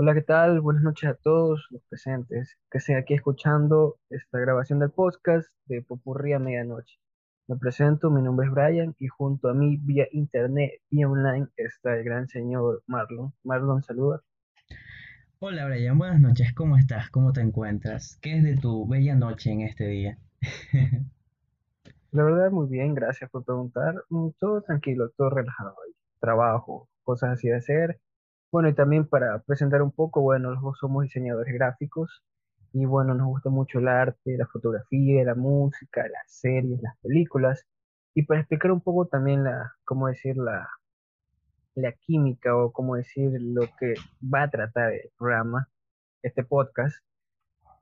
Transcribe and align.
Hola, 0.00 0.14
¿qué 0.14 0.22
tal? 0.22 0.60
Buenas 0.60 0.84
noches 0.84 1.10
a 1.10 1.14
todos 1.14 1.66
los 1.70 1.82
presentes 1.88 2.56
que 2.70 2.78
estén 2.78 2.98
aquí 2.98 3.14
escuchando 3.14 3.96
esta 4.10 4.38
grabación 4.38 4.78
del 4.78 4.92
podcast 4.92 5.48
de 5.66 5.82
Popurrí 5.82 6.34
a 6.34 6.38
Medianoche. 6.38 7.00
Me 7.48 7.56
presento, 7.56 8.08
mi 8.08 8.22
nombre 8.22 8.46
es 8.46 8.52
Brian 8.52 8.94
y 9.00 9.08
junto 9.08 9.48
a 9.48 9.54
mí 9.54 9.76
vía 9.82 10.06
internet 10.12 10.70
y 10.88 11.02
online 11.02 11.48
está 11.56 11.96
el 11.96 12.04
gran 12.04 12.28
señor 12.28 12.84
Marlon. 12.86 13.32
Marlon, 13.42 13.82
saluda. 13.82 14.22
Hola 15.40 15.66
Brian, 15.66 15.98
buenas 15.98 16.20
noches, 16.20 16.54
¿cómo 16.54 16.76
estás? 16.76 17.10
¿Cómo 17.10 17.32
te 17.32 17.40
encuentras? 17.40 18.20
¿Qué 18.22 18.36
es 18.36 18.44
de 18.44 18.56
tu 18.56 18.86
bella 18.86 19.16
noche 19.16 19.50
en 19.50 19.62
este 19.62 19.84
día? 19.88 20.16
La 22.12 22.22
verdad, 22.22 22.52
muy 22.52 22.68
bien, 22.68 22.94
gracias 22.94 23.28
por 23.30 23.44
preguntar. 23.44 24.04
Mm, 24.10 24.28
Todo 24.38 24.62
tranquilo, 24.62 25.10
todo 25.16 25.30
relajado. 25.30 25.74
Trabajo, 26.20 26.88
cosas 27.02 27.30
así 27.30 27.48
de 27.48 27.56
hacer. 27.56 28.00
Bueno, 28.50 28.68
y 28.70 28.74
también 28.74 29.06
para 29.06 29.40
presentar 29.40 29.82
un 29.82 29.92
poco, 29.92 30.22
bueno, 30.22 30.50
los 30.52 30.62
dos 30.62 30.78
somos 30.78 31.04
diseñadores 31.04 31.52
gráficos 31.54 32.22
y 32.72 32.86
bueno, 32.86 33.14
nos 33.14 33.26
gusta 33.26 33.50
mucho 33.50 33.78
el 33.78 33.88
arte, 33.88 34.36
la 34.38 34.46
fotografía, 34.46 35.24
la 35.24 35.34
música, 35.34 36.02
las 36.02 36.30
series, 36.32 36.80
las 36.82 36.96
películas. 36.98 37.66
Y 38.14 38.22
para 38.24 38.40
explicar 38.40 38.72
un 38.72 38.80
poco 38.80 39.06
también 39.06 39.44
la, 39.44 39.74
cómo 39.84 40.08
decir, 40.08 40.36
la, 40.38 40.68
la 41.74 41.92
química 41.92 42.56
o 42.56 42.72
cómo 42.72 42.96
decir 42.96 43.30
lo 43.40 43.62
que 43.78 43.94
va 44.22 44.44
a 44.44 44.50
tratar 44.50 44.92
el 44.92 45.10
programa, 45.18 45.68
este 46.22 46.44
podcast. 46.44 46.96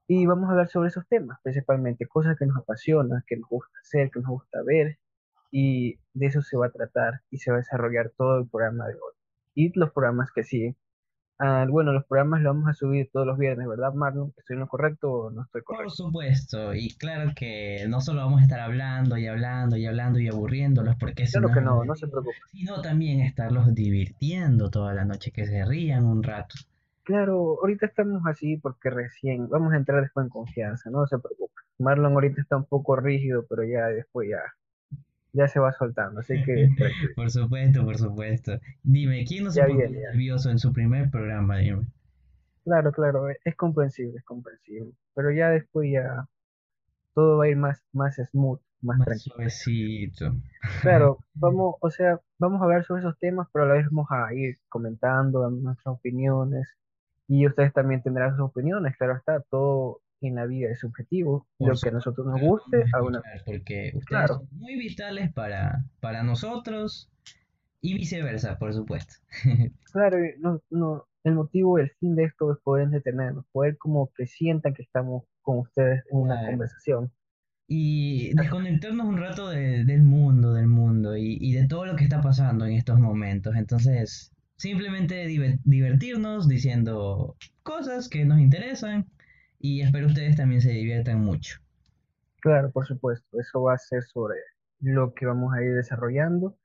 Y 0.09 0.27
vamos 0.27 0.49
a 0.49 0.53
hablar 0.53 0.69
sobre 0.69 0.89
esos 0.89 1.07
temas, 1.09 1.39
principalmente 1.43 2.07
cosas 2.07 2.37
que 2.39 2.47
nos 2.47 2.59
apasionan, 2.59 3.25
que 3.27 3.37
nos 3.37 3.49
gusta 3.49 3.79
hacer, 3.81 4.11
que 4.11 4.21
nos 4.21 4.31
gusta 4.31 4.63
ver, 4.65 4.99
y 5.51 5.99
de 6.15 6.27
eso 6.27 6.43
se 6.43 6.57
va 6.57 6.67
a 6.67 6.71
tratar 6.71 7.23
y 7.31 7.39
se 7.39 7.51
va 7.51 7.57
a 7.59 7.61
desarrollar 7.61 8.13
todo 8.17 8.39
el 8.39 8.49
programa 8.49 8.87
de 8.89 8.95
hoy. 8.95 9.16
Y 9.57 9.77
los 9.77 9.91
programas 9.91 10.31
que 10.33 10.45
siguen. 10.45 10.77
Ah, 11.39 11.67
bueno, 11.69 11.93
los 11.93 12.05
programas 12.07 12.41
los 12.43 12.55
vamos 12.55 12.69
a 12.71 12.75
subir 12.75 13.11
todos 13.13 13.27
los 13.27 13.39
viernes, 13.39 13.67
¿verdad, 13.67 13.93
Marlon? 13.93 14.33
¿Estoy 14.39 14.55
en 14.55 14.61
lo 14.61 14.69
correcto 14.69 15.11
o 15.11 15.31
no 15.31 15.43
estoy 15.43 15.63
Por 15.63 15.77
correcto? 15.77 15.95
supuesto, 15.95 16.75
y 16.75 16.95
claro 16.97 17.33
que 17.35 17.85
no 17.89 18.01
solo 18.01 18.21
vamos 18.21 18.41
a 18.41 18.45
estar 18.45 18.61
hablando 18.61 19.19
y 19.19 19.27
hablando 19.27 19.77
y 19.77 19.87
hablando 19.87 20.19
y 20.19 20.29
aburriéndolos, 20.29 20.97
porque 20.97 21.27
si 21.27 21.33
Claro 21.33 21.49
no 21.49 21.55
que 21.55 21.61
no, 21.61 21.85
no 21.85 21.95
se 21.95 22.07
sino 22.53 22.81
también 22.81 23.21
estarlos 23.21 23.75
divirtiendo 23.75 24.71
toda 24.71 24.95
la 24.95 25.05
noche, 25.05 25.31
que 25.31 25.47
se 25.47 25.65
rían 25.65 26.05
un 26.07 26.23
rato. 26.23 26.55
Claro, 27.03 27.59
ahorita 27.61 27.87
estamos 27.87 28.23
así 28.27 28.57
porque 28.57 28.91
recién 28.91 29.49
vamos 29.49 29.73
a 29.73 29.77
entrar 29.77 30.03
después 30.03 30.25
en 30.25 30.31
confianza, 30.31 30.91
no 30.91 31.07
se 31.07 31.19
preocupe. 31.19 31.55
Marlon 31.79 32.13
ahorita 32.15 32.41
está 32.41 32.57
un 32.57 32.65
poco 32.65 32.97
rígido, 32.97 33.45
pero 33.49 33.63
ya 33.65 33.87
después 33.89 34.29
ya, 34.31 34.41
ya 35.37 35.49
se 35.49 35.61
va 35.61 35.73
soltando, 35.73 36.21
así 36.21 36.35
que. 36.45 36.69
Por 37.17 37.31
supuesto, 37.31 37.85
por 37.85 37.99
supuesto. 37.99 38.59
Dime, 38.83 39.25
¿quién 39.27 39.45
no 39.45 39.51
se 39.51 39.61
Ya 39.61 39.69
ya. 39.69 39.89
nervioso 39.89 40.51
en 40.51 40.59
su 40.59 40.73
primer 40.73 41.11
programa? 41.11 41.59
Dime. 41.59 41.87
Claro, 42.65 42.91
claro, 42.93 43.29
es 43.31 43.39
es 43.45 43.55
comprensible, 43.57 44.19
es 44.19 44.25
comprensible. 44.25 44.93
Pero 45.15 45.31
ya 45.31 45.51
después 45.51 45.91
ya 45.93 46.27
todo 47.15 47.39
va 47.39 47.45
a 47.45 47.49
ir 47.49 47.57
más, 47.57 47.83
más 47.93 48.17
smooth, 48.17 48.61
más 48.83 48.99
Más 48.99 49.07
tranquilo. 49.07 49.35
suavecito. 49.37 50.35
Claro, 50.81 51.19
vamos, 51.35 51.77
o 51.81 51.91
sea, 51.91 52.21
vamos 52.39 52.61
a 52.61 52.65
hablar 52.65 52.85
sobre 52.85 53.01
esos 53.01 53.19
temas, 53.19 53.49
pero 53.53 53.65
a 53.65 53.69
la 53.69 53.75
vez 53.75 53.87
vamos 53.91 54.09
a 54.11 54.33
ir 54.35 54.59
comentando, 54.69 55.41
dando 55.43 55.63
nuestras 55.63 55.95
opiniones, 55.97 56.69
y 57.29 57.47
ustedes 57.47 57.73
también 57.73 58.03
tendrán 58.03 58.33
sus 58.37 58.47
opiniones, 58.47 58.97
claro 58.97 59.17
está, 59.17 59.41
todo 59.51 60.01
en 60.21 60.35
la 60.35 60.47
vida 60.47 60.71
es 60.71 60.81
subjetivo, 60.81 61.47
Por 61.59 61.75
lo 61.75 61.79
que 61.81 61.89
a 61.89 61.93
nosotros 61.93 62.27
nos 62.27 62.41
guste, 62.41 62.85
a 62.93 63.03
una, 63.03 63.23
porque 63.45 63.89
ustedes 63.95 64.05
claro, 64.07 64.35
son 64.39 64.49
muy 64.53 64.77
vitales 64.77 65.33
para, 65.33 65.85
para 66.01 66.23
nosotros 66.23 67.11
y 67.81 67.95
viceversa, 67.95 68.59
por 68.59 68.73
supuesto. 68.73 69.15
claro, 69.93 70.19
no, 70.39 70.61
no, 70.71 71.05
el 71.25 71.35
motivo, 71.35 71.79
el 71.79 71.91
fin 72.01 72.17
de 72.17 72.25
esto 72.25 72.53
es 72.53 72.59
poder 72.63 72.85
entretenernos, 72.85 73.45
poder 73.53 73.77
como 73.79 74.11
que 74.17 74.27
sientan 74.27 74.75
que 74.75 74.83
estamos 74.83 75.25
con 75.43 75.59
ustedes 75.59 76.03
en 76.11 76.19
una 76.19 76.35
Claro. 76.37 76.51
conversación. 76.51 77.13
Y 77.69 78.33
desconectarnos 78.35 79.07
un 79.07 79.19
rato 79.19 79.49
de- 79.51 79.85
del 79.85 80.03
mundo, 80.05 80.53
del 80.55 80.69
mundo 80.69 81.17
y, 81.17 81.37
y 81.41 81.53
de 81.53 81.67
todo 81.67 81.85
lo 81.85 81.97
que 81.97 82.05
está 82.05 82.21
pasando 82.21 82.65
en 82.65 82.73
estos 82.75 83.01
momentos. 83.01 83.57
Entonces, 83.57 84.33
simplemente 84.57 85.27
diver- 85.27 85.59
divertirnos 85.65 86.47
diciendo 86.49 87.37
cosas 87.65 88.09
que 88.09 88.25
nos 88.25 88.39
interesan 88.39 89.07
y 89.59 89.81
espero 89.83 90.07
ustedes 90.07 90.37
también 90.37 90.61
se 90.61 90.71
diviertan 90.71 91.21
mucho. 91.21 91.59
Claro, 92.41 92.71
por 92.71 92.87
supuesto, 92.87 93.41
eso 93.41 93.63
va 93.63 93.75
a 93.75 93.79
ser 93.79 94.03
sobre 94.05 94.37
lo 94.81 95.15
que 95.15 95.27
vamos 95.27 95.55
a 95.55 95.63
ir 95.63 95.75
desarrollando. 95.75 96.57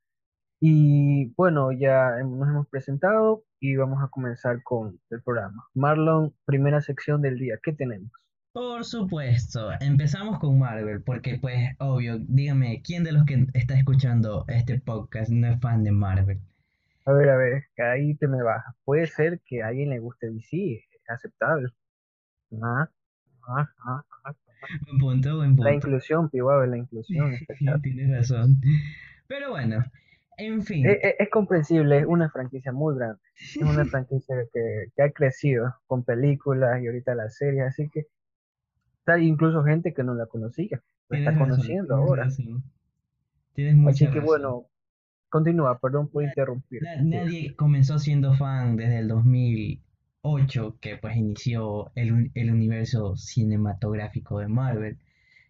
Y 0.60 1.34
bueno, 1.36 1.72
ya 1.72 2.18
hem- 2.20 2.38
nos 2.38 2.48
hemos 2.50 2.68
presentado 2.68 3.44
y 3.60 3.76
vamos 3.76 4.04
a 4.04 4.10
comenzar 4.10 4.62
con 4.64 5.00
el 5.10 5.22
programa. 5.24 5.64
Marlon, 5.74 6.34
primera 6.46 6.82
sección 6.82 7.22
del 7.22 7.38
día, 7.40 7.58
¿qué 7.64 7.74
tenemos? 7.74 8.12
Por 8.54 8.84
supuesto, 8.84 9.72
empezamos 9.80 10.38
con 10.40 10.60
Marvel, 10.60 11.02
porque 11.04 11.40
pues 11.40 11.70
obvio, 11.80 12.18
dígame, 12.20 12.82
¿quién 12.84 13.04
de 13.04 13.14
los 13.14 13.24
que 13.26 13.48
está 13.54 13.76
escuchando 13.76 14.44
este 14.50 14.80
podcast 14.80 15.32
no 15.32 15.48
es 15.48 15.60
fan 15.62 15.84
de 15.84 15.92
Marvel? 15.94 16.40
A 17.06 17.14
ver, 17.14 17.30
a 17.30 17.38
ver, 17.38 17.64
ahí 17.78 18.14
te 18.16 18.28
me 18.28 18.44
baja. 18.44 18.76
Puede 18.84 19.08
ser 19.08 19.40
que 19.46 19.64
a 19.64 19.68
alguien 19.68 19.90
le 19.90 20.00
guste 20.00 20.30
DC, 20.30 20.74
es 20.76 21.10
aceptable. 21.10 21.70
Ah, 22.62 22.90
ah, 23.48 23.70
ah, 23.86 24.04
ah. 24.26 24.34
Buen 24.86 25.00
punto, 25.00 25.38
buen 25.38 25.50
La 25.52 25.56
punto. 25.72 25.74
inclusión, 25.88 26.30
Pihuahua, 26.30 26.68
la 26.68 26.78
inclusión, 26.78 27.34
está. 27.50 27.80
Tienes 27.82 28.10
razón. 28.16 28.58
Pero 29.28 29.50
bueno, 29.52 29.84
en 30.38 30.62
fin, 30.64 30.86
es- 30.88 31.16
es 31.20 31.30
comprensible, 31.30 32.00
es 32.00 32.06
una 32.06 32.30
franquicia 32.30 32.72
muy 32.72 32.96
grande. 32.96 33.20
Es 33.36 33.62
una 33.64 33.86
franquicia 33.86 34.36
que, 34.54 34.88
que 34.96 35.02
ha 35.04 35.12
crecido 35.12 35.76
con 35.88 36.04
películas 36.04 36.82
y 36.82 36.88
ahorita 36.88 37.16
las 37.16 37.36
series, 37.38 37.68
así 37.68 37.90
que 37.90 38.08
Hay 39.06 39.28
incluso 39.28 39.64
gente 39.64 39.94
que 39.94 40.04
no 40.04 40.14
la 40.14 40.26
conocía, 40.28 40.82
la 41.10 41.18
está 41.18 41.32
razón, 41.32 41.48
conociendo 41.50 41.96
ahora. 41.96 42.26
razón, 42.26 42.64
tienes 43.54 43.74
Así 43.74 43.82
mucha 43.82 44.06
que 44.14 44.20
razón. 44.20 44.26
bueno, 44.26 44.66
continúa, 45.30 45.80
perdón 45.80 46.08
por 46.10 46.24
interrumpir. 46.24 46.82
nadie 47.04 47.56
comenzó 47.56 47.98
siendo 48.00 48.34
fan 48.36 48.76
desde 48.78 49.00
el 49.00 49.08
2008, 50.24 50.78
que 50.80 50.98
pues 50.98 51.16
inició 51.16 51.92
el, 51.96 52.32
el 52.34 52.52
universo 52.52 53.16
cinematográfico 53.18 54.40
de 54.40 54.48
Marvel. 54.48 54.98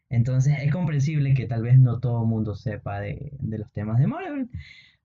Entonces 0.09 0.57
es 0.61 0.71
comprensible 0.71 1.33
que 1.33 1.47
tal 1.47 1.63
vez 1.63 1.79
no 1.79 1.99
todo 1.99 2.23
el 2.23 2.27
mundo 2.27 2.55
sepa 2.55 2.99
de, 2.99 3.31
de 3.39 3.57
los 3.57 3.71
temas 3.71 3.99
de 3.99 4.07
Marvel, 4.07 4.49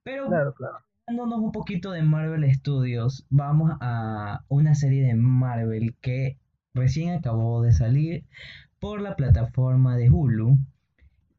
pero 0.03 0.29
Claro, 0.29 0.55
claro. 0.55 0.79
Hablándonos 1.09 1.45
un 1.45 1.53
poquito 1.53 1.93
de 1.93 2.03
Marvel 2.03 2.53
Studios, 2.53 3.27
vamos 3.31 3.73
a 3.81 4.43
una 4.49 4.75
serie 4.75 5.05
de 5.05 5.15
Marvel 5.15 5.95
que 6.01 6.37
recién 6.75 7.15
acabó 7.15 7.63
de 7.63 7.73
salir 7.73 8.25
por 8.81 9.01
la 9.01 9.15
plataforma 9.15 9.97
de 9.97 10.11
Hulu, 10.11 10.59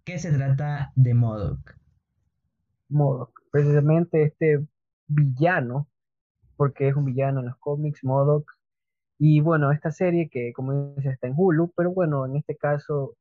que 0.05 0.19
se 0.19 0.31
trata 0.31 0.93
de 0.95 1.13
MODOK. 1.13 1.75
MODOK. 2.89 3.41
Precisamente 3.51 4.23
este 4.23 4.65
villano, 5.07 5.87
porque 6.57 6.89
es 6.89 6.95
un 6.95 7.05
villano 7.05 7.39
en 7.39 7.47
los 7.47 7.57
cómics, 7.57 8.03
MODOK. 8.03 8.51
Y 9.19 9.39
bueno, 9.41 9.71
esta 9.71 9.91
serie 9.91 10.29
que 10.29 10.53
como 10.53 10.93
dice 10.95 11.09
está 11.09 11.27
en 11.27 11.33
Hulu, 11.37 11.71
pero 11.75 11.91
bueno, 11.91 12.25
en 12.25 12.35
este 12.35 12.55
caso 12.55 13.15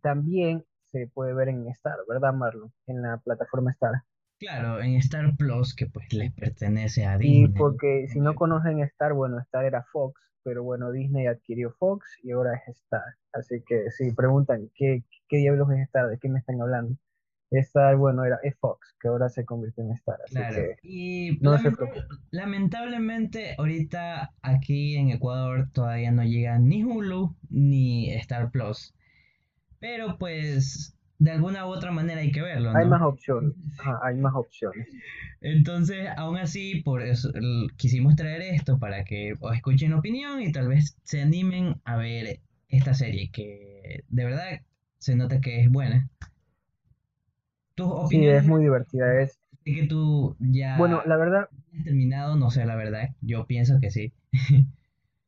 también 0.00 0.64
se 0.86 1.06
puede 1.08 1.34
ver 1.34 1.48
en 1.48 1.68
Star, 1.68 1.96
¿verdad, 2.08 2.32
Marlon? 2.32 2.72
En 2.86 3.02
la 3.02 3.18
plataforma 3.18 3.70
Star. 3.72 4.02
Claro, 4.38 4.80
en 4.80 4.94
Star 4.94 5.36
Plus, 5.36 5.74
que 5.74 5.86
pues 5.86 6.12
les 6.12 6.32
pertenece 6.32 7.04
a 7.04 7.16
Y 7.16 7.18
Disney. 7.42 7.48
porque 7.58 8.08
si 8.08 8.20
no 8.20 8.34
conocen 8.34 8.80
Star, 8.80 9.12
bueno, 9.12 9.38
Star 9.40 9.66
era 9.66 9.84
Fox, 9.92 10.20
pero 10.42 10.62
bueno, 10.64 10.90
Disney 10.90 11.26
adquirió 11.26 11.72
Fox 11.78 12.18
y 12.22 12.32
ahora 12.32 12.54
es 12.66 12.76
Star. 12.76 13.04
Así 13.32 13.62
que 13.66 13.90
si 13.90 14.12
preguntan 14.12 14.70
qué, 14.74 15.04
qué 15.28 15.36
diablos 15.36 15.70
es 15.72 15.80
Star, 15.82 16.08
de 16.08 16.18
qué 16.18 16.28
me 16.28 16.38
están 16.38 16.60
hablando, 16.60 16.96
Star, 17.58 17.96
bueno, 17.96 18.24
era 18.24 18.38
es 18.42 18.56
Fox, 18.58 18.94
que 19.00 19.08
ahora 19.08 19.28
se 19.28 19.44
convirtió 19.44 19.82
en 19.84 19.90
Star. 19.92 20.18
Así 20.24 20.34
Claro, 20.34 20.56
que 20.56 20.88
y 20.88 21.38
no 21.40 21.56
se 21.58 21.64
lamenta- 21.64 21.76
preocupen. 21.76 22.18
lamentablemente 22.30 23.54
ahorita 23.58 24.32
aquí 24.42 24.96
en 24.96 25.10
Ecuador 25.10 25.68
todavía 25.72 26.10
no 26.12 26.22
llega 26.24 26.58
ni 26.58 26.84
Hulu 26.84 27.34
ni 27.50 28.10
Star 28.14 28.50
Plus, 28.50 28.94
pero 29.80 30.16
pues 30.18 30.96
de 31.18 31.32
alguna 31.32 31.66
u 31.66 31.70
otra 31.70 31.90
manera 31.90 32.20
hay 32.20 32.32
que 32.32 32.40
verlo, 32.40 32.70
Hay 32.74 32.86
más 32.86 33.02
opciones. 33.02 33.52
Ajá, 33.78 33.98
hay 34.02 34.16
más 34.16 34.34
opciones. 34.34 34.88
Entonces, 35.42 36.08
aún 36.16 36.36
así, 36.38 36.82
por 36.82 37.02
eso 37.02 37.30
quisimos 37.76 38.14
traer 38.16 38.42
esto 38.42 38.78
para 38.78 39.04
que 39.04 39.34
os 39.40 39.54
escuchen 39.54 39.92
opinión 39.92 40.40
y 40.42 40.52
tal 40.52 40.68
vez 40.68 40.96
se 41.04 41.20
animen 41.22 41.80
a 41.84 41.96
ver 41.96 42.40
esta 42.68 42.94
serie 42.94 43.30
que 43.32 44.04
de 44.08 44.24
verdad 44.24 44.60
se 44.98 45.16
nota 45.16 45.40
que 45.40 45.60
es 45.62 45.70
buena. 45.70 46.08
Tus 47.80 48.10
Sí, 48.10 48.26
es 48.26 48.44
opiniones, 48.44 48.46
muy 48.46 48.62
divertida. 48.62 49.22
Es, 49.22 49.40
que 49.64 49.86
tú 49.86 50.36
bueno, 50.76 51.02
ya 51.02 51.08
la 51.08 51.16
verdad, 51.16 51.48
has 51.76 51.84
terminado, 51.84 52.36
no 52.36 52.50
sé 52.50 52.64
la 52.66 52.76
verdad, 52.76 53.10
yo 53.20 53.46
pienso 53.46 53.78
que 53.80 53.90
sí. 53.90 54.12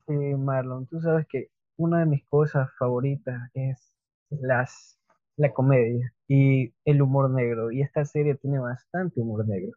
sí, 0.07 0.15
Marlon, 0.37 0.87
tú 0.87 1.01
sabes 1.01 1.27
que 1.29 1.49
una 1.77 2.01
de 2.01 2.07
mis 2.07 2.25
cosas 2.27 2.69
favoritas 2.79 3.51
es 3.55 3.93
las, 4.31 4.99
la 5.37 5.53
comedia 5.53 6.13
y 6.29 6.73
el 6.85 7.03
humor 7.03 7.31
negro. 7.31 7.71
Y 7.71 7.83
esta 7.83 8.05
serie 8.05 8.35
tiene 8.35 8.59
bastante 8.59 9.21
humor 9.21 9.47
negro. 9.47 9.73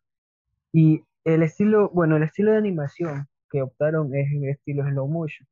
Y 0.74 1.04
el 1.24 1.44
estilo, 1.44 1.90
bueno, 1.90 2.18
el 2.18 2.24
estilo 2.24 2.52
de 2.52 2.58
animación 2.58 3.28
que 3.50 3.62
optaron 3.62 4.14
es 4.14 4.32
el 4.32 4.50
estilo 4.50 4.84
slow 4.84 5.08
motion. 5.08 5.48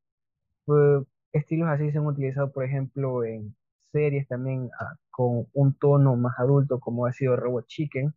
Pues, 0.66 1.06
estilos 1.32 1.70
así 1.70 1.92
se 1.92 1.98
han 1.98 2.06
utilizado, 2.06 2.52
por 2.52 2.64
ejemplo, 2.64 3.24
en 3.24 3.56
series 3.94 4.28
también 4.28 4.70
ah, 4.82 4.96
con 5.12 5.48
un 5.54 5.76
tono 5.80 6.18
más 6.18 6.36
adulto, 6.40 6.82
como 6.82 7.06
ha 7.08 7.14
sido 7.14 7.38
Robot 7.38 7.68
Chicken, 7.68 8.14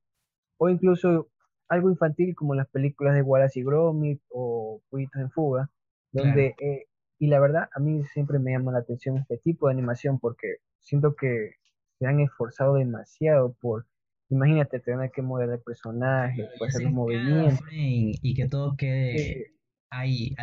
o 0.59 0.69
incluso 0.71 1.29
algo 1.69 1.91
infantil 1.91 2.35
como 2.37 2.55
las 2.57 2.69
películas 2.71 3.15
de 3.15 3.23
Wallace 3.23 3.61
y 3.61 3.65
Gromit 3.65 4.23
o 4.31 4.83
Pollitos 4.91 5.21
en 5.23 5.31
Fuga, 5.31 5.71
Claro. 6.13 6.29
donde, 6.29 6.55
eh, 6.61 6.87
y 7.21 7.29
la 7.29 7.41
verdad, 7.41 7.69
a 7.75 7.81
mí 7.81 8.05
siempre 8.15 8.39
me 8.41 8.53
llama 8.53 8.73
la 8.73 8.81
atención 8.81 9.19
este 9.19 9.39
tipo 9.39 9.69
de 9.69 9.75
animación 9.75 10.19
porque 10.21 10.57
siento 10.81 11.15
que 11.17 11.53
se 11.99 12.07
han 12.07 12.21
esforzado 12.21 12.75
demasiado 12.77 13.55
por, 13.61 13.87
imagínate, 14.31 14.81
tener 14.81 15.11
que 15.13 15.23
modelar 15.23 15.57
el 15.57 15.63
Claro, 15.63 15.67
personaje, 15.67 16.43
y 16.43 16.59
pues 16.59 16.71
hacer 16.75 16.85
los 16.85 16.93
movimientos. 16.93 17.61
y 17.71 18.35
que 18.35 18.49
todo 18.49 18.77
quede 18.77 19.53
ahí. 19.91 20.35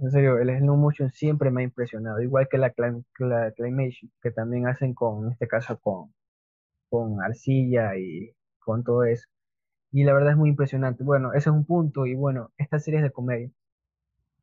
En 0.00 0.10
serio, 0.10 0.38
el 0.38 0.48
slow 0.58 0.76
motion 0.76 1.10
siempre 1.10 1.50
me 1.50 1.60
ha 1.60 1.64
impresionado, 1.64 2.20
igual 2.22 2.48
que 2.50 2.56
la, 2.58 2.72
clim- 2.74 3.04
que 4.22 4.30
también 4.30 4.66
hacen 4.68 4.94
con, 4.94 5.26
en 5.26 5.32
este 5.32 5.48
caso, 5.48 5.78
con, 5.80 6.12
con 6.90 7.22
arcilla 7.22 7.96
y 7.98 8.32
con 8.60 8.84
todo 8.84 9.04
eso. 9.04 9.26
Y 9.92 10.04
la 10.04 10.14
verdad 10.14 10.32
es 10.32 10.38
muy 10.38 10.50
impresionante. 10.50 11.04
Bueno, 11.04 11.30
ese 11.32 11.50
es 11.50 11.56
un 11.56 11.64
punto. 11.66 12.06
Y 12.06 12.14
bueno, 12.16 12.52
esta 12.58 12.78
serie 12.80 13.00
es 13.00 13.04
de 13.04 13.12
comedia. 13.12 13.50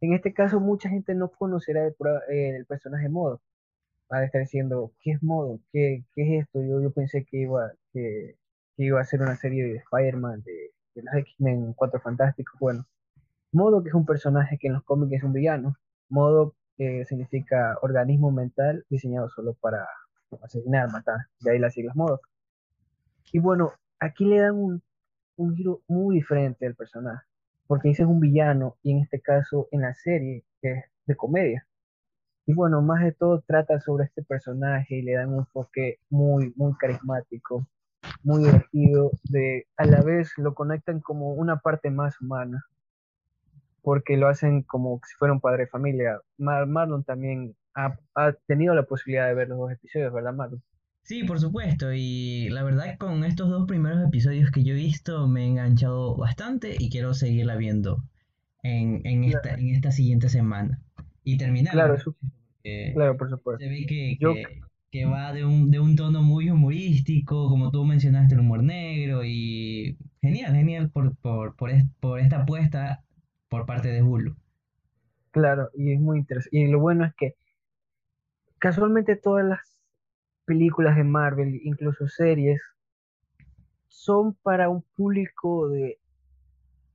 En 0.01 0.13
este 0.13 0.33
caso, 0.33 0.59
mucha 0.59 0.89
gente 0.89 1.15
no 1.15 1.29
conocerá 1.31 1.87
el, 1.87 2.65
personaje 2.67 3.09
Modo. 3.09 3.41
Va 4.13 4.19
a 4.19 4.25
estar 4.25 4.41
diciendo, 4.41 4.93
¿qué 5.01 5.11
es 5.13 5.23
Modo? 5.23 5.59
¿Qué, 5.73 6.05
qué 6.15 6.23
es 6.39 6.43
esto? 6.45 6.61
Yo, 6.63 6.81
yo 6.81 6.91
pensé 6.91 7.25
que 7.25 7.37
iba, 7.39 7.71
que, 7.93 8.35
que 8.77 8.83
iba 8.85 9.01
a 9.01 9.05
ser 9.05 9.21
una 9.21 9.35
serie 9.37 9.65
de 9.65 9.77
Spider-Man, 9.77 10.43
de, 10.43 10.71
de 10.95 11.03
los 11.03 11.15
X-Men 11.15 11.73
Cuatro 11.75 12.01
Fantásticos. 12.01 12.59
Bueno, 12.59 12.85
Modo, 13.53 13.83
que 13.83 13.89
es 13.89 13.95
un 13.95 14.05
personaje 14.05 14.57
que 14.57 14.67
en 14.67 14.73
los 14.73 14.83
cómics 14.83 15.13
es 15.13 15.23
un 15.23 15.33
villano. 15.33 15.77
Modo 16.09 16.55
eh, 16.77 17.05
significa 17.05 17.77
organismo 17.81 18.31
mental 18.31 18.85
diseñado 18.89 19.29
solo 19.29 19.53
para 19.53 19.87
asesinar, 20.41 20.91
matar. 20.91 21.27
De 21.39 21.51
ahí 21.51 21.59
las 21.59 21.73
siglas 21.73 21.95
Modo. 21.95 22.21
Y 23.31 23.39
bueno, 23.39 23.73
aquí 23.99 24.25
le 24.25 24.39
dan 24.39 24.55
un 24.55 24.83
un 25.37 25.55
giro 25.55 25.81
muy 25.87 26.15
diferente 26.17 26.65
al 26.65 26.75
personaje, 26.75 27.25
porque 27.67 27.89
ese 27.89 28.03
es 28.03 28.09
un 28.09 28.19
villano 28.19 28.77
y 28.83 28.91
en 28.91 28.99
este 28.99 29.19
caso 29.19 29.67
en 29.71 29.81
la 29.81 29.93
serie 29.93 30.43
es 30.61 30.83
de 31.05 31.15
comedia. 31.15 31.67
Y 32.45 32.53
bueno, 32.53 32.81
más 32.81 33.03
de 33.03 33.13
todo 33.13 33.41
trata 33.41 33.79
sobre 33.79 34.05
este 34.05 34.21
personaje 34.21 34.97
y 34.97 35.01
le 35.01 35.13
dan 35.13 35.29
un 35.29 35.39
enfoque 35.39 35.99
muy, 36.09 36.53
muy 36.57 36.73
carismático, 36.75 37.65
muy 38.23 38.43
divertido, 38.43 39.11
de 39.23 39.67
a 39.77 39.85
la 39.85 40.01
vez 40.01 40.33
lo 40.37 40.53
conectan 40.53 40.99
como 40.99 41.33
una 41.33 41.57
parte 41.57 41.89
más 41.89 42.19
humana, 42.21 42.65
porque 43.83 44.17
lo 44.17 44.27
hacen 44.29 44.63
como 44.63 45.01
si 45.07 45.15
fuera 45.17 45.33
un 45.35 45.41
padre 45.41 45.63
de 45.65 45.69
familia. 45.69 46.21
Mar 46.39 46.67
Marlon 46.67 47.05
también 47.05 47.55
ha, 47.75 47.97
ha 48.15 48.33
tenido 48.47 48.75
la 48.75 48.83
posibilidad 48.85 49.27
de 49.27 49.35
ver 49.35 49.49
los 49.49 49.59
dos 49.59 49.71
episodios, 49.73 50.13
¿verdad, 50.13 50.33
Marlon? 50.33 50.63
Sí, 51.03 51.23
por 51.25 51.39
supuesto, 51.39 51.91
y 51.93 52.49
la 52.49 52.63
verdad 52.63 52.97
con 52.97 53.23
estos 53.25 53.49
dos 53.49 53.67
primeros 53.67 54.01
episodios 54.05 54.51
que 54.51 54.63
yo 54.63 54.73
he 54.73 54.77
visto 54.77 55.27
me 55.27 55.43
he 55.43 55.47
enganchado 55.47 56.15
bastante 56.15 56.75
y 56.79 56.89
quiero 56.89 57.13
seguirla 57.13 57.55
viendo 57.57 58.03
en, 58.63 59.01
en 59.05 59.23
esta, 59.25 59.53
en 59.55 59.69
esta 59.75 59.91
siguiente 59.91 60.29
semana 60.29 60.81
y 61.23 61.37
terminarla, 61.37 61.87
claro, 61.87 61.97
supuesto, 61.99 62.37
porque 62.57 62.93
claro, 62.93 63.17
por 63.17 63.29
se 63.57 63.69
supuesto. 63.69 63.69
ve 63.69 63.85
que, 63.87 64.17
Yo, 64.19 64.41
que, 64.41 64.61
que 64.91 65.05
va 65.05 65.33
de 65.33 65.45
un, 65.45 65.71
de 65.71 65.79
un 65.81 65.95
tono 65.97 66.23
muy 66.23 66.49
humorístico, 66.51 67.49
como 67.49 67.71
tú 67.71 67.85
mencionaste, 67.85 68.35
el 68.35 68.41
humor 68.41 68.63
negro, 68.63 69.23
y 69.25 69.97
genial, 70.21 70.53
genial 70.55 70.91
por, 70.91 71.15
por, 71.17 71.55
por, 71.57 71.71
es- 71.71 71.85
por 72.01 72.19
esta 72.19 72.43
apuesta 72.43 73.03
por 73.53 73.67
parte 73.67 73.89
de 73.89 74.01
Hulu. 74.01 74.35
claro, 75.29 75.69
y 75.75 75.93
es 75.93 75.99
muy 75.99 76.17
interesante. 76.17 76.57
Y 76.57 76.67
lo 76.67 76.79
bueno 76.79 77.05
es 77.05 77.13
que 77.13 77.35
Casualmente 78.63 79.17
todas 79.17 79.45
las 79.45 79.59
películas 80.45 80.95
de 80.95 81.03
Marvel, 81.03 81.59
incluso 81.65 82.07
series, 82.07 82.61
son 83.89 84.35
para 84.35 84.69
un 84.69 84.83
público 84.95 85.67
de, 85.67 85.99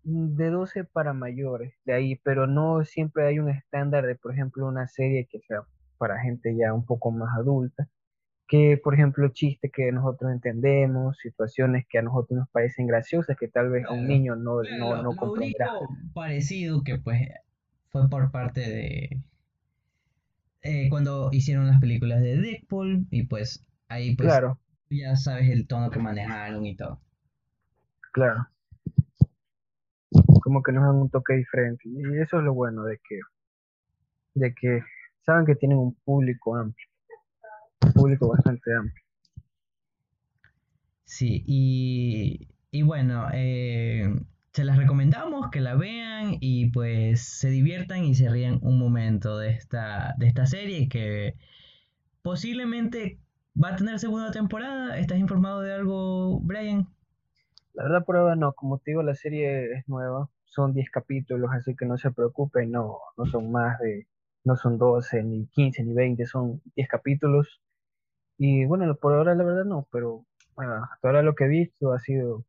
de 0.02 0.48
12 0.48 0.84
para 0.84 1.12
mayores, 1.12 1.74
de 1.84 1.92
ahí, 1.92 2.16
pero 2.24 2.46
no 2.46 2.84
siempre 2.86 3.26
hay 3.26 3.38
un 3.38 3.50
estándar 3.50 4.06
de, 4.06 4.16
por 4.16 4.32
ejemplo, 4.32 4.66
una 4.66 4.88
serie 4.88 5.28
que 5.30 5.40
sea 5.40 5.60
para 5.98 6.18
gente 6.22 6.56
ya 6.56 6.72
un 6.72 6.86
poco 6.86 7.10
más 7.10 7.36
adulta, 7.36 7.86
que, 8.48 8.80
por 8.82 8.94
ejemplo, 8.94 9.28
chistes 9.28 9.70
que 9.72 9.92
nosotros 9.92 10.32
entendemos, 10.32 11.18
situaciones 11.18 11.86
que 11.88 11.98
a 11.98 12.02
nosotros 12.02 12.38
nos 12.38 12.48
parecen 12.48 12.86
graciosas, 12.86 13.36
que 13.36 13.48
tal 13.48 13.70
vez 13.70 13.84
a 13.86 13.92
un 13.92 14.08
niño 14.08 14.36
no, 14.36 14.62
no, 14.62 15.02
no 15.02 15.12
lo 15.12 15.32
único 15.32 15.88
parecido 16.14 16.82
que 16.82 16.98
pues 16.98 17.20
fue 17.90 18.08
por 18.08 18.30
parte 18.30 18.60
de 18.60 19.22
eh, 20.62 20.88
cuando 20.88 21.28
hicieron 21.32 21.66
las 21.66 21.80
películas 21.80 22.20
de 22.20 22.36
Deadpool 22.38 23.06
y 23.10 23.24
pues 23.24 23.64
ahí 23.88 24.16
pues 24.16 24.28
Claro, 24.28 24.58
ya 24.90 25.14
sabes 25.16 25.50
el 25.50 25.66
tono 25.66 25.90
que 25.90 25.98
manejaron 25.98 26.66
y 26.66 26.74
todo. 26.74 27.00
claro, 28.12 28.48
como 30.40 30.62
que 30.62 30.72
nos 30.72 30.84
dan 30.84 30.96
un 30.96 31.10
toque 31.10 31.34
diferente. 31.34 31.82
Y 31.86 32.20
eso 32.20 32.38
es 32.38 32.44
lo 32.44 32.54
bueno 32.54 32.84
de 32.84 32.98
que, 33.06 33.20
de 34.34 34.54
que 34.54 34.82
saben 35.24 35.46
que 35.46 35.54
tienen 35.54 35.78
un 35.78 35.94
público 35.94 36.56
amplio. 36.56 36.88
Público 37.98 38.28
bastante 38.28 38.74
amplio. 38.74 39.04
Sí, 41.04 41.42
y, 41.46 42.48
y 42.70 42.82
bueno, 42.82 43.28
eh, 43.32 44.14
se 44.52 44.64
las 44.64 44.76
recomendamos 44.76 45.50
que 45.50 45.60
la 45.60 45.74
vean 45.74 46.36
y 46.40 46.70
pues 46.70 47.22
se 47.22 47.48
diviertan 47.50 48.04
y 48.04 48.14
se 48.14 48.28
rían 48.28 48.58
un 48.62 48.78
momento 48.78 49.38
de 49.38 49.50
esta, 49.50 50.14
de 50.18 50.26
esta 50.26 50.46
serie 50.46 50.88
que 50.88 51.34
posiblemente 52.22 53.18
va 53.62 53.70
a 53.70 53.76
tener 53.76 53.98
segunda 53.98 54.30
temporada. 54.30 54.98
¿Estás 54.98 55.18
informado 55.18 55.62
de 55.62 55.72
algo, 55.72 56.40
Brian? 56.40 56.88
La 57.74 57.84
verdad 57.84 58.04
por 58.04 58.16
ahora 58.16 58.36
no, 58.36 58.52
como 58.52 58.78
te 58.78 58.90
digo, 58.90 59.02
la 59.02 59.14
serie 59.14 59.72
es 59.72 59.88
nueva, 59.88 60.28
son 60.44 60.74
10 60.74 60.90
capítulos, 60.90 61.50
así 61.52 61.76
que 61.76 61.86
no 61.86 61.96
se 61.96 62.10
preocupen, 62.10 62.70
no, 62.72 62.98
no 63.16 63.26
son 63.26 63.52
más 63.52 63.78
de, 63.78 64.06
no 64.44 64.56
son 64.56 64.78
12 64.78 65.22
ni 65.22 65.46
15 65.46 65.84
ni 65.84 65.94
20 65.94 66.26
son 66.26 66.60
10 66.74 66.88
capítulos. 66.88 67.60
Y 68.38 68.64
bueno, 68.66 68.94
por 68.96 69.14
ahora 69.14 69.34
la 69.34 69.44
verdad 69.44 69.64
no, 69.64 69.86
pero 69.90 70.24
bueno, 70.54 70.74
hasta 70.92 71.08
ahora 71.08 71.22
lo 71.22 71.34
que 71.34 71.44
he 71.44 71.48
visto 71.48 71.92
ha 71.92 71.98
sido 71.98 72.44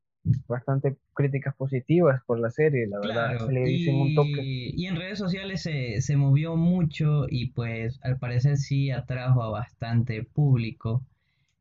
bastante 0.47 0.97
críticas 1.13 1.55
positivas 1.55 2.21
por 2.25 2.39
la 2.39 2.51
serie, 2.51 2.87
la 2.87 2.99
verdad, 2.99 3.49
le 3.49 3.65
dicen 3.65 3.95
un 3.95 4.13
toque. 4.13 4.41
y, 4.45 4.83
y 4.83 4.85
en 4.87 4.95
redes 4.95 5.17
sociales 5.17 5.61
se, 5.61 6.01
se 6.01 6.17
movió 6.17 6.55
mucho 6.55 7.25
y 7.27 7.51
pues 7.51 7.99
al 8.03 8.17
parecer 8.19 8.57
sí 8.57 8.91
atrajo 8.91 9.43
a 9.43 9.49
bastante 9.49 10.23
público. 10.23 11.03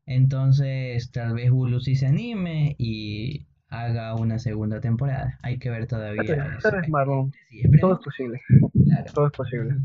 Entonces 0.05 1.11
tal 1.11 1.33
vez 1.33 1.51
Hulu 1.51 1.79
sí 1.79 1.95
se 1.95 2.07
anime 2.07 2.75
y 2.77 3.45
haga 3.69 4.15
una 4.15 4.39
segunda 4.39 4.79
temporada. 4.79 5.37
Hay 5.43 5.59
que 5.59 5.69
ver 5.69 5.87
todavía 5.87 6.23
vez 6.23 6.57
Esperemos 6.57 6.89
Marlon, 6.89 7.31
sí, 7.49 7.61
todo 7.79 7.93
es 7.93 7.99
posible, 7.99 8.41
Claro. 8.85 9.11
todo 9.13 9.27
es 9.27 9.33
posible. 9.33 9.75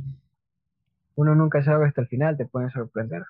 Uno 1.17 1.35
nunca 1.35 1.63
sabe 1.63 1.87
hasta 1.87 2.01
el 2.01 2.09
final, 2.09 2.37
te 2.37 2.47
pueden 2.47 2.71
sorprender. 2.71 3.23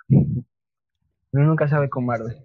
Uno 1.35 1.45
nunca 1.49 1.69
sabe 1.69 1.89
con. 1.89 2.07
Marvel. 2.07 2.37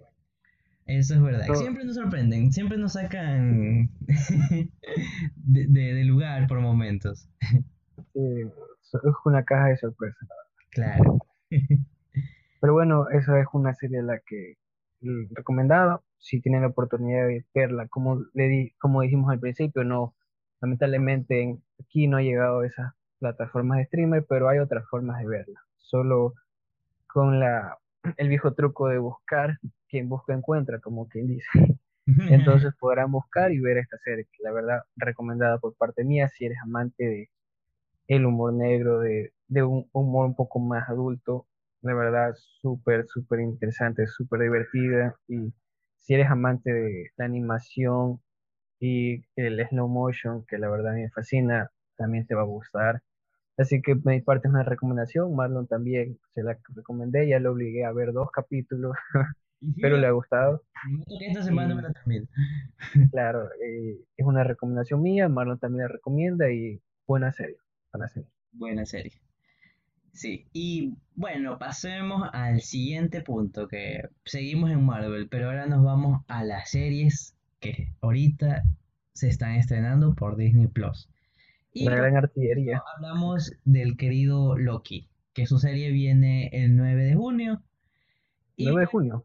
Eso 0.86 1.14
es 1.14 1.22
verdad. 1.22 1.46
Siempre 1.54 1.84
nos 1.84 1.94
sorprenden, 1.94 2.50
siempre 2.52 2.76
nos 2.76 2.94
sacan 2.94 3.88
de, 5.36 5.66
de- 5.68 5.94
de 5.94 6.04
lugar 6.04 6.48
por 6.48 6.60
momentos. 6.60 7.28
es 8.14 9.14
una 9.24 9.44
caja 9.44 9.68
de 9.68 9.76
sorpresas. 9.76 10.28
Claro. 10.72 11.18
Pero 12.60 12.72
bueno, 12.72 13.08
esa 13.10 13.40
es 13.40 13.46
una 13.52 13.72
serie 13.74 14.00
a 14.00 14.02
la 14.02 14.18
que 14.18 14.56
mm, 15.00 15.34
recomendaba. 15.34 16.02
Si 16.18 16.40
tienen 16.40 16.62
la 16.62 16.68
oportunidad 16.68 17.26
de 17.28 17.46
verla, 17.54 17.86
como 17.88 18.24
le 18.34 18.48
di, 18.48 18.70
como 18.78 19.00
dijimos 19.02 19.30
al 19.30 19.40
principio, 19.40 19.84
no, 19.84 20.14
lamentablemente 20.60 21.40
en- 21.42 21.62
aquí 21.80 22.08
no 22.08 22.16
ha 22.18 22.22
llegado 22.22 22.60
a 22.60 22.66
esas 22.66 22.92
plataformas 23.20 23.78
de 23.78 23.84
streamer, 23.86 24.26
pero 24.28 24.48
hay 24.48 24.58
otras 24.58 24.84
formas 24.88 25.20
de 25.20 25.28
verla. 25.28 25.60
Solo 25.76 26.34
con 27.06 27.38
la, 27.40 27.78
el 28.16 28.28
viejo 28.28 28.54
truco 28.54 28.88
de 28.88 28.98
buscar, 28.98 29.58
quien 29.88 30.08
busca 30.08 30.34
encuentra, 30.34 30.80
como 30.80 31.08
quien 31.08 31.28
dice. 31.28 31.48
Entonces 32.06 32.72
podrán 32.78 33.12
buscar 33.12 33.52
y 33.52 33.60
ver 33.60 33.78
esta 33.78 33.96
serie, 33.98 34.26
que 34.32 34.42
la 34.42 34.52
verdad 34.52 34.80
recomendada 34.96 35.58
por 35.58 35.74
parte 35.76 36.04
mía 36.04 36.28
si 36.28 36.46
eres 36.46 36.58
amante 36.62 37.04
de 37.04 37.30
el 38.08 38.26
humor 38.26 38.52
negro, 38.54 39.00
de, 39.00 39.32
de 39.48 39.62
un 39.62 39.88
humor 39.92 40.26
un 40.26 40.34
poco 40.36 40.58
más 40.60 40.88
adulto. 40.88 41.46
De 41.82 41.94
verdad, 41.94 42.34
súper, 42.60 43.06
súper 43.08 43.40
interesante, 43.40 44.06
súper 44.06 44.40
divertida. 44.42 45.16
Y 45.28 45.54
si 46.00 46.14
eres 46.14 46.28
amante 46.30 46.72
de 46.72 47.10
la 47.16 47.24
animación 47.26 48.20
y 48.80 49.24
el 49.36 49.66
slow 49.68 49.88
motion, 49.88 50.44
que 50.46 50.58
la 50.58 50.68
verdad 50.70 50.94
me 50.94 51.10
fascina, 51.10 51.70
también 51.96 52.26
te 52.26 52.34
va 52.34 52.42
a 52.42 52.44
gustar. 52.44 53.02
Así 53.60 53.82
que 53.82 53.94
mi 53.94 54.20
parte 54.22 54.48
es 54.48 54.54
una 54.54 54.62
recomendación. 54.62 55.34
Marlon 55.34 55.66
también 55.66 56.18
se 56.34 56.42
la 56.42 56.58
recomendé, 56.74 57.28
ya 57.28 57.38
lo 57.38 57.52
obligué 57.52 57.84
a 57.84 57.92
ver 57.92 58.12
dos 58.12 58.30
capítulos. 58.30 58.96
Sí, 59.60 59.74
pero 59.82 59.98
le 59.98 60.06
ha 60.06 60.12
gustado. 60.12 60.62
prometo 60.82 61.16
que 61.18 61.26
esta 61.26 61.42
semana 61.42 61.74
me 61.74 61.82
Y 61.82 61.84
la 61.84 61.92
termino. 61.92 62.26
claro, 63.12 63.48
eh, 63.62 63.98
es 64.16 64.26
una 64.26 64.44
recomendación 64.44 65.02
mía, 65.02 65.28
Marlon 65.28 65.58
también 65.58 65.82
la 65.82 65.92
recomienda 65.92 66.50
y 66.50 66.80
buena 67.06 67.32
serie, 67.32 67.58
buena 67.92 68.08
serie. 68.08 68.30
Buena 68.52 68.86
serie. 68.86 69.12
Sí, 70.12 70.48
y 70.52 70.94
bueno, 71.14 71.58
pasemos 71.58 72.28
al 72.32 72.62
siguiente 72.62 73.20
punto, 73.20 73.68
que 73.68 74.08
seguimos 74.24 74.70
en 74.70 74.84
Marvel, 74.84 75.28
pero 75.28 75.48
ahora 75.48 75.66
nos 75.66 75.84
vamos 75.84 76.22
a 76.28 76.42
las 76.44 76.70
series 76.70 77.36
que 77.60 77.92
ahorita 78.00 78.62
se 79.12 79.28
están 79.28 79.54
estrenando 79.56 80.14
por 80.14 80.36
Disney 80.36 80.66
Plus. 80.66 81.08
Y 81.72 81.84
por 81.84 81.96
gran 81.96 82.16
artillería. 82.16 82.82
hablamos 82.96 83.52
del 83.64 83.96
querido 83.96 84.56
Loki, 84.58 85.08
que 85.32 85.46
su 85.46 85.58
serie 85.58 85.90
viene 85.92 86.48
el 86.52 86.76
9 86.76 87.04
de 87.04 87.14
junio. 87.14 87.62
Y 88.56 88.66
9 88.66 88.80
de 88.80 88.86
junio. 88.86 89.24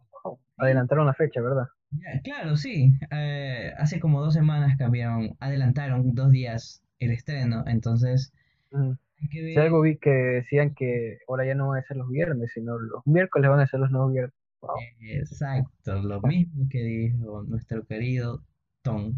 Adelantaron 0.58 1.06
la 1.06 1.14
fecha, 1.14 1.42
¿verdad? 1.42 1.68
ya, 1.92 2.22
claro, 2.24 2.56
sí. 2.56 2.94
eh, 3.12 3.72
hace 3.78 4.00
como 4.00 4.22
dos 4.22 4.34
semanas 4.34 4.78
cambiaron, 4.78 5.36
adelantaron 5.40 6.14
dos 6.14 6.32
días 6.32 6.82
el 7.00 7.12
estreno, 7.12 7.64
entonces 7.68 8.32
Ujú. 8.72 8.98
hay 9.22 9.30
que 9.30 9.54
Si 9.54 9.60
algo 9.60 9.82
vi 9.82 9.98
que 9.98 10.10
decían 10.10 10.74
que 10.76 11.20
ahora 11.28 11.46
ya 11.46 11.56
no 11.56 11.70
van 11.70 11.80
a 11.80 11.84
ser 11.86 11.98
los 11.98 12.10
viernes, 12.10 12.52
sino 12.54 12.78
los 12.80 13.06
miércoles 13.06 13.50
van 13.50 13.60
a 13.60 13.68
ser 13.68 13.80
los 13.82 13.92
nuevos 13.92 14.12
viernes. 14.14 14.34
Wow. 14.62 14.76
Exacto, 15.02 16.02
lo 16.02 16.22
mismo 16.22 16.68
que 16.70 16.80
dijo 16.84 17.44
nuestro 17.44 17.86
querido 17.86 18.42
Tom. 18.82 19.14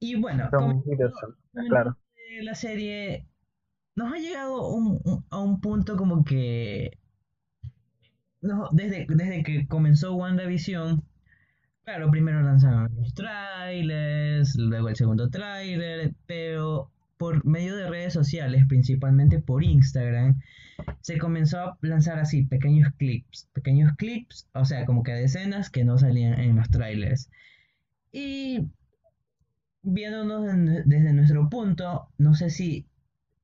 Y 0.00 0.16
bueno, 0.16 0.48
claro. 1.68 1.96
la 2.42 2.54
serie, 2.54 3.26
nos 3.96 4.12
ha 4.12 4.16
llegado 4.18 4.68
un- 4.74 5.00
un- 5.04 5.24
a 5.30 5.38
un 5.38 5.60
punto 5.60 5.96
como 5.96 6.24
que 6.24 6.98
no, 8.40 8.68
desde, 8.72 9.06
desde 9.08 9.42
que 9.42 9.66
comenzó 9.66 10.14
WandaVision, 10.14 11.02
claro, 11.84 12.10
primero 12.10 12.40
lanzaron 12.40 12.90
los 12.96 13.12
trailers, 13.14 14.56
luego 14.56 14.88
el 14.88 14.96
segundo 14.96 15.28
tráiler, 15.28 16.14
pero 16.26 16.90
por 17.18 17.44
medio 17.44 17.76
de 17.76 17.90
redes 17.90 18.14
sociales, 18.14 18.64
principalmente 18.66 19.40
por 19.40 19.62
Instagram, 19.62 20.40
se 21.02 21.18
comenzó 21.18 21.58
a 21.60 21.78
lanzar 21.82 22.18
así 22.18 22.44
pequeños 22.44 22.88
clips, 22.96 23.50
pequeños 23.52 23.92
clips, 23.98 24.48
o 24.54 24.64
sea, 24.64 24.86
como 24.86 25.02
que 25.02 25.12
de 25.12 25.24
escenas 25.24 25.68
que 25.68 25.84
no 25.84 25.98
salían 25.98 26.40
en 26.40 26.56
los 26.56 26.70
trailers. 26.70 27.30
Y 28.12 28.68
viéndonos 29.82 30.44
desde 30.86 31.12
nuestro 31.12 31.48
punto, 31.48 32.08
no 32.18 32.34
sé 32.34 32.50
si 32.50 32.86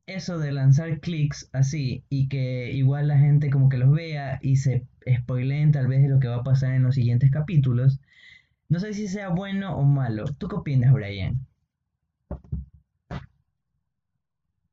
eso 0.07 0.39
de 0.39 0.53
lanzar 0.53 1.01
clics 1.01 1.49
así 1.53 2.05
y 2.09 2.29
que 2.29 2.73
igual 2.73 3.09
la 3.09 3.19
gente 3.19 3.51
como 3.51 3.69
que 3.69 3.79
los 3.79 3.91
vea 3.93 4.39
y 4.43 4.57
se 4.57 4.87
spoileen 5.21 5.73
tal 5.73 5.89
vez 5.89 6.03
de 6.03 6.09
lo 6.09 6.21
que 6.21 6.29
va 6.29 6.37
a 6.37 6.45
pasar 6.45 6.75
en 6.75 6.85
los 6.85 6.95
siguientes 6.95 7.31
capítulos, 7.31 8.01
no 8.69 8.79
sé 8.81 8.95
si 8.95 9.09
sea 9.09 9.29
bueno 9.31 9.77
o 9.77 9.85
malo. 9.85 10.25
¿Tú 10.39 10.49
qué 10.49 10.57
opinas, 10.57 10.93
Brian? 10.93 11.47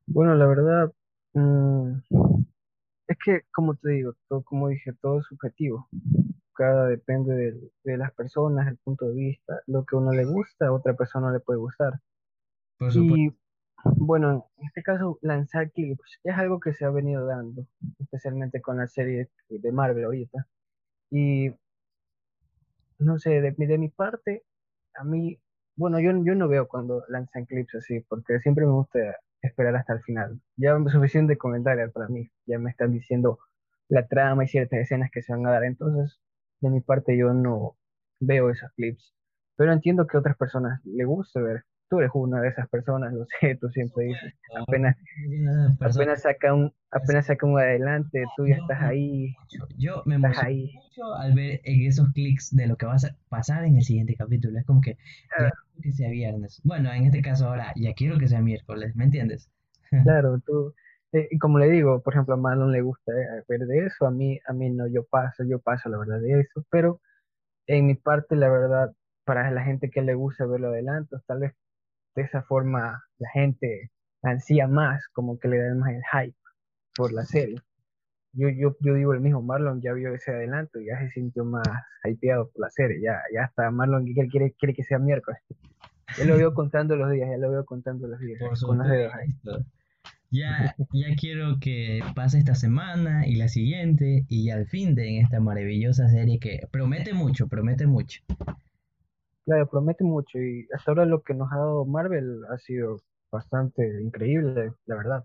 Bueno, 0.06 0.34
la 0.34 0.46
verdad, 0.46 0.92
mm, 1.34 1.98
es 3.08 3.16
que, 3.24 3.42
como 3.52 3.74
te 3.76 3.90
digo, 3.90 4.14
todo, 4.28 4.42
como 4.42 4.68
dije, 4.68 4.92
todo 5.00 5.20
es 5.20 5.26
subjetivo. 5.26 5.88
Cada 6.54 6.86
depende 6.86 7.60
de, 7.84 7.96
las 7.96 8.12
personas, 8.12 8.68
el 8.68 8.78
punto 8.78 9.06
de 9.06 9.14
vista. 9.14 9.60
Lo 9.66 9.84
que 9.84 9.96
a 9.96 9.98
uno 9.98 10.12
le 10.12 10.24
gusta, 10.24 10.66
a 10.66 10.72
otra 10.72 10.94
persona 10.94 11.28
no 11.28 11.32
le 11.32 11.40
puede 11.40 11.58
gustar. 11.58 11.94
Por 12.78 12.92
supuesto. 12.92 13.16
Y 13.16 13.36
bueno, 13.96 14.48
en 14.56 14.66
este 14.66 14.82
caso, 14.82 15.18
lanzar 15.20 15.70
clips 15.72 16.20
es 16.24 16.34
algo 16.36 16.60
que 16.60 16.72
se 16.72 16.84
ha 16.84 16.90
venido 16.90 17.26
dando, 17.26 17.66
especialmente 17.98 18.62
con 18.62 18.78
la 18.78 18.86
serie 18.86 19.28
de 19.48 19.72
Marvel 19.72 20.04
ahorita. 20.04 20.46
Y 21.10 21.50
no 22.98 23.18
sé, 23.18 23.40
de, 23.40 23.54
mi- 23.56 23.66
de 23.66 23.78
mi 23.78 23.88
parte, 23.88 24.44
a 24.94 25.04
mí, 25.04 25.38
bueno, 25.76 26.00
yo, 26.00 26.12
yo 26.24 26.34
no 26.34 26.48
veo 26.48 26.68
cuando 26.68 27.04
lanzan 27.08 27.46
clips 27.46 27.74
así, 27.76 28.00
porque 28.00 28.40
siempre 28.40 28.64
me 28.64 28.72
gusta 28.72 28.98
esperar 29.42 29.76
hasta 29.76 29.94
el 29.94 30.02
final. 30.02 30.40
Ya 30.56 30.76
suficiente 30.88 31.36
con 31.36 31.54
el 31.54 31.62
trailer 31.62 31.92
para 31.92 32.08
mí, 32.08 32.30
ya 32.46 32.58
me 32.58 32.70
están 32.70 32.92
diciendo 32.92 33.38
la 33.88 34.06
trama 34.06 34.44
y 34.44 34.48
ciertas 34.48 34.80
escenas 34.80 35.10
que 35.10 35.22
se 35.22 35.32
van 35.32 35.46
a 35.46 35.50
dar, 35.50 35.64
entonces, 35.64 36.20
de 36.60 36.70
mi 36.70 36.80
parte, 36.80 37.16
yo 37.16 37.32
no 37.32 37.76
veo 38.20 38.50
esos 38.50 38.70
clips, 38.76 39.14
pero 39.56 39.72
entiendo 39.72 40.06
que 40.06 40.16
a 40.16 40.20
otras 40.20 40.36
personas 40.36 40.80
le 40.84 41.04
gusta 41.04 41.40
ver. 41.40 41.64
Tú 41.88 41.98
eres 42.00 42.10
una 42.14 42.40
de 42.40 42.48
esas 42.48 42.68
personas, 42.68 43.12
lo 43.12 43.26
sé, 43.40 43.56
tú 43.60 43.68
siempre 43.68 44.06
dices, 44.06 44.34
apenas, 44.56 44.96
apenas 45.80 46.22
saca 46.22 46.54
un, 46.54 46.72
apenas 46.90 47.26
saca 47.26 47.46
un 47.46 47.58
adelante, 47.58 48.24
tú 48.36 48.46
ya 48.46 48.56
estás 48.56 48.80
ahí. 48.82 49.34
Yo 49.76 50.02
me 50.06 50.16
emociono 50.16 50.48
ahí. 50.48 50.72
mucho 50.74 51.14
al 51.14 51.34
ver 51.34 51.60
en 51.64 51.82
esos 51.82 52.10
clics 52.12 52.54
de 52.56 52.66
lo 52.66 52.76
que 52.76 52.86
va 52.86 52.94
a 52.94 52.98
sa- 52.98 53.16
pasar 53.28 53.64
en 53.64 53.76
el 53.76 53.82
siguiente 53.82 54.14
capítulo. 54.16 54.58
Es 54.58 54.64
como 54.64 54.80
que 54.80 54.96
ya 55.38 55.50
quiero 55.50 55.82
que 55.82 55.92
sea 55.92 56.10
viernes. 56.10 56.60
Bueno, 56.64 56.92
en 56.92 57.04
este 57.04 57.22
caso 57.22 57.48
ahora 57.48 57.72
ya 57.76 57.92
quiero 57.94 58.18
que 58.18 58.28
sea 58.28 58.40
miércoles, 58.40 58.96
¿me 58.96 59.04
entiendes? 59.04 59.50
Claro, 60.02 60.40
tú, 60.44 60.74
eh, 61.14 61.28
y 61.30 61.38
como 61.38 61.60
le 61.60 61.70
digo, 61.70 62.02
por 62.02 62.12
ejemplo, 62.12 62.34
a 62.34 62.36
Marlon 62.36 62.72
le 62.72 62.82
gusta 62.82 63.12
eh, 63.12 63.44
ver 63.48 63.60
de 63.60 63.86
eso, 63.86 64.04
a 64.04 64.10
mí, 64.10 64.40
a 64.48 64.52
mí 64.52 64.68
no, 64.70 64.88
yo 64.88 65.04
paso, 65.04 65.44
yo 65.44 65.60
paso 65.60 65.88
la 65.88 65.98
verdad 65.98 66.20
de 66.20 66.40
eso, 66.40 66.64
pero 66.70 67.00
en 67.68 67.86
mi 67.86 67.94
parte, 67.94 68.34
la 68.34 68.50
verdad, 68.50 68.92
para 69.24 69.48
la 69.52 69.62
gente 69.62 69.90
que 69.90 70.02
le 70.02 70.14
gusta 70.14 70.44
verlo 70.44 70.68
adelanto, 70.68 71.20
tal 71.26 71.38
vez 71.38 71.54
de 72.16 72.22
esa 72.22 72.42
forma 72.42 73.04
la 73.18 73.30
gente 73.30 73.92
ansía 74.22 74.66
más, 74.66 75.06
como 75.12 75.38
que 75.38 75.46
le 75.46 75.58
da 75.58 75.74
más 75.76 75.92
el 75.92 76.02
hype 76.12 76.36
por 76.96 77.12
la 77.12 77.24
serie. 77.24 77.60
Yo, 78.32 78.48
yo, 78.48 78.76
yo 78.80 78.94
digo 78.94 79.14
el 79.14 79.20
mismo, 79.20 79.40
Marlon 79.40 79.80
ya 79.80 79.92
vio 79.92 80.12
ese 80.12 80.32
adelanto 80.32 80.80
y 80.80 80.86
ya 80.86 80.98
se 80.98 81.10
sintió 81.10 81.44
más 81.44 81.68
hypeado 82.02 82.50
por 82.50 82.62
la 82.62 82.70
serie, 82.70 83.00
ya, 83.00 83.22
ya 83.32 83.44
está, 83.44 83.70
Marlon 83.70 84.04
que 84.04 84.26
quiere, 84.26 84.52
quiere 84.58 84.74
que 84.74 84.82
sea 84.82 84.98
miércoles. 84.98 85.40
Ya 86.18 86.24
lo 86.24 86.36
veo 86.36 86.54
contando 86.54 86.96
los 86.96 87.08
días, 87.12 87.30
ya 87.30 87.38
lo 87.38 87.52
veo 87.52 87.64
contando 87.64 88.08
los 88.08 88.18
días, 88.18 88.40
con 88.66 88.78
los 88.78 88.88
dedos 88.88 89.14
ahí. 89.14 89.28
Ya, 90.34 90.74
ya 90.92 91.14
quiero 91.14 91.58
que 91.60 92.00
pase 92.16 92.38
esta 92.38 92.56
semana 92.56 93.24
y 93.24 93.36
la 93.36 93.46
siguiente 93.46 94.24
y 94.28 94.50
al 94.50 94.66
fin 94.66 94.96
de 94.96 95.08
en 95.08 95.24
esta 95.24 95.38
maravillosa 95.38 96.08
serie 96.08 96.40
que 96.40 96.66
promete 96.72 97.14
mucho, 97.14 97.46
promete 97.46 97.86
mucho. 97.86 98.20
Claro, 99.44 99.68
promete 99.68 100.02
mucho 100.02 100.40
y 100.40 100.66
hasta 100.74 100.90
ahora 100.90 101.06
lo 101.06 101.22
que 101.22 101.34
nos 101.34 101.52
ha 101.52 101.58
dado 101.58 101.84
Marvel 101.84 102.40
ha 102.50 102.58
sido 102.58 103.00
bastante 103.30 104.02
increíble, 104.02 104.72
la 104.86 104.96
verdad. 104.96 105.24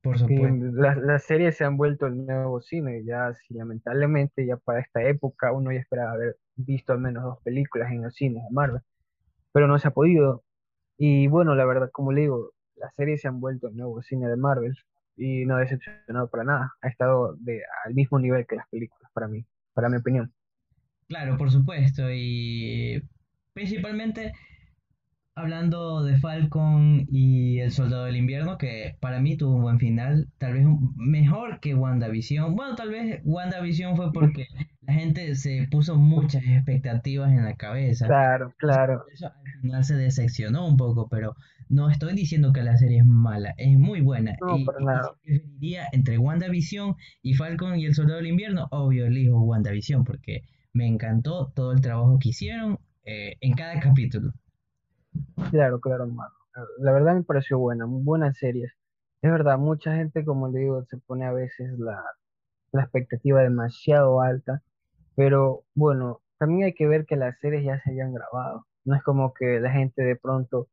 Por 0.00 0.18
supuesto. 0.18 0.64
las, 0.72 0.96
las 0.96 1.24
series 1.24 1.58
se 1.58 1.64
han 1.64 1.76
vuelto 1.76 2.06
el 2.06 2.24
nuevo 2.24 2.62
cine, 2.62 3.04
ya 3.04 3.34
si 3.34 3.52
lamentablemente 3.52 4.46
ya 4.46 4.56
para 4.56 4.80
esta 4.80 5.02
época 5.02 5.52
uno 5.52 5.72
ya 5.72 5.78
esperaba 5.80 6.12
haber 6.12 6.38
visto 6.56 6.94
al 6.94 7.00
menos 7.00 7.22
dos 7.22 7.42
películas 7.42 7.92
en 7.92 8.04
los 8.04 8.14
cines 8.14 8.42
de 8.44 8.50
Marvel, 8.50 8.80
pero 9.52 9.66
no 9.66 9.78
se 9.78 9.88
ha 9.88 9.90
podido. 9.90 10.42
Y 10.96 11.26
bueno, 11.26 11.54
la 11.54 11.66
verdad, 11.66 11.90
como 11.92 12.12
le 12.12 12.22
digo, 12.22 12.52
las 12.80 12.94
series 12.94 13.20
se 13.20 13.28
han 13.28 13.40
vuelto 13.40 13.68
el 13.68 13.76
nuevo 13.76 14.02
cine 14.02 14.28
de 14.28 14.36
Marvel 14.36 14.74
y 15.16 15.44
no 15.44 15.56
ha 15.56 15.60
decepcionado 15.60 16.28
para 16.28 16.44
nada, 16.44 16.72
ha 16.80 16.88
estado 16.88 17.36
de, 17.36 17.62
al 17.84 17.94
mismo 17.94 18.18
nivel 18.18 18.46
que 18.46 18.56
las 18.56 18.68
películas 18.68 19.10
para 19.12 19.28
mí, 19.28 19.44
para 19.74 19.88
mi 19.88 19.98
opinión. 19.98 20.32
Claro, 21.08 21.36
por 21.36 21.50
supuesto. 21.50 22.04
Y 22.10 23.02
principalmente 23.52 24.32
hablando 25.34 26.02
de 26.02 26.18
Falcon 26.18 27.06
y 27.10 27.60
El 27.60 27.72
Soldado 27.72 28.04
del 28.04 28.16
Invierno, 28.16 28.58
que 28.58 28.96
para 29.00 29.20
mí 29.20 29.36
tuvo 29.36 29.56
un 29.56 29.62
buen 29.62 29.78
final, 29.78 30.28
tal 30.38 30.54
vez 30.54 30.66
mejor 30.96 31.60
que 31.60 31.74
WandaVision. 31.74 32.54
Bueno, 32.54 32.74
tal 32.74 32.90
vez 32.90 33.20
WandaVision 33.24 33.96
fue 33.96 34.12
porque 34.12 34.46
la 34.82 34.94
gente 34.94 35.34
se 35.34 35.66
puso 35.70 35.96
muchas 35.96 36.44
expectativas 36.44 37.30
en 37.30 37.44
la 37.44 37.56
cabeza. 37.56 38.06
Claro, 38.06 38.54
claro, 38.58 39.04
eso 39.12 39.26
al 39.26 39.60
final 39.60 39.84
se 39.84 39.96
decepcionó 39.96 40.66
un 40.66 40.76
poco, 40.76 41.08
pero 41.08 41.34
no 41.70 41.88
estoy 41.90 42.14
diciendo 42.14 42.52
que 42.52 42.62
la 42.62 42.76
serie 42.76 42.98
es 42.98 43.06
mala, 43.06 43.54
es 43.56 43.78
muy 43.78 44.00
buena. 44.02 44.36
no, 44.40 44.56
Y, 44.58 44.64
nada. 44.80 45.14
preferiría 45.22 45.86
entre 45.92 46.18
WandaVision 46.18 46.96
y 47.22 47.34
Falcon 47.34 47.78
y 47.78 47.86
El 47.86 47.94
Soldado 47.94 48.18
del 48.18 48.26
Invierno, 48.28 48.68
obvio 48.72 49.06
elijo 49.06 49.40
WandaVision 49.42 50.04
porque 50.04 50.42
me 50.74 50.86
encantó 50.86 51.52
todo 51.54 51.72
el 51.72 51.80
trabajo 51.80 52.18
que 52.18 52.30
hicieron 52.30 52.78
eh, 53.04 53.36
en 53.40 53.54
cada 53.54 53.80
capítulo. 53.80 54.32
Claro, 55.50 55.80
claro, 55.80 56.04
hermano. 56.04 56.32
La 56.78 56.92
verdad 56.92 57.14
me 57.14 57.22
pareció 57.24 57.58
buena, 57.58 57.84
buenas 57.86 58.36
series. 58.38 58.72
Es 59.22 59.30
verdad, 59.30 59.58
mucha 59.58 59.94
gente, 59.96 60.24
como 60.24 60.48
le 60.48 60.60
digo, 60.60 60.84
se 60.86 60.98
pone 60.98 61.26
a 61.26 61.32
veces 61.32 61.70
la, 61.78 62.02
la 62.72 62.82
expectativa 62.82 63.42
demasiado 63.42 64.20
alta, 64.22 64.62
pero 65.16 65.64
bueno, 65.74 66.22
también 66.38 66.64
hay 66.64 66.74
que 66.74 66.86
ver 66.88 67.06
que 67.06 67.16
las 67.16 67.38
series 67.40 67.64
ya 67.64 67.80
se 67.82 67.90
habían 67.90 68.14
grabado. 68.14 68.66
No 68.84 68.96
es 68.96 69.02
como 69.02 69.34
que 69.34 69.60
la 69.60 69.72
gente 69.72 70.02
de 70.02 70.16
pronto, 70.16 70.68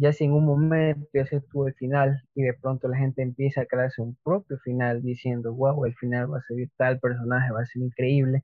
ya 0.00 0.12
si 0.14 0.24
en 0.24 0.32
un 0.32 0.46
momento 0.46 1.06
ya 1.12 1.26
se 1.26 1.40
tuvo 1.42 1.68
el 1.68 1.74
final 1.74 2.22
y 2.34 2.42
de 2.42 2.54
pronto 2.54 2.88
la 2.88 2.96
gente 2.96 3.20
empieza 3.22 3.62
a 3.62 3.66
crearse 3.66 4.00
un 4.00 4.16
propio 4.24 4.58
final 4.58 5.02
diciendo, 5.02 5.54
wow, 5.54 5.84
el 5.84 5.94
final 5.96 6.32
va 6.32 6.38
a 6.38 6.42
ser 6.42 6.56
tal 6.78 6.98
personaje, 7.00 7.52
va 7.52 7.60
a 7.60 7.66
ser 7.66 7.82
increíble, 7.82 8.42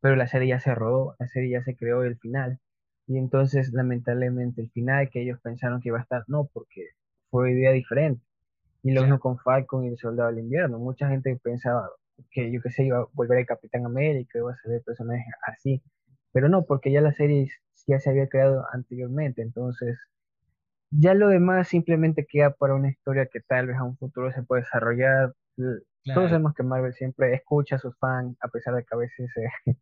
pero 0.00 0.16
la 0.16 0.28
serie 0.28 0.48
ya 0.48 0.60
se 0.60 0.74
rodó, 0.74 1.16
la 1.18 1.26
serie 1.28 1.52
ya 1.52 1.64
se 1.64 1.76
creó 1.76 2.02
el 2.04 2.18
final. 2.18 2.58
Y 3.06 3.16
entonces, 3.16 3.72
lamentablemente, 3.72 4.60
el 4.60 4.70
final 4.70 5.08
que 5.10 5.22
ellos 5.22 5.40
pensaron 5.42 5.80
que 5.80 5.88
iba 5.88 5.98
a 5.98 6.02
estar, 6.02 6.24
no, 6.28 6.50
porque 6.52 6.88
fue 7.30 7.52
idea 7.52 7.72
diferente. 7.72 8.22
Y 8.82 8.92
lo 8.92 9.02
mismo 9.02 9.18
con 9.18 9.38
Falcon 9.38 9.84
y 9.84 9.88
el 9.88 9.98
Soldado 9.98 10.28
del 10.28 10.40
Invierno. 10.40 10.78
Mucha 10.78 11.08
gente 11.08 11.38
pensaba, 11.42 11.88
que 12.30 12.52
yo 12.52 12.60
qué 12.62 12.70
sé, 12.70 12.84
iba 12.84 12.98
a 13.00 13.06
volver 13.14 13.38
el 13.38 13.46
Capitán 13.46 13.86
América, 13.86 14.38
iba 14.38 14.52
a 14.52 14.56
salir 14.62 14.82
personajes 14.82 15.26
así. 15.46 15.82
Pero 16.32 16.50
no, 16.50 16.64
porque 16.66 16.92
ya 16.92 17.00
la 17.00 17.12
serie 17.12 17.48
ya 17.86 17.98
se 17.98 18.10
había 18.10 18.28
creado 18.28 18.66
anteriormente, 18.72 19.40
entonces 19.42 19.98
ya 20.90 21.14
lo 21.14 21.28
demás 21.28 21.68
simplemente 21.68 22.26
queda 22.26 22.50
para 22.50 22.74
una 22.74 22.88
historia 22.88 23.26
que 23.26 23.40
tal 23.40 23.66
vez 23.68 23.76
a 23.76 23.84
un 23.84 23.96
futuro 23.96 24.32
se 24.32 24.42
puede 24.42 24.62
desarrollar. 24.62 25.34
Todos 25.56 25.82
Claro, 26.04 26.28
sabemos 26.28 26.54
que 26.54 26.62
Marvel 26.62 26.94
siempre 26.94 27.34
escucha 27.34 27.76
a 27.76 27.78
sus 27.78 27.96
fans, 27.98 28.36
a 28.40 28.48
pesar 28.48 28.74
de 28.74 28.84
que 28.84 28.94
a 28.94 28.98
veces 28.98 29.30
se, 29.34 29.72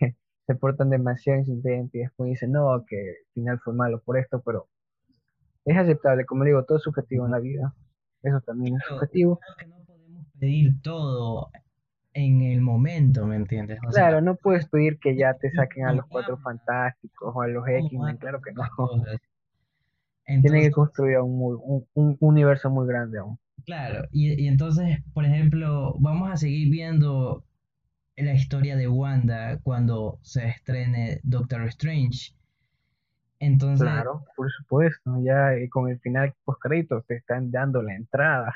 se 0.46 0.54
portan 0.54 0.90
demasiado 0.90 1.40
insistentes 1.40 1.94
y 1.94 1.98
después 2.00 2.30
dicen, 2.30 2.52
no, 2.52 2.84
que 2.86 2.96
el 2.96 3.16
final 3.34 3.58
fue 3.60 3.74
malo 3.74 4.00
por 4.00 4.16
esto, 4.18 4.40
pero 4.44 4.68
es 5.64 5.76
aceptable, 5.76 6.24
como 6.24 6.44
digo, 6.44 6.64
todo 6.64 6.78
es 6.78 6.84
subjetivo 6.84 7.26
en 7.26 7.32
la 7.32 7.40
vida. 7.40 7.74
Eso 8.22 8.40
también 8.40 8.76
es 8.76 8.82
claro, 8.82 9.00
subjetivo. 9.00 9.40
creo 9.40 9.56
que 9.56 9.66
no 9.66 9.84
podemos 9.84 10.26
pedir 10.38 10.80
todo 10.82 11.50
en 12.14 12.42
el 12.42 12.60
momento, 12.60 13.26
¿me 13.26 13.36
entiendes? 13.36 13.78
O 13.86 13.90
sea, 13.90 14.08
Claro, 14.08 14.20
no 14.20 14.36
puedes 14.36 14.68
pedir 14.68 14.98
que 14.98 15.16
ya 15.16 15.34
te 15.34 15.48
ir 15.52 15.54
sacuen 15.54 15.86
a 15.86 15.92
los 15.94 16.06
Cuatro 16.06 16.36
Fantásticos 16.42 17.32
o 17.34 17.42
a 17.42 17.48
los 17.48 17.66
X-Men, 17.66 18.16
claro 18.18 18.40
que 18.40 18.52
no. 18.52 18.64
Cosas. 20.26 20.40
Tienen 20.40 20.62
que 20.62 20.70
Entonces, 20.70 20.72
construir 20.72 21.18
un, 21.18 21.36
muy- 21.38 21.58
un, 21.62 21.86
un 21.94 22.16
universo 22.20 22.70
muy 22.70 22.86
grande 22.86 23.18
aún. 23.18 23.38
claro, 23.64 24.06
y, 24.12 24.40
y 24.42 24.46
entonces, 24.48 24.98
por 25.14 25.24
ejemplo, 25.24 25.94
vamos 25.98 26.30
a 26.30 26.36
seguir 26.36 26.70
viendo 26.70 27.44
la 28.16 28.34
historia 28.34 28.76
de 28.76 28.88
Wanda 28.88 29.58
cuando 29.64 30.18
se 30.22 30.48
estrene 30.48 31.20
Doctor 31.24 31.62
Strange. 31.68 32.34
Entonces, 33.40 33.78
Claro, 33.78 34.24
por 34.36 34.50
supuesto, 34.50 35.22
ya 35.24 35.54
eh, 35.54 35.68
con 35.68 35.88
el 35.90 35.98
final 36.00 36.34
post 36.44 36.60
créditos 36.62 37.04
te 37.06 37.16
están 37.16 37.50
dando 37.50 37.82
la 37.82 37.94
entrada 37.96 38.54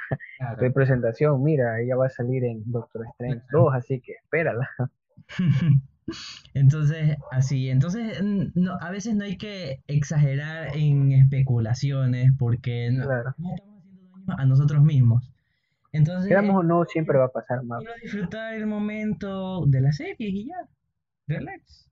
de 0.59 0.71
claro, 0.71 0.73
presentación. 0.73 1.43
Mira, 1.43 1.81
ella 1.81 1.97
va 1.97 2.07
a 2.07 2.11
salir 2.11 2.45
en 2.45 2.63
Doctor 2.71 3.07
Strange 3.09 3.43
claro. 3.49 3.49
2, 3.51 3.75
así 3.75 4.01
que 4.01 4.13
espérala. 4.13 4.69
Entonces, 6.55 7.17
así, 7.31 7.69
entonces 7.69 8.23
no, 8.23 8.77
a 8.81 8.91
veces 8.91 9.15
no 9.15 9.25
hay 9.25 9.37
que 9.37 9.83
exagerar 9.89 10.77
en 10.77 11.13
especulaciones 11.13 12.31
porque 12.39 12.91
no, 12.91 13.05
Claro, 13.05 13.35
no 13.39 13.55
estamos 13.55 13.83
haciendo 13.83 14.23
daño 14.27 14.41
a 14.41 14.45
nosotros 14.47 14.83
mismos. 14.83 15.31
Entonces, 15.93 16.29
queramos 16.29 16.57
o 16.57 16.63
no, 16.63 16.85
siempre 16.85 17.19
va 17.19 17.27
a 17.27 17.33
pasar 17.33 17.63
más. 17.65 17.81
Quiero 17.81 17.95
disfrutar 18.03 18.55
el 18.55 18.67
momento 18.67 19.65
de 19.67 19.81
la 19.81 19.93
serie 19.93 20.29
y 20.29 20.49
ya, 20.49 20.69
relax. 21.27 21.91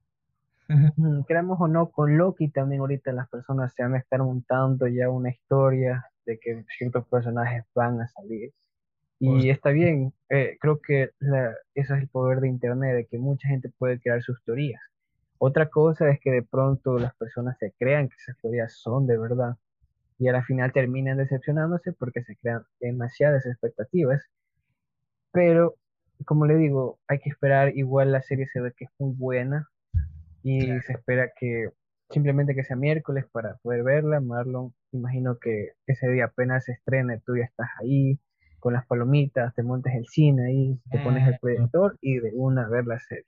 Mm, 0.67 1.23
Queramos 1.27 1.59
o 1.59 1.67
no, 1.67 1.91
con 1.91 2.17
Loki 2.17 2.49
también 2.49 2.81
ahorita 2.81 3.11
las 3.11 3.29
personas 3.29 3.73
se 3.73 3.83
van 3.83 3.93
a 3.93 3.99
estar 3.99 4.19
montando 4.19 4.87
ya 4.87 5.09
una 5.09 5.29
historia 5.29 6.05
de 6.25 6.39
que 6.39 6.65
ciertos 6.77 7.07
personajes 7.07 7.65
van 7.75 8.01
a 8.01 8.07
salir. 8.07 8.51
Y 9.19 9.49
está 9.49 9.69
bien, 9.71 10.13
eh, 10.29 10.57
creo 10.59 10.81
que 10.81 11.11
la- 11.19 11.55
ese 11.73 11.93
es 11.95 12.01
el 12.01 12.07
poder 12.09 12.39
de 12.41 12.49
Internet, 12.49 12.95
de 12.95 13.05
que 13.05 13.17
mucha 13.17 13.47
gente 13.47 13.69
puede 13.77 13.99
crear 13.99 14.21
sus 14.21 14.43
teorías. 14.43 14.81
Otra 15.37 15.69
cosa 15.69 16.09
es 16.09 16.19
que 16.19 16.31
de 16.31 16.43
pronto 16.43 16.97
las 16.97 17.15
personas 17.15 17.57
se 17.59 17.73
crean 17.79 18.09
que 18.09 18.15
esas 18.17 18.37
teorías 18.41 18.73
son 18.77 19.07
de 19.07 19.17
verdad 19.17 19.55
y 20.17 20.27
a 20.27 20.33
la 20.33 20.43
final 20.43 20.71
terminan 20.73 21.17
decepcionándose 21.17 21.93
porque 21.93 22.23
se 22.23 22.35
crean 22.37 22.63
demasiadas 22.79 23.45
expectativas. 23.45 24.21
Pero, 25.31 25.75
como 26.25 26.45
le 26.45 26.55
digo, 26.55 26.99
hay 27.07 27.19
que 27.19 27.29
esperar, 27.29 27.75
igual 27.77 28.11
la 28.11 28.21
serie 28.21 28.47
se 28.47 28.61
ve 28.61 28.73
que 28.75 28.85
es 28.85 28.91
muy 28.99 29.13
buena 29.15 29.67
y 30.43 30.61
se 30.81 30.93
espera 30.93 31.31
que 31.37 31.69
simplemente 32.09 32.55
que 32.55 32.63
sea 32.63 32.75
miércoles 32.77 33.25
para 33.31 33.55
poder 33.57 33.83
verla. 33.83 34.21
Marlon, 34.21 34.73
imagino 34.91 35.37
que 35.39 35.71
ese 35.87 36.09
día 36.09 36.25
apenas 36.25 36.65
se 36.65 36.73
estrene, 36.73 37.21
tú 37.25 37.37
ya 37.37 37.45
estás 37.45 37.69
ahí 37.81 38.19
con 38.65 38.73
las 38.73 38.87
palomitas, 38.87 39.53
te 39.53 39.63
montas 39.63 39.93
el 39.95 40.07
cine 40.07 40.47
ahí, 40.47 40.79
te 40.89 40.99
pones 40.99 41.27
el 41.27 41.35
claro, 41.35 41.39
proyector 41.39 41.97
y 42.01 42.15
de 42.17 42.31
una 42.33 42.67
ver 42.67 42.87
la 42.87 42.99
serie. 42.99 43.25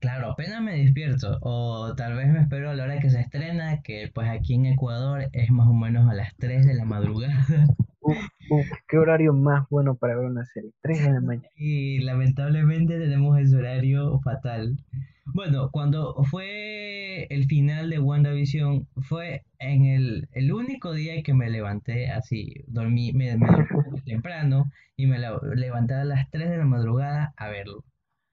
claro, 0.00 0.32
apenas 0.32 0.60
me 0.62 0.76
despierto 0.76 1.38
o 1.40 1.94
tal 1.96 2.14
vez 2.14 2.28
me 2.28 2.40
espero 2.40 2.68
a 2.70 2.74
la 2.74 2.84
hora 2.84 2.98
que 3.00 3.08
se 3.10 3.20
estrena, 3.20 3.80
que 3.82 4.10
pues 4.14 4.28
aquí 4.28 4.54
en 4.54 4.66
Ecuador 4.66 5.28
es 5.32 5.50
más 5.50 5.66
o 5.68 5.72
menos 5.72 6.10
a 6.10 6.14
las 6.14 6.34
3 6.36 6.66
de 6.66 6.74
la 6.74 6.84
madrugada 6.84 7.46
Uf, 8.00 8.18
uf, 8.48 8.66
qué 8.86 8.98
horario 8.98 9.32
más 9.32 9.68
bueno 9.68 9.96
para 9.96 10.14
ver 10.16 10.26
una 10.26 10.44
serie. 10.46 10.70
3 10.82 11.02
de 11.02 11.10
la 11.10 11.20
mañana. 11.20 11.48
y 11.56 12.00
lamentablemente 12.00 12.98
tenemos 12.98 13.38
ese 13.38 13.56
horario 13.56 14.20
fatal. 14.20 14.76
Bueno, 15.34 15.70
cuando 15.70 16.14
fue 16.24 17.26
el 17.30 17.46
final 17.46 17.88
de 17.90 17.98
WandaVision, 17.98 18.86
fue 19.02 19.42
en 19.58 19.86
el, 19.86 20.28
el 20.32 20.52
único 20.52 20.92
día 20.92 21.22
que 21.22 21.32
me 21.32 21.48
levanté 21.48 22.10
así, 22.10 22.64
dormí, 22.66 23.12
me, 23.12 23.36
me 23.38 23.46
dormí 23.46 24.00
temprano 24.04 24.70
y 24.96 25.06
me 25.06 25.18
la- 25.18 25.40
levanté 25.54 25.94
a 25.94 26.04
las 26.04 26.28
3 26.30 26.50
de 26.50 26.58
la 26.58 26.64
madrugada 26.64 27.32
a 27.36 27.48
verlo. 27.48 27.84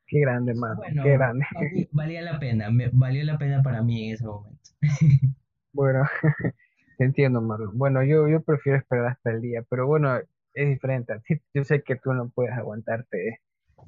Qué 0.08 0.20
grande, 0.20 0.54
Marlon, 0.56 0.84
qué 1.04 1.12
grande. 1.12 1.46
valí- 1.56 1.88
valía 1.92 2.22
la 2.22 2.40
pena, 2.40 2.70
me, 2.72 2.90
valió 2.92 3.24
la 3.24 3.38
pena 3.38 3.62
para 3.62 3.82
mí 3.82 4.08
en 4.10 4.16
ese 4.16 4.26
momento. 4.26 4.70
Bueno, 5.72 6.02
te 6.98 7.04
entiendo, 7.06 7.42
Marlon. 7.42 7.78
Bueno, 7.78 8.04
yo, 8.04 8.28
yo 8.28 8.42
prefiero 8.42 8.80
esperar 8.80 9.06
hasta 9.06 9.30
el 9.30 9.40
día, 9.40 9.64
pero 9.70 9.86
bueno, 9.86 10.18
es 10.54 10.68
diferente. 10.68 11.14
Yo 11.54 11.64
sé 11.64 11.84
que 11.84 11.96
tú 11.96 12.12
no 12.14 12.30
puedes 12.30 12.54
aguantarte 12.54 13.40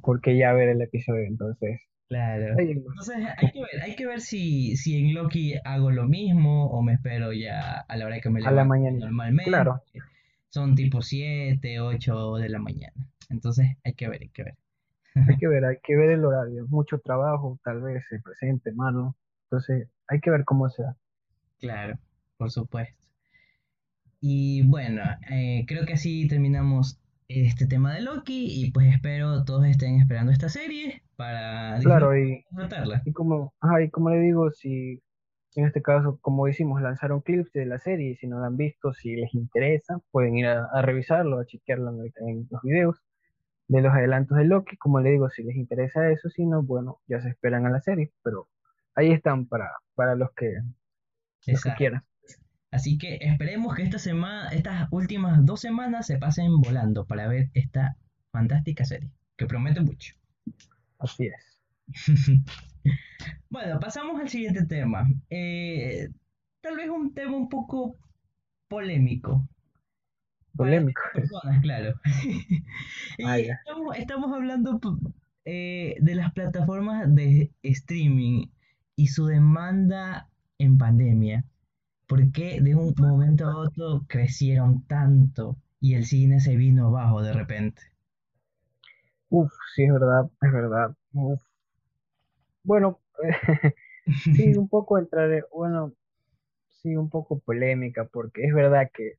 porque 0.04 0.38
ya 0.38 0.54
ver 0.54 0.69
el 0.69 0.82
episodio, 0.82 1.26
entonces. 1.26 1.82
Claro. 2.12 2.56
Entonces 2.60 3.15
hay 3.38 3.52
que 3.52 3.60
ver, 3.62 3.82
hay 3.84 3.95
que 3.95 4.06
ver 4.06 4.19
si, 4.19 4.76
si 4.76 4.97
en 4.97 5.13
Loki 5.13 5.54
hago 5.63 5.91
lo 5.91 6.10
mismo 6.10 6.65
o 6.65 6.82
me 6.82 6.91
espero 6.95 7.32
ya 7.32 7.86
a 7.88 7.95
la 7.95 8.06
hora 8.06 8.19
que 8.19 8.30
me 8.30 8.41
A 8.41 8.43
la 8.43 8.52
levanto 8.52 8.67
mañana. 8.67 8.97
normalmente. 9.00 9.50
Claro, 9.50 9.82
Son 10.50 10.76
tipo 10.76 11.02
7 11.02 11.80
8 11.80 12.36
de 12.36 12.50
la 12.50 12.60
mañana. 12.60 12.93
Entonces 13.30 13.78
hay 13.86 13.93
que 13.93 14.10
ver, 14.10 14.24
hay 14.24 14.28
que 14.30 14.43
ver. 14.43 14.58
hay 15.15 15.38
que 15.38 15.47
ver, 15.47 15.63
hay 15.63 15.78
que 15.82 15.95
ver 15.95 16.10
el 16.10 16.26
horario. 16.26 16.67
Mucho 16.67 17.00
trabajo, 17.00 17.58
tal 17.63 17.82
vez 17.82 18.04
se 18.10 18.19
presente, 18.19 18.74
Marlon. 18.74 19.15
Entonces, 19.45 19.88
hay 20.10 20.19
que 20.19 20.32
ver 20.32 20.43
cómo 20.43 20.69
se 20.69 20.84
da. 20.84 20.97
Claro, 21.60 21.97
por 22.36 22.52
supuesto. 22.52 23.02
Y 24.19 24.67
bueno, 24.67 25.02
eh, 25.30 25.63
creo 25.65 25.86
que 25.86 25.93
así 25.93 26.28
terminamos 26.28 27.00
este 27.30 27.67
tema 27.67 27.93
de 27.93 28.02
Loki 28.02 28.47
y 28.50 28.71
pues 28.71 28.93
espero 28.93 29.45
todos 29.45 29.65
estén 29.65 30.00
esperando 30.02 30.34
esta 30.34 30.50
serie 30.50 31.04
para 31.22 31.80
Claro, 31.80 32.18
y, 33.06 33.14
como, 33.14 33.54
ajá, 33.60 33.84
y 33.84 33.90
como 33.90 34.10
le 34.10 34.20
digo, 34.20 34.50
si 34.52 35.02
en 35.56 35.66
este 35.66 35.82
caso, 35.82 36.18
como 36.22 36.48
decimos, 36.48 36.82
lanzaron 36.82 37.22
clips 37.22 37.52
de 37.54 37.66
la 37.66 37.78
serie 37.78 38.16
si 38.16 38.28
no 38.28 38.40
la 38.40 38.48
han 38.48 38.58
visto, 38.58 38.94
si 38.94 39.16
les 39.16 39.34
interesa, 39.36 40.00
pueden 40.12 40.36
ir 40.38 40.48
a, 40.48 40.66
a 40.66 40.82
revisarlo, 40.82 41.40
a 41.40 41.46
chequearlo 41.46 41.92
en, 41.92 42.12
en 42.28 42.48
los 42.50 42.62
videos 42.64 43.04
de 43.68 43.82
los 43.82 43.94
adelantos 43.94 44.38
de 44.38 44.46
Loki. 44.46 44.78
Como 44.78 45.00
le 45.00 45.12
digo, 45.12 45.30
si 45.30 45.44
les 45.44 45.56
interesa 45.56 46.10
eso, 46.10 46.30
si 46.30 46.46
no, 46.46 46.64
bueno, 46.64 47.00
ya 47.08 47.22
se 47.22 47.30
esperan 47.30 47.66
a 47.66 47.70
la 47.70 47.82
serie, 47.82 48.12
pero 48.24 48.48
ahí 48.96 49.12
están 49.12 49.46
para, 49.46 49.70
para 49.96 50.16
los 50.16 50.32
que, 50.32 50.54
los 51.46 51.62
que 51.64 51.74
quieran. 51.78 52.04
Así 52.72 52.98
que 52.98 53.18
esperemos 53.22 53.76
que 53.76 53.84
esta 53.84 54.00
semana, 54.00 54.50
estas 54.50 54.88
últimas 54.92 55.46
dos 55.46 55.60
semanas 55.60 56.08
se 56.08 56.18
pasen 56.18 56.62
volando 56.62 57.06
para 57.06 57.28
ver 57.28 57.50
esta 57.54 57.98
fantástica 58.32 58.86
serie, 58.86 59.12
que 59.38 59.46
promete 59.46 59.82
mucho. 59.82 60.16
Así 61.02 61.28
es. 61.28 61.60
Bueno, 63.50 63.80
pasamos 63.80 64.20
al 64.20 64.30
siguiente 64.30 64.66
tema. 64.66 65.08
Eh, 65.30 66.10
tal 66.62 66.78
vez 66.78 66.90
un 66.90 67.14
tema 67.14 67.36
un 67.38 67.50
poco 67.50 67.96
polémico 68.68 69.48
Polémico. 70.56 71.02
personas, 71.14 71.62
claro. 71.62 71.94
Ah, 73.26 73.40
Y 73.40 73.50
estamos, 73.50 73.98
estamos 73.98 74.34
hablando 74.34 74.80
eh, 75.46 75.96
de 76.00 76.16
las 76.16 76.34
plataformas 76.34 77.14
de 77.14 77.52
streaming 77.64 78.48
y 78.96 79.08
su 79.08 79.26
demanda 79.26 80.30
en 80.58 80.78
pandemia. 80.78 81.46
¿Por 82.08 82.32
qué 82.32 82.62
de 82.62 82.76
un 82.76 82.94
momento 82.98 83.48
a 83.48 83.58
otro 83.58 84.06
crecieron 84.08 84.84
tanto 84.88 85.58
y 85.80 85.96
el 85.96 86.06
cine 86.06 86.40
se 86.40 86.56
vino 86.56 86.88
abajo 86.88 87.22
de 87.22 87.34
repente? 87.34 87.82
Uf, 89.32 89.50
sí, 89.74 89.84
es 89.86 89.94
verdad, 89.94 90.30
es 90.41 90.52
verdad. 90.52 90.96
Uf. 91.13 91.41
Bueno, 92.63 93.00
sí, 94.36 94.56
un 94.56 94.67
poco 94.70 94.98
entraré, 94.98 95.46
bueno, 95.54 95.94
sí, 96.67 96.98
un 96.98 97.10
poco 97.10 97.39
polémica, 97.39 98.04
porque 98.06 98.46
es 98.46 98.54
verdad 98.54 98.91
que 98.94 99.13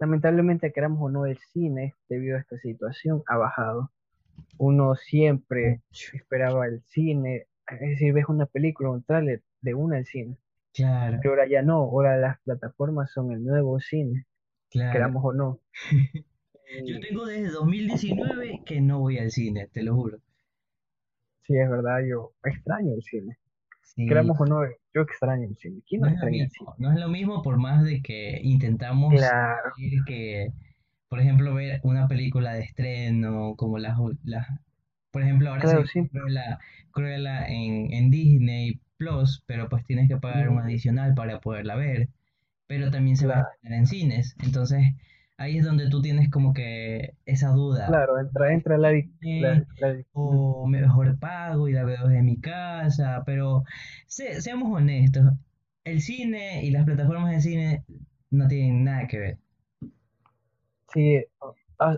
lamentablemente, 0.00 0.72
queramos 0.72 1.00
o 1.00 1.08
no, 1.08 1.26
el 1.26 1.38
cine, 1.52 1.94
debido 2.08 2.36
a 2.36 2.40
esta 2.40 2.58
situación, 2.58 3.22
ha 3.28 3.36
bajado. 3.36 3.92
Uno 4.58 4.96
siempre 4.96 5.80
esperaba 6.12 6.66
el 6.66 6.82
cine, 6.88 7.46
es 7.68 7.80
decir, 7.80 8.12
ves 8.12 8.24
una 8.28 8.46
película, 8.46 8.90
un 8.90 9.04
tráiler 9.04 9.42
de 9.60 9.74
una 9.74 9.98
al 9.98 10.06
cine, 10.06 10.36
Claro, 10.74 11.18
pero 11.22 11.34
ahora 11.34 11.46
ya 11.46 11.62
no, 11.62 11.74
ahora 11.74 12.16
las 12.16 12.40
plataformas 12.40 13.12
son 13.12 13.30
el 13.30 13.44
nuevo 13.44 13.78
cine, 13.78 14.26
claro. 14.70 14.92
queramos 14.92 15.24
o 15.24 15.32
no. 15.32 15.60
Yo 16.86 17.00
tengo 17.00 17.24
desde 17.26 17.50
2019 17.50 18.62
que 18.66 18.80
no 18.80 18.98
voy 19.00 19.18
al 19.18 19.30
cine, 19.30 19.68
te 19.72 19.82
lo 19.82 19.94
juro. 19.94 20.18
sí, 21.42 21.56
es 21.56 21.70
verdad, 21.70 21.98
yo 22.08 22.32
extraño 22.44 22.94
el 22.94 23.02
cine, 23.02 23.38
Sí, 23.82 24.04
queramos 24.06 24.40
o 24.40 24.46
no, 24.46 24.60
yo 24.94 25.02
extraño 25.02 25.48
el 25.48 25.56
cine. 25.58 25.82
¿Quién 25.86 26.02
no 26.02 26.08
extraña 26.08 26.44
el 26.44 26.50
cine? 26.50 26.72
no 26.78 26.92
es 26.92 26.98
lo 26.98 27.08
mismo 27.08 27.42
por 27.42 27.58
más 27.58 27.84
de 27.84 28.02
que 28.02 28.40
intentamos 28.42 29.12
Claro, 29.16 29.76
decir 29.76 30.04
que 30.06 30.48
por 31.08 31.20
ejemplo, 31.20 31.54
ver 31.54 31.80
una 31.84 32.08
película 32.08 32.54
de 32.54 32.62
estreno, 32.62 33.54
como 33.56 33.78
las, 33.78 33.98
las 34.24 34.48
por 35.12 35.22
ejemplo, 35.22 35.50
ahora 35.50 35.66
se 35.66 35.76
Claro, 35.76 35.86
sí, 35.86 36.10
Cruella, 36.12 36.58
Cruella 36.92 37.46
en, 37.48 37.92
en 37.92 38.10
Disney 38.10 38.80
Plus, 38.98 39.42
pero 39.46 39.68
pues 39.70 39.84
tienes 39.86 40.08
que 40.08 40.16
pagar 40.18 40.50
un 40.50 40.60
adicional 40.60 41.14
para 41.14 41.40
poderla 41.40 41.76
ver, 41.76 42.08
pero 42.68 42.90
también 42.90 43.16
se 43.18 43.26
va 43.28 43.36
a 43.40 43.42
estrenar 43.54 43.80
en 43.80 43.86
cines, 43.86 44.36
entonces 44.42 44.84
ahí 45.42 45.58
es 45.58 45.64
donde 45.64 45.88
tú 45.90 46.00
tienes 46.02 46.30
como 46.30 46.52
que 46.54 47.14
esa 47.26 47.50
duda, 47.50 47.86
claro, 47.86 48.12
¿voy 48.14 48.22
entra, 48.26 48.52
entra 48.54 48.78
la, 48.78 48.92
o 50.12 50.66
mejor 50.66 51.18
pago 51.18 51.68
y 51.68 51.72
la 51.72 51.84
veo 51.84 52.08
desde 52.08 52.22
mi 52.22 52.40
casa? 52.40 53.22
Pero 53.26 53.64
se- 54.06 54.40
seamos 54.40 54.72
honestos, 54.74 55.24
el 55.84 56.00
cine 56.00 56.64
y 56.64 56.70
las 56.70 56.84
plataformas 56.84 57.32
de 57.32 57.40
cine 57.40 57.84
no 58.30 58.48
tienen 58.48 58.84
nada 58.84 59.06
que 59.08 59.18
ver. 59.18 59.38
sí, 60.92 61.24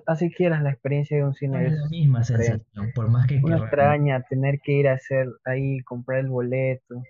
así 0.06 0.30
quieras, 0.30 0.62
la 0.62 0.70
experiencia 0.70 1.16
de 1.16 1.24
un 1.24 1.34
cine 1.34 1.66
es 1.66 1.72
la 1.72 1.88
misma 1.88 2.24
sensación, 2.24 2.92
por 2.94 3.08
más 3.10 3.26
que 3.26 3.40
querramos. 3.40 3.64
extraña 3.66 4.22
tener 4.28 4.60
que 4.60 4.72
ir 4.72 4.88
a 4.88 4.94
hacer 4.94 5.28
ahí, 5.44 5.80
comprar 5.80 6.20
el 6.20 6.28
boleto, 6.28 7.02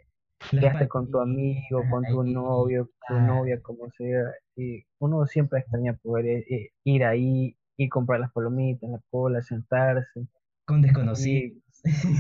quedaste 0.61 0.89
con 0.89 1.11
tu 1.11 1.21
amigo, 1.21 1.89
con 1.91 2.05
tu 2.05 2.23
novio, 2.25 2.91
tu 3.09 3.21
novia, 3.21 3.61
como 3.63 3.91
sea, 3.93 4.25
y 4.57 4.85
uno 5.01 5.27
siempre 5.27 5.61
extraña 5.61 5.95
poder 6.03 6.27
eh, 6.27 6.47
eh, 6.51 6.71
ir 6.85 7.05
ahí 7.05 7.57
y 7.77 7.89
comprar 7.89 8.21
las 8.21 8.33
palomitas 8.33 8.91
la 8.91 9.01
cola, 9.11 9.43
sentarse, 9.43 10.29
con 10.67 10.83
desconocidos. 10.83 11.53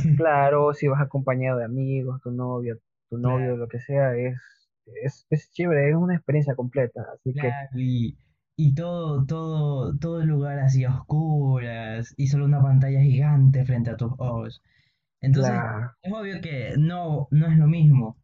y 0.02 0.16
claro, 0.16 0.74
si 0.74 0.88
vas 0.88 1.00
acompañado 1.02 1.58
de 1.58 1.64
amigos, 1.64 2.20
tu 2.22 2.30
novia, 2.32 2.76
tu 3.10 3.18
Claro, 3.22 3.48
novio, 3.48 3.56
lo 3.56 3.68
que 3.68 3.80
sea, 3.80 4.14
es, 4.16 4.36
es, 4.86 5.26
es 5.30 5.50
chévere, 5.52 5.90
es 5.90 5.96
una 5.96 6.14
experiencia 6.16 6.54
completa, 6.54 7.02
así 7.14 7.36
que, 7.36 7.56
claro, 7.56 7.68
y, 7.72 8.18
y 8.56 8.74
todo, 8.74 9.24
todo, 9.26 9.96
todo 9.98 10.20
el 10.22 10.28
lugar 10.28 10.58
así 10.60 10.84
a 10.84 10.94
oscuras 11.00 12.14
y 12.16 12.26
solo 12.28 12.44
una 12.46 12.62
pantalla 12.62 13.00
gigante 13.00 13.64
frente 13.64 13.90
a 13.90 13.96
tus 13.96 14.12
ojos. 14.18 14.62
Entonces, 15.20 15.62
claro, 15.62 15.90
es 16.02 16.12
obvio 16.12 16.40
que 16.40 16.74
no, 16.78 17.28
no 17.30 17.46
es 17.48 17.58
lo 17.58 17.66
mismo. 17.66 18.18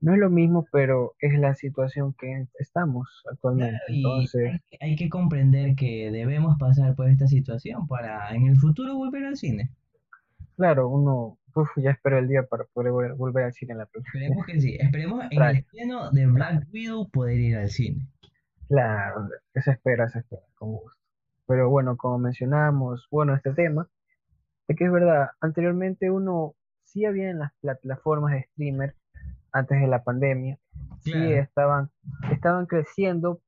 No 0.00 0.14
es 0.14 0.18
lo 0.18 0.30
mismo, 0.30 0.66
pero 0.72 1.14
es 1.20 1.38
la 1.38 1.54
situación 1.54 2.14
que 2.18 2.46
estamos 2.58 3.08
Claro, 3.22 3.34
actualmente, 3.34 3.80
y 3.88 3.96
entonces, 3.98 4.50
hay, 4.52 4.58
que- 4.70 4.78
hay 4.80 4.96
que 4.96 5.08
comprender 5.08 5.74
que 5.76 6.10
debemos 6.10 6.56
pasar 6.58 6.94
por 6.94 7.08
esta 7.10 7.26
situación 7.26 7.86
para 7.86 8.34
en 8.34 8.46
el 8.46 8.56
futuro 8.58 8.94
volver 8.96 9.24
al 9.26 9.36
cine. 9.36 9.70
claro, 10.56 10.88
uno, 10.88 11.38
uf, 11.54 11.68
ya 11.76 11.90
espero 11.92 12.18
el 12.18 12.28
día 12.28 12.42
para 12.44 12.64
poder 12.64 12.92
vol- 12.92 13.16
volver 13.16 13.44
al 13.44 13.52
cine 13.52 13.72
en 13.72 13.78
la 13.78 13.86
próxima. 13.86 14.12
Esperemos 14.24 14.46
que 14.46 14.60
sí. 14.60 14.76
Esperemos 14.78 15.24
en 15.30 15.42
el 15.42 15.56
estreno 15.56 16.10
de 16.10 16.26
Black 16.26 16.66
Widow 16.72 17.08
poder 17.10 17.38
ir 17.38 17.56
al 17.56 17.70
cine. 17.70 18.06
Claro, 18.68 19.28
se 19.54 19.70
espera, 19.72 20.08
se 20.08 20.20
espera, 20.20 20.42
con 20.54 20.72
gusto. 20.72 20.98
Pero 21.46 21.68
bueno, 21.68 21.96
como 21.96 22.18
mencionamos, 22.18 23.08
bueno, 23.10 23.34
este 23.34 23.52
tema, 23.52 23.88
de 24.68 24.74
que 24.76 24.84
es 24.84 24.92
verdad, 24.92 25.30
anteriormente 25.40 26.10
uno 26.10 26.54
sí 26.84 27.04
había 27.04 27.30
en 27.30 27.40
las 27.40 27.52
plataformas 27.60 28.32
de 28.32 28.42
streamer 28.52 28.94
antes 29.52 29.80
de 29.80 29.86
la 29.86 30.02
pandemia, 30.02 30.58
sí 31.00 31.12
estaban, 31.14 31.90
estaban 32.32 32.66
creciendo, 32.66 33.40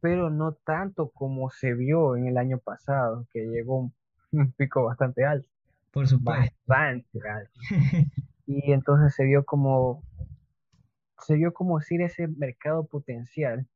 pero 0.00 0.30
no 0.30 0.52
tanto 0.52 1.10
como 1.10 1.50
se 1.50 1.74
vio 1.74 2.16
en 2.16 2.26
el 2.26 2.38
año 2.38 2.58
pasado, 2.58 3.26
que 3.32 3.46
llegó 3.46 3.78
un, 3.78 3.94
un 4.32 4.52
pico 4.52 4.84
bastante 4.84 5.24
alto, 5.24 5.48
por 5.92 6.06
supuesto. 6.06 6.54
bastante 6.66 7.20
alto. 7.28 7.60
Y 8.46 8.72
entonces 8.72 9.14
se 9.14 9.24
vio 9.24 9.44
como, 9.44 10.02
se 11.20 11.34
vio 11.34 11.54
como 11.54 11.78
decir 11.78 12.02
ese 12.02 12.28
mercado 12.28 12.84
potencial 12.86 13.66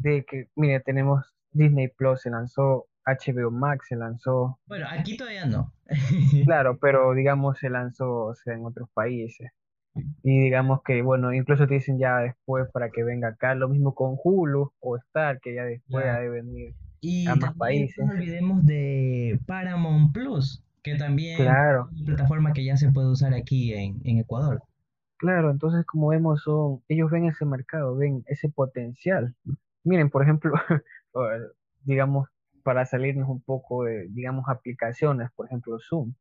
de 0.00 0.24
que, 0.24 0.48
mire, 0.56 0.80
tenemos 0.80 1.36
Disney 1.52 1.88
Plus, 1.88 2.22
se 2.22 2.30
lanzó 2.30 2.86
HBO 3.06 3.50
Max, 3.50 3.86
se 3.88 3.96
lanzó, 3.96 4.58
Bueno, 4.66 4.86
aquí 4.88 5.16
todavía 5.16 5.46
no. 5.46 5.72
claro, 6.44 6.78
pero 6.78 7.14
digamos 7.14 7.58
se 7.58 7.70
lanzó, 7.70 8.26
o 8.26 8.34
sea, 8.34 8.54
en 8.54 8.64
otros 8.64 8.88
países. 8.92 9.50
Y 10.22 10.40
digamos 10.40 10.82
que, 10.84 11.02
bueno, 11.02 11.32
incluso 11.34 11.66
te 11.66 11.74
dicen 11.74 11.98
ya 11.98 12.18
después 12.18 12.68
para 12.72 12.90
que 12.90 13.04
venga 13.04 13.28
acá, 13.28 13.54
lo 13.54 13.68
mismo 13.68 13.94
con 13.94 14.16
Hulu 14.22 14.72
o 14.80 14.96
Star, 14.96 15.40
que 15.40 15.54
ya 15.54 15.64
después 15.64 16.06
ha 16.06 16.18
de 16.20 16.30
venir 16.30 16.74
a 17.24 17.34
Y 17.34 17.36
más 17.36 17.54
también 17.54 17.86
no 17.98 18.04
países. 18.04 18.06
nos 18.06 18.14
olvidemos 18.14 18.64
de 18.64 19.38
Paramount 19.46 20.12
Plus, 20.14 20.62
que 20.82 20.94
también 20.96 21.58
es 21.58 21.58
Claro, 21.58 21.90
una 21.90 22.06
plataforma 22.06 22.52
que 22.52 22.64
ya 22.64 22.76
se 22.76 22.90
puede 22.92 23.08
usar 23.10 23.34
aquí 23.34 23.74
en, 23.74 24.00
en 24.04 24.18
Ecuador. 24.18 24.62
claro, 25.16 25.50
entonces 25.50 25.84
como 25.86 26.08
vemos, 26.08 26.42
son, 26.42 26.82
ellos 26.88 27.10
ven 27.10 27.26
ese 27.26 27.44
mercado, 27.44 27.96
ven 27.96 28.24
ese 28.26 28.48
potencial. 28.48 29.34
Miren, 29.84 30.10
por 30.10 30.22
ejemplo, 30.22 30.52
digamos, 31.84 32.28
para 32.62 32.86
salirnos 32.86 33.28
un 33.28 33.42
poco 33.42 33.84
de, 33.84 34.08
digamos, 34.10 34.44
aplicaciones, 34.48 35.30
por 35.34 35.46
ejemplo, 35.46 35.78
Zoom. 35.80 36.14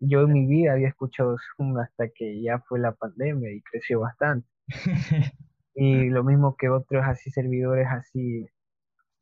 Yo 0.00 0.22
en 0.22 0.32
mi 0.32 0.46
vida 0.46 0.72
había 0.72 0.88
escuchado 0.88 1.36
Zoom 1.56 1.78
hasta 1.78 2.08
que 2.08 2.40
ya 2.40 2.60
fue 2.60 2.78
la 2.78 2.92
pandemia 2.92 3.50
y 3.52 3.62
creció 3.62 4.00
bastante. 4.00 4.48
Y 5.80 6.08
lo 6.08 6.24
mismo 6.24 6.56
que 6.56 6.68
otros 6.68 7.04
así 7.06 7.30
servidores 7.30 7.86
así 7.88 8.48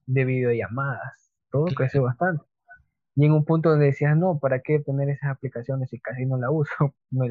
de 0.06 0.24
videollamadas. 0.24 1.30
Todo 1.50 1.66
creció 1.66 2.02
bastante. 2.04 2.44
Y 3.14 3.26
en 3.26 3.32
un 3.32 3.44
punto 3.44 3.68
donde 3.68 3.86
decías, 3.86 4.16
no, 4.16 4.38
¿para 4.38 4.60
qué 4.60 4.80
tener 4.80 5.10
esas 5.10 5.30
aplicaciones 5.32 5.90
si 5.90 6.00
casi 6.00 6.24
no 6.24 6.38
la 6.38 6.50
uso? 6.50 6.72
Me, 7.10 7.28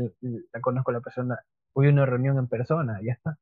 la 0.53 0.61
conozco 0.61 0.91
a 0.91 0.93
la 0.95 1.01
persona, 1.01 1.39
voy 1.73 1.87
a 1.87 1.89
una 1.91 2.05
reunión 2.05 2.37
en 2.37 2.47
persona, 2.47 2.99
ya 3.03 3.13
está. 3.13 3.39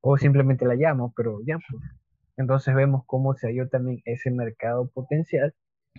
O 0.00 0.16
simplemente 0.16 0.64
la 0.64 0.74
llamo, 0.74 1.12
pero 1.14 1.40
ya 1.46 1.58
pues. 1.58 1.82
Entonces 2.38 2.74
vemos 2.74 3.04
cómo 3.06 3.34
se 3.34 3.48
halló 3.48 3.68
también 3.68 4.00
ese 4.06 4.30
mercado 4.30 4.88
potencial 4.88 5.54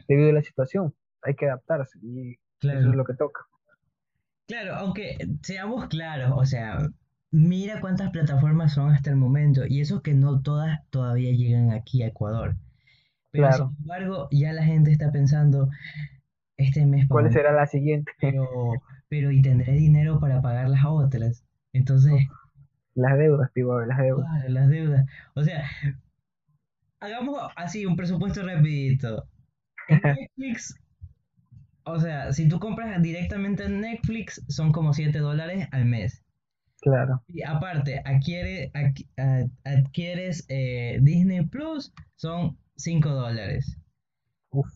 debido 0.08 0.32
a 0.32 0.34
la 0.34 0.42
situación. 0.42 0.96
Hay 1.22 1.36
que 1.36 1.46
adaptarse 1.46 2.00
y 2.02 2.38
eso 2.70 2.90
es 2.90 2.92
claro. 2.92 2.94
lo 2.96 3.06
que 3.06 3.14
toca. 3.14 3.42
Claro, 4.48 4.76
aunque 4.76 5.18
seamos 5.42 5.88
claros, 5.88 6.34
o 6.36 6.46
sea, 6.46 6.90
mira 7.32 7.80
cuántas 7.80 8.12
plataformas 8.12 8.74
son 8.74 8.92
hasta 8.94 9.10
el 9.10 9.16
momento, 9.16 9.66
y 9.68 9.80
eso 9.82 10.02
que 10.02 10.14
no 10.14 10.42
todas 10.42 10.80
todavía 10.90 11.32
llegan 11.32 11.72
aquí 11.72 12.04
a 12.04 12.08
Ecuador. 12.08 12.58
Pero 13.32 13.52
sin 13.52 13.68
Claro. 13.68 13.76
embargo, 13.80 14.28
ya 14.32 14.54
la 14.54 14.64
gente 14.66 14.92
está 14.92 15.12
pensando, 15.12 15.70
este 16.58 16.86
mes 16.86 17.08
pago, 17.08 17.22
¿Cuál 17.22 17.32
será 17.34 17.52
la 17.54 17.68
siguiente? 17.68 18.12
pero, 18.22 18.48
pero 19.10 19.32
¿y 19.32 19.42
tendré 19.42 19.74
dinero 19.74 20.20
para 20.20 20.42
pagar 20.42 20.70
las 20.70 20.86
otras? 20.86 21.46
Entonces, 21.74 22.14
las 22.96 23.18
deudas, 23.18 23.52
pivo, 23.54 23.80
las 23.82 23.98
deudas. 24.00 24.28
claro, 24.30 24.50
las 24.50 24.70
deudas. 24.70 25.06
O 25.36 25.44
sea, 25.44 25.64
hagamos 27.00 27.52
así 27.56 27.86
un 27.86 27.96
presupuesto 27.96 28.44
rapidito. 28.46 29.28
En 29.88 30.02
Netflix, 30.14 30.76
o 31.86 32.00
sea, 32.00 32.34
si 32.34 32.48
tú 32.48 32.60
compras 32.60 33.02
directamente 33.02 33.66
en 33.66 33.82
Netflix, 33.82 34.44
son 34.50 34.72
como 34.72 34.94
7 34.94 35.20
dólares 35.20 35.68
al 35.72 35.86
mes. 35.86 36.24
Claro. 36.82 37.24
Y 37.28 37.44
aparte, 37.44 38.02
adquiere, 38.06 38.72
adqui- 38.74 39.08
ad- 39.18 39.50
adquieres 39.66 40.46
eh, 40.50 41.00
Disney 41.02 41.46
Plus, 41.46 41.94
son 42.16 42.58
5 42.76 43.10
dólares. 43.10 43.78
Uf, 44.52 44.70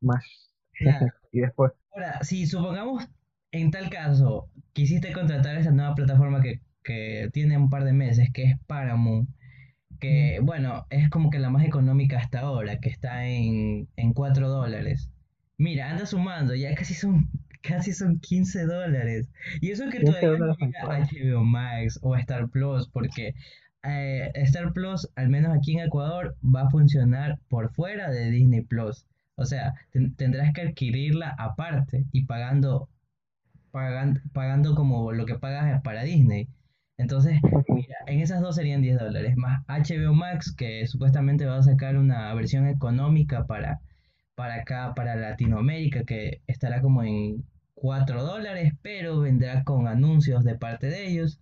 más. 0.00 0.24
Claro. 0.72 1.06
Y 1.34 1.40
después, 1.40 1.72
Ahora, 1.92 2.22
si 2.24 2.46
supongamos 2.46 3.08
en 3.52 3.70
tal 3.70 3.90
caso 3.90 4.50
quisiste 4.74 5.12
contratar 5.12 5.56
esa 5.56 5.70
nueva 5.70 5.94
plataforma 5.94 6.42
que, 6.42 6.60
que 6.84 7.30
tiene 7.32 7.56
un 7.58 7.70
par 7.70 7.84
de 7.84 7.92
meses, 7.94 8.30
que 8.32 8.44
es 8.44 8.58
Paramount, 8.66 9.30
mm, 10.00 10.00
que 10.00 10.40
bueno, 10.42 10.86
es 10.90 11.10
como 11.10 11.30
que 11.30 11.38
la 11.40 11.50
más 11.50 11.64
económica 11.66 12.18
hasta 12.18 12.40
ahora, 12.40 12.80
que 12.80 12.90
está 12.90 13.26
en, 13.28 13.88
en 13.96 14.14
4 14.14 14.48
dólares. 14.50 15.11
Mira, 15.62 15.90
anda 15.90 16.06
sumando, 16.06 16.54
ya 16.54 16.74
casi 16.74 16.94
son, 16.94 17.28
casi 17.62 17.92
son 17.92 18.18
15 18.20 18.64
dólares. 18.66 19.28
Y 19.60 19.70
eso 19.70 19.84
que 19.90 19.98
15 20.00 20.12
todavía 20.20 20.38
no 20.38 20.54
llega 20.66 20.80
a. 20.82 20.98
HBO 21.38 21.44
Max 21.44 21.98
o 22.02 22.14
a 22.14 22.20
Star 22.20 22.48
Plus, 22.48 22.88
porque 22.88 23.34
eh, 23.84 24.30
Star 24.34 24.72
Plus, 24.72 25.08
al 25.16 25.28
menos 25.28 25.56
aquí 25.56 25.72
en 25.76 25.86
Ecuador, 25.86 26.36
va 26.42 26.62
a 26.62 26.70
funcionar 26.70 27.38
por 27.48 27.72
fuera 27.72 28.10
de 28.10 28.30
Disney 28.30 28.62
Plus. 28.62 29.06
O 29.36 29.44
sea, 29.44 29.74
ten- 29.92 30.14
tendrás 30.16 30.52
que 30.52 30.62
adquirirla 30.62 31.34
aparte 31.38 32.04
y 32.12 32.24
pagando, 32.26 32.88
pagando, 33.70 34.20
pagando 34.32 34.74
como 34.74 35.12
lo 35.12 35.26
que 35.26 35.38
pagas 35.38 35.80
para 35.82 36.02
Disney. 36.02 36.48
Entonces, 36.98 37.40
mira, 37.68 37.96
en 38.06 38.20
esas 38.20 38.40
dos 38.40 38.56
serían 38.56 38.82
10 38.82 38.98
dólares, 38.98 39.36
más 39.36 39.62
HBO 39.66 40.12
Max, 40.14 40.52
que 40.54 40.86
supuestamente 40.86 41.46
va 41.46 41.58
a 41.58 41.62
sacar 41.62 41.96
una 41.96 42.32
versión 42.34 42.66
económica 42.68 43.46
para, 43.46 43.80
para 44.34 44.56
acá, 44.56 44.94
para 44.94 45.16
Latinoamérica, 45.16 46.04
que 46.04 46.42
estará 46.46 46.80
como 46.80 47.02
en 47.02 47.44
4 47.74 48.22
dólares, 48.24 48.72
pero 48.82 49.20
vendrá 49.20 49.64
con 49.64 49.88
anuncios 49.88 50.44
de 50.44 50.56
parte 50.56 50.88
de 50.88 51.08
ellos. 51.08 51.40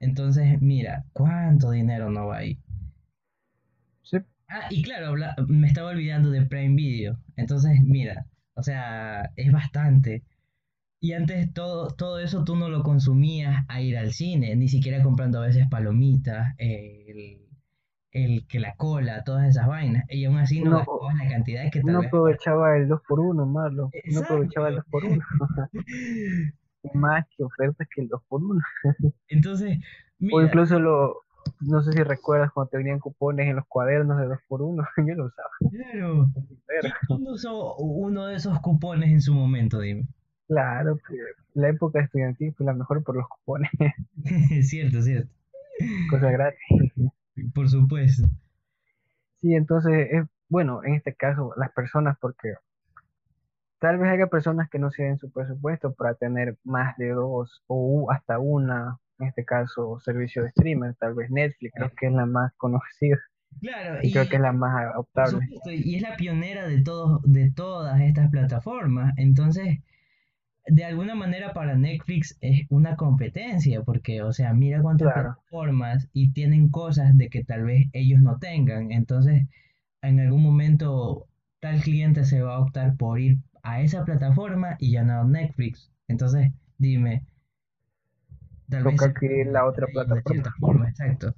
Entonces, 0.00 0.60
mira, 0.60 1.04
¿cuánto 1.12 1.70
dinero 1.70 2.10
no 2.10 2.28
va 2.28 2.38
ahí? 2.38 2.58
Sí, 4.02 4.18
Ah, 4.48 4.66
y 4.70 4.82
claro, 4.82 5.14
me 5.48 5.66
estaba 5.68 5.90
olvidando 5.90 6.30
de 6.30 6.42
Prime 6.46 6.74
Video. 6.74 7.18
Entonces, 7.36 7.80
mira, 7.82 8.26
o 8.54 8.62
sea, 8.62 9.30
es 9.36 9.52
bastante. 9.52 10.24
Y 11.00 11.12
antes 11.14 11.52
todo, 11.54 11.88
todo 11.88 12.20
eso 12.20 12.44
tú 12.44 12.56
no 12.56 12.68
lo 12.68 12.82
consumías 12.82 13.64
a 13.68 13.80
ir 13.82 13.96
al 13.98 14.12
cine, 14.12 14.56
ni 14.56 14.68
siquiera 14.68 15.02
comprando 15.02 15.38
a 15.40 15.46
veces 15.46 15.66
palomitas, 15.70 16.54
eh, 16.58 17.04
el 17.08 17.49
que 18.10 18.58
la 18.58 18.74
cola, 18.74 19.22
todas 19.24 19.48
esas 19.48 19.66
vainas, 19.68 20.04
y 20.08 20.24
aún 20.24 20.38
así 20.38 20.60
no 20.62 20.78
gastaba 20.78 21.14
la 21.14 21.28
cantidad 21.30 21.70
que 21.70 21.80
tal 21.80 21.86
vez... 21.86 21.94
para- 21.96 22.08
aprovechaba 22.08 22.76
el 22.76 22.88
2 22.88 23.00
por 23.06 23.20
uno 23.20 23.46
malo. 23.46 23.90
Uno 24.08 24.20
aprovechaba 24.20 24.68
el 24.68 24.74
Exacto. 24.74 24.90
2 24.98 25.02
por 25.02 25.04
uno 25.12 25.24
Más 26.94 27.26
que 27.36 27.44
ofertas 27.44 27.86
que 27.94 28.00
el 28.02 28.08
2 28.08 28.22
por 28.28 28.42
uno 28.42 28.60
Entonces, 29.28 29.78
O 29.78 29.82
mira, 30.18 30.42
incluso 30.46 30.80
lo, 30.80 31.22
no 31.60 31.82
sé 31.82 31.92
si 31.92 32.02
recuerdas 32.02 32.50
cuando 32.52 32.70
te 32.70 32.78
venían 32.78 32.98
cupones 32.98 33.48
en 33.48 33.56
los 33.56 33.66
cuadernos 33.66 34.18
de 34.18 34.26
2 34.26 34.38
por 34.48 34.62
uno 34.62 34.82
Yo 34.96 35.14
lo 35.14 35.26
usaba. 35.26 35.50
claro, 35.70 36.26
¿quién, 36.80 37.22
no 37.22 37.32
usó 37.32 37.76
uno 37.76 38.26
de 38.26 38.36
esos 38.36 38.58
cupones 38.60 39.10
en 39.10 39.20
su 39.20 39.34
momento, 39.34 39.78
dime? 39.80 40.04
claro, 40.48 40.96
que 40.96 41.14
la 41.54 41.68
época 41.68 42.00
estudiantil 42.00 42.52
fue 42.54 42.66
la 42.66 42.72
mejor 42.72 43.04
por 43.04 43.14
los 43.16 43.28
cupones, 43.28 43.70
Cierto, 44.68 45.00
cierto. 45.02 45.32
cosas 46.10 46.32
gratis. 46.32 46.58
Por 47.54 47.68
supuesto. 47.68 48.28
Sí, 49.40 49.54
entonces, 49.54 50.08
es, 50.10 50.24
bueno, 50.48 50.82
en 50.84 50.94
este 50.94 51.14
caso, 51.14 51.52
las 51.56 51.72
personas, 51.72 52.16
porque 52.20 52.54
tal 53.78 53.98
vez 53.98 54.10
haya 54.10 54.26
personas 54.26 54.68
que 54.68 54.78
no 54.78 54.90
se 54.90 55.04
den 55.04 55.18
su 55.18 55.30
presupuesto 55.30 55.94
para 55.94 56.14
tener 56.14 56.56
más 56.64 56.96
de 56.98 57.10
dos 57.10 57.62
o 57.66 58.10
hasta 58.10 58.38
una, 58.38 58.98
en 59.18 59.28
este 59.28 59.44
caso, 59.44 59.98
servicio 60.00 60.42
de 60.42 60.50
streamer, 60.50 60.94
tal 60.96 61.14
vez 61.14 61.30
Netflix, 61.30 61.72
creo 61.74 61.90
que 61.96 62.06
es 62.06 62.12
la 62.12 62.26
más 62.26 62.52
conocida 62.56 63.18
Claro, 63.60 63.98
y 64.02 64.12
creo 64.12 64.28
que 64.28 64.36
es 64.36 64.42
la 64.42 64.52
más 64.52 64.94
optable. 64.96 65.44
supuesto, 65.44 65.72
y 65.72 65.96
es 65.96 66.02
la 66.02 66.16
pionera 66.16 66.66
de 66.66 66.82
todos, 66.82 67.20
de 67.24 67.50
todas 67.50 68.00
estas 68.00 68.30
plataformas. 68.30 69.12
Entonces, 69.16 69.80
de 70.66 70.84
alguna 70.84 71.14
manera 71.14 71.52
para 71.52 71.74
Netflix 71.76 72.36
es 72.40 72.66
una 72.70 72.96
competencia, 72.96 73.82
porque, 73.82 74.22
o 74.22 74.32
sea, 74.32 74.54
mira 74.54 74.82
cuántas 74.82 75.10
Claro, 75.12 75.12
plataformas 75.12 76.08
y 76.12 76.32
tienen 76.32 76.70
cosas 76.70 77.16
de 77.16 77.28
que 77.28 77.44
tal 77.44 77.64
vez 77.64 77.88
ellos 77.92 78.20
no 78.22 78.38
tengan. 78.38 78.92
Entonces, 78.92 79.44
en 80.02 80.20
algún 80.20 80.42
momento 80.42 81.28
tal 81.60 81.80
cliente 81.82 82.24
se 82.24 82.42
va 82.42 82.56
a 82.56 82.60
optar 82.60 82.96
por 82.96 83.20
ir 83.20 83.38
a 83.62 83.82
esa 83.82 84.04
plataforma 84.04 84.76
y 84.80 84.92
ya 84.92 85.04
no 85.04 85.20
a 85.20 85.24
Netflix. 85.24 85.90
Entonces, 86.08 86.52
dime, 86.78 87.24
tal 88.70 88.84
vez 88.84 88.94
toca 88.94 89.04
a 89.06 89.08
adquirir 89.08 89.46
la 89.46 89.64
otra 89.64 89.86
plataforma. 89.86 90.54
forma, 90.58 90.88
exacto. 90.88 91.34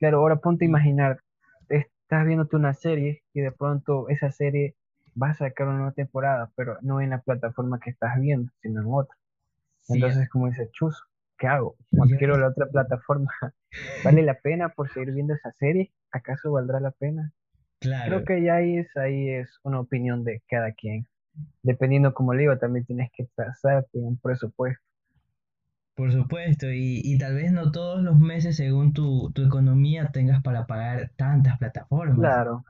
Claro, 0.00 0.18
ahora 0.18 0.36
ponte 0.36 0.64
a 0.64 0.68
imaginar, 0.68 1.20
estás 1.68 2.26
viéndote 2.26 2.56
una 2.56 2.74
serie 2.74 3.22
y 3.32 3.40
de 3.42 3.52
pronto 3.52 4.08
esa 4.08 4.30
serie 4.32 4.74
va 5.20 5.30
a 5.30 5.34
sacar 5.34 5.68
una 5.68 5.78
nueva 5.78 5.92
temporada, 5.92 6.50
pero 6.56 6.78
no 6.82 7.00
en 7.00 7.10
la 7.10 7.20
plataforma 7.22 7.80
que 7.80 7.90
estás 7.90 8.20
viendo, 8.20 8.50
sino 8.62 8.80
en 8.82 8.86
otra. 8.90 9.16
sí, 9.80 9.98
Entonces, 9.98 10.28
como 10.30 10.48
dice, 10.48 10.70
chus, 10.72 11.02
¿qué 11.38 11.48
hago? 11.48 11.76
Adquiero 11.98 12.38
la 12.38 12.48
otra 12.48 12.66
plataforma. 12.68 13.30
¿Vale 14.02 14.22
la 14.22 14.40
pena 14.40 14.70
por 14.70 14.90
seguir 14.90 15.14
viendo 15.14 15.34
esa 15.34 15.52
serie? 15.52 15.92
¿Acaso 16.12 16.52
valdrá 16.52 16.80
la 16.80 16.92
pena? 16.92 17.32
Creo 18.04 18.24
claro, 18.24 18.24
que 18.24 18.42
ya 18.42 18.56
ahí 18.56 18.78
es, 18.78 18.96
ahí 18.96 19.30
es 19.30 19.60
una 19.64 19.80
opinión 19.80 20.24
de 20.24 20.42
cada 20.48 20.72
quien. 20.72 21.08
Dependiendo, 21.62 22.14
como 22.14 22.34
le 22.34 22.42
digo, 22.42 22.58
también 22.58 22.86
tienes 22.86 23.10
que 23.16 23.26
trazarte 23.36 23.98
un 23.98 24.18
presupuesto. 24.18 24.82
por 25.94 26.10
supuesto, 26.12 26.70
y, 26.72 27.02
y 27.04 27.18
tal 27.18 27.34
vez 27.34 27.52
no 27.52 27.70
todos 27.70 28.02
los 28.02 28.18
meses 28.18 28.56
según 28.56 28.94
tu, 28.94 29.30
tu 29.34 29.42
economía 29.44 30.10
tengas 30.12 30.42
para 30.42 30.66
pagar 30.66 31.12
tantas 31.16 31.58
plataformas. 31.58 32.38
Claro, 32.38 32.64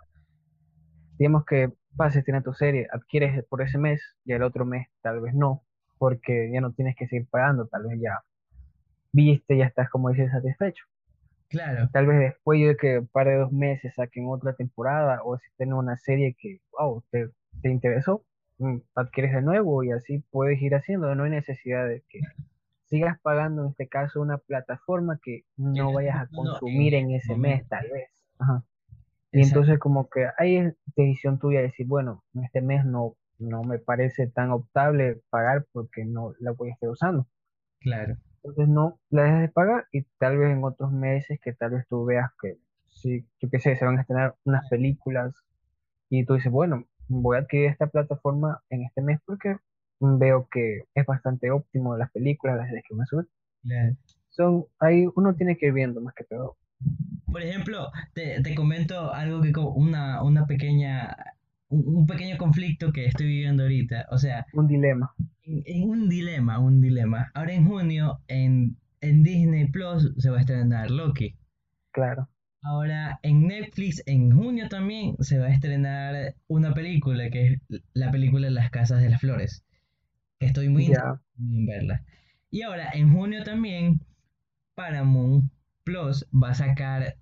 digamos 1.18 1.44
que 1.44 1.72
pases, 1.98 2.24
tiene 2.24 2.40
tu 2.40 2.54
serie, 2.54 2.88
adquieres 2.90 3.44
por 3.44 3.60
ese 3.60 3.76
mes 3.76 4.00
y 4.24 4.32
el 4.32 4.42
otro 4.42 4.64
mes 4.64 4.88
tal 5.02 5.20
vez 5.20 5.34
no, 5.34 5.62
porque 5.98 6.50
ya 6.50 6.62
no 6.62 6.72
tienes 6.72 6.96
que 6.96 7.06
seguir 7.08 7.28
pagando, 7.28 7.66
tal 7.66 7.84
vez 7.86 8.00
ya 8.00 8.22
viste, 9.12 9.58
ya 9.58 9.66
estás 9.66 9.90
como 9.90 10.10
dices 10.10 10.30
satisfecho. 10.30 10.84
Claro, 11.48 11.88
Tal 11.92 12.06
vez 12.06 12.18
después 12.20 12.60
de 12.60 12.76
que 12.76 12.98
un 12.98 13.06
par 13.06 13.26
de 13.26 13.36
dos 13.36 13.52
meses 13.52 13.94
saquen 13.94 14.26
otra 14.28 14.52
temporada 14.54 15.20
o 15.24 15.38
si 15.38 15.46
tienen 15.56 15.74
una 15.74 15.96
serie 15.96 16.36
que, 16.38 16.60
wow, 16.78 17.02
te, 17.10 17.30
te 17.62 17.70
interesó, 17.70 18.22
mm, 18.58 18.76
adquieres 18.94 19.32
de 19.32 19.42
nuevo 19.42 19.82
y 19.82 19.90
así 19.92 20.22
puedes 20.30 20.60
ir 20.60 20.74
haciendo. 20.74 21.14
No 21.14 21.24
hay 21.24 21.30
necesidad 21.30 21.88
de 21.88 22.02
que 22.08 22.20
sigas 22.84 23.18
pagando 23.22 23.62
en 23.62 23.70
este 23.70 23.88
caso 23.88 24.20
una 24.20 24.36
plataforma 24.38 25.18
que 25.22 25.44
no 25.56 25.92
vayas 25.92 26.16
a 26.16 26.26
consumir 26.28 26.94
en 26.94 27.12
ese 27.12 27.34
mes, 27.34 27.66
tal 27.66 27.86
vez. 27.92 28.10
Ajá. 28.38 28.62
Y 29.32 29.38
Exacto, 29.38 29.60
entonces 29.60 29.78
como 29.78 30.08
que 30.08 30.26
ahí 30.38 30.56
es 30.56 30.74
decisión 30.96 31.38
tuya 31.38 31.60
decir, 31.60 31.86
bueno, 31.86 32.24
en 32.34 32.44
este 32.44 32.62
mes 32.62 32.84
no, 32.84 33.16
no 33.38 33.62
me 33.62 33.78
parece 33.78 34.26
tan 34.26 34.50
optable 34.50 35.20
pagar 35.30 35.66
porque 35.72 36.04
no 36.04 36.34
la 36.40 36.52
voy 36.52 36.70
a 36.70 36.72
estar 36.72 36.88
usando. 36.90 37.26
claro, 37.80 38.16
Entonces 38.42 38.68
no 38.68 38.98
la 39.10 39.24
dejas 39.24 39.40
de 39.42 39.48
pagar 39.48 39.86
y 39.92 40.02
tal 40.18 40.38
vez 40.38 40.50
en 40.50 40.64
otros 40.64 40.92
meses 40.92 41.38
que 41.42 41.52
tal 41.52 41.72
vez 41.72 41.86
tú 41.88 42.04
veas 42.04 42.30
que, 42.40 42.58
sí, 42.88 43.26
yo 43.40 43.50
qué 43.50 43.60
sé, 43.60 43.76
se 43.76 43.84
van 43.84 43.98
a 43.98 44.00
estrenar 44.02 44.36
unas 44.44 44.68
películas 44.68 45.34
y 46.08 46.24
tú 46.24 46.34
dices, 46.34 46.50
bueno, 46.50 46.86
voy 47.08 47.36
a 47.36 47.40
adquirir 47.40 47.70
esta 47.70 47.86
plataforma 47.86 48.62
en 48.70 48.84
este 48.84 49.02
mes 49.02 49.20
porque 49.24 49.56
veo 50.00 50.48
que 50.50 50.84
es 50.94 51.06
bastante 51.06 51.50
óptimo 51.50 51.96
las 51.96 52.10
películas, 52.12 52.56
las 52.56 52.68
series 52.68 52.84
que 52.88 52.94
me 52.94 53.06
suben. 53.06 53.28
claro. 53.62 53.96
Son, 54.30 54.66
ahí 54.78 55.06
uno 55.16 55.34
tiene 55.34 55.56
que 55.56 55.66
ir 55.66 55.72
viendo 55.72 56.00
más 56.00 56.14
que 56.14 56.24
todo. 56.24 56.56
Por 57.30 57.42
ejemplo, 57.42 57.90
te, 58.14 58.42
te 58.42 58.54
comento 58.54 59.12
algo 59.12 59.40
que 59.42 59.52
co- 59.52 59.72
una, 59.72 60.22
una 60.22 60.46
pequeña, 60.46 61.16
un, 61.68 62.06
pequeño 62.06 62.36
conflicto 62.38 62.92
que 62.92 63.06
estoy 63.06 63.26
viviendo 63.26 63.62
ahorita. 63.64 64.06
O 64.10 64.18
sea, 64.18 64.46
Un 64.52 64.66
dilema, 64.66 65.08
en, 65.42 65.62
en 65.66 65.88
un 65.90 66.08
dilema, 66.08 66.58
un 66.60 66.80
dilema. 66.80 67.30
Ahora 67.34 67.52
en 67.54 67.66
junio 67.66 68.20
en, 68.28 68.76
en 69.00 69.22
Disney 69.22 69.68
Plus 69.70 70.12
se 70.18 70.30
va 70.30 70.38
a 70.38 70.40
estrenar 70.40 70.90
Loki. 70.90 71.36
claro. 71.92 72.28
Ahora 72.62 73.18
en 73.22 73.46
Netflix 73.48 74.02
en 74.06 74.30
junio 74.30 74.68
también 74.68 75.16
se 75.20 75.38
va 75.38 75.46
a 75.46 75.52
estrenar 75.52 76.34
una 76.48 76.72
película 76.74 77.30
que 77.30 77.46
es 77.54 77.60
la 77.94 78.10
película 78.12 78.48
Las 78.50 78.70
Casas 78.70 79.00
de 79.02 79.08
las 79.10 79.20
Flores, 79.20 79.64
que 80.40 80.46
estoy 80.46 80.68
muy 80.70 80.84
interesado 80.86 81.20
Ya, 81.38 81.46
en 81.56 81.66
verla. 81.66 82.04
Y 82.50 82.62
ahora 82.62 82.90
en 82.94 83.12
junio 83.14 83.44
también 83.44 84.00
Paramount 84.74 85.52
Plus 85.88 86.26
va 86.32 86.50
a 86.50 86.54
sacar 86.54 87.16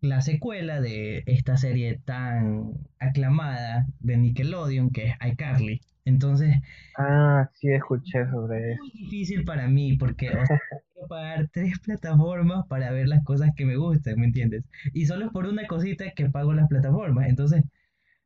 la 0.00 0.20
secuela 0.20 0.80
de 0.80 1.24
esta 1.26 1.56
serie 1.56 1.98
tan 2.04 2.74
aclamada 3.00 3.88
de 3.98 4.16
Nickelodeon 4.16 4.90
que 4.90 5.06
es 5.08 5.14
iCarly. 5.32 5.80
Entonces, 6.04 6.54
ah, 6.96 7.50
sí 7.54 7.72
escuché 7.72 8.26
sobre 8.30 8.74
eso. 8.74 8.82
muy 8.82 8.90
difícil 8.92 9.44
para 9.44 9.66
mí 9.66 9.96
porque, 9.96 10.30
o 10.30 10.46
sea, 10.46 10.58
quiero 10.92 11.08
pagar 11.08 11.48
tres 11.52 11.80
plataformas 11.80 12.64
para 12.68 12.92
ver 12.92 13.08
las 13.08 13.24
cosas 13.24 13.50
que 13.56 13.64
me 13.66 13.76
gustan, 13.76 14.20
¿me 14.20 14.26
entiendes? 14.26 14.64
Y 14.92 15.06
solo 15.06 15.26
es 15.26 15.32
por 15.32 15.46
una 15.46 15.66
cosita 15.66 16.12
que 16.12 16.30
pago 16.30 16.52
las 16.54 16.68
plataformas. 16.68 17.28
Entonces, 17.28 17.64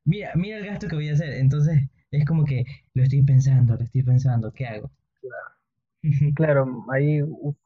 mira, 0.05 0.33
mira 0.35 0.59
el 0.59 0.67
gasto 0.67 0.89
que 0.89 0.97
voy 0.97 1.09
a 1.09 1.15
hacer. 1.15 1.33
Entonces, 1.35 1.89
es 2.11 2.27
como 2.27 2.45
que 2.45 2.65
lo 2.95 3.03
estoy 3.05 3.23
pensando, 3.23 3.77
lo 3.77 3.85
estoy 3.85 4.03
pensando, 4.03 4.53
¿qué 4.53 4.67
hago? 4.67 4.91
Claro, 6.35 6.85
ahí 6.93 7.23
uf, 7.23 7.57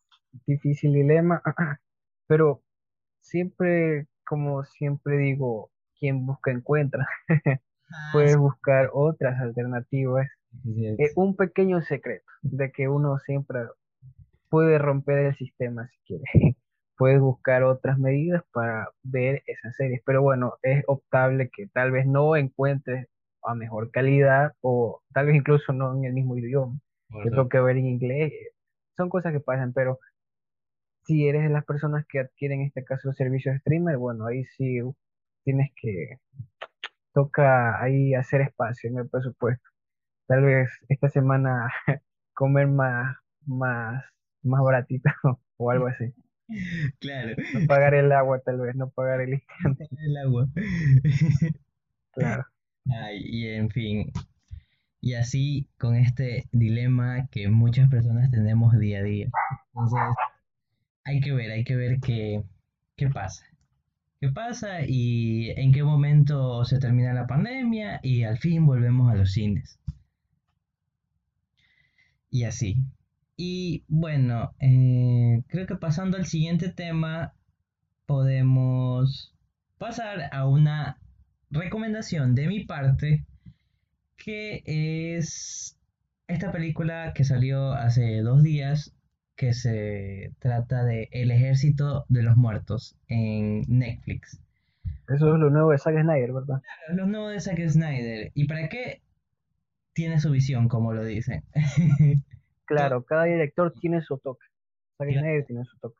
difícil 0.46 0.92
dilema, 0.92 1.42
pero 2.26 2.62
siempre, 3.20 4.06
como 4.26 4.64
siempre 4.64 5.18
digo, 5.18 5.70
quien 5.98 6.26
busca 6.26 6.50
encuentra. 6.50 7.06
Ah, 7.94 8.10
Puedes 8.14 8.38
buscar 8.38 8.88
otras 8.94 9.38
alternativas. 9.38 10.26
Eh, 10.74 11.10
un 11.14 11.36
pequeño 11.36 11.82
secreto 11.82 12.24
de 12.40 12.72
que 12.72 12.88
uno 12.88 13.18
siempre 13.18 13.60
puede 14.48 14.78
romper 14.78 15.18
el 15.18 15.36
sistema 15.36 15.86
si 15.88 15.98
quiere. 16.06 16.24
Puedes 16.96 17.20
buscar 17.20 17.64
otras 17.64 17.98
medidas 17.98 18.42
para 18.52 18.88
ver 19.02 19.42
esas 19.46 19.76
series, 19.76 20.00
pero 20.06 20.22
bueno, 20.22 20.54
es 20.62 20.84
optable 20.86 21.50
que 21.54 21.66
tal 21.66 21.90
vez 21.90 22.06
no 22.06 22.34
encuentres 22.36 23.08
a 23.42 23.54
mejor 23.54 23.90
calidad 23.90 24.52
o 24.62 25.02
tal 25.12 25.26
vez 25.26 25.36
incluso 25.36 25.72
no 25.72 25.94
en 25.96 26.04
el 26.04 26.12
mismo 26.14 26.36
idioma. 26.38 26.78
Por 27.10 27.24
Te 27.24 27.30
supuesto. 27.30 27.42
toque 27.42 27.60
ver 27.60 27.76
en 27.76 27.86
inglés. 27.88 28.32
Son 28.96 29.08
cosas 29.10 29.32
que 29.32 29.40
pasan, 29.40 29.72
pero 29.72 29.98
si 31.04 31.26
eres 31.28 31.42
de 31.42 31.50
las 31.50 31.64
personas 31.64 32.04
que 32.08 32.20
adquieren 32.20 32.60
en 32.60 32.66
este 32.66 32.84
caso 32.84 33.08
los 33.08 33.16
servicios 33.16 33.54
de 33.54 33.60
streamer, 33.60 33.96
bueno, 33.96 34.26
ahí 34.26 34.44
sí 34.44 34.80
tienes 35.44 35.70
que, 35.76 36.18
toca 37.12 37.82
ahí 37.82 38.14
hacer 38.14 38.40
espacio 38.42 38.90
en 38.90 38.98
el 38.98 39.08
presupuesto. 39.08 39.68
Tal 40.26 40.42
vez 40.42 40.70
esta 40.88 41.08
semana 41.08 41.68
comer 42.34 42.68
más, 42.68 43.16
más, 43.46 44.04
más 44.42 44.62
baratito 44.62 45.10
o 45.56 45.70
algo 45.70 45.86
así. 45.86 46.12
Claro, 47.00 47.34
No 47.54 47.66
pagar 47.66 47.94
el 47.94 48.12
agua, 48.12 48.40
tal 48.40 48.60
vez, 48.60 48.74
no 48.74 48.90
pagar 48.90 49.22
el 49.22 49.34
internet, 49.34 49.88
el 49.98 50.16
agua. 50.18 50.46
claro. 52.12 52.44
Ay, 52.90 53.22
y 53.24 53.48
en 53.48 53.70
fin, 53.70 54.12
y 55.00 55.14
así 55.14 55.68
con 55.78 55.96
este 55.96 56.48
dilema 56.52 57.26
que 57.30 57.48
muchas 57.48 57.88
personas 57.88 58.30
tenemos 58.30 58.78
día 58.78 58.98
a 58.98 59.02
día. 59.02 59.28
Entonces, 59.68 60.00
hay 61.04 61.20
que 61.20 61.32
ver, 61.32 61.50
hay 61.50 61.64
que 61.64 61.76
ver 61.76 62.00
qué, 62.00 62.42
qué 62.96 63.08
pasa. 63.08 63.44
¿Qué 64.20 64.28
pasa 64.30 64.86
y 64.86 65.50
en 65.50 65.72
qué 65.72 65.82
momento 65.82 66.64
se 66.64 66.78
termina 66.78 67.12
la 67.12 67.26
pandemia 67.26 67.98
y 68.04 68.22
al 68.22 68.38
fin 68.38 68.66
volvemos 68.66 69.10
a 69.10 69.16
los 69.16 69.32
cines? 69.32 69.80
Y 72.30 72.44
así. 72.44 72.76
Y 73.36 73.84
bueno, 73.88 74.54
eh, 74.60 75.42
creo 75.48 75.66
que 75.66 75.74
pasando 75.74 76.16
al 76.16 76.26
siguiente 76.26 76.68
tema, 76.68 77.34
podemos 78.06 79.34
pasar 79.78 80.28
a 80.30 80.46
una 80.46 80.98
recomendación 81.50 82.36
de 82.36 82.46
mi 82.46 82.64
parte, 82.64 83.26
que 84.16 84.62
es 84.64 85.76
esta 86.28 86.52
película 86.52 87.12
que 87.14 87.24
salió 87.24 87.72
hace 87.72 88.20
dos 88.22 88.42
días, 88.44 88.94
que 89.36 89.54
se 89.54 90.32
trata 90.38 90.84
de 90.84 91.08
El 91.12 91.30
Ejército 91.30 92.04
de 92.08 92.22
los 92.22 92.36
Muertos 92.36 92.96
en 93.08 93.62
Netflix. 93.68 94.40
Eso 95.08 95.34
es 95.34 95.40
lo 95.40 95.50
nuevo 95.50 95.70
de 95.70 95.78
Zack 95.78 96.00
Snyder, 96.00 96.32
¿verdad? 96.32 96.62
Claro, 96.62 97.02
lo 97.02 97.06
nuevo 97.06 97.28
de 97.28 97.40
Zack 97.40 97.58
Snyder. 97.68 98.30
¿Y 98.34 98.46
para 98.46 98.68
qué 98.68 99.02
tiene 99.92 100.20
su 100.20 100.30
visión, 100.30 100.68
como 100.68 100.92
lo 100.92 101.04
dicen? 101.04 101.44
Claro, 102.64 103.04
cada 103.04 103.24
director 103.24 103.72
tiene 103.80 104.00
su 104.00 104.16
toque. 104.18 104.46
Zack 104.96 105.10
Snyder 105.10 105.44
tiene 105.44 105.64
su 105.64 105.76
toque. 105.78 105.98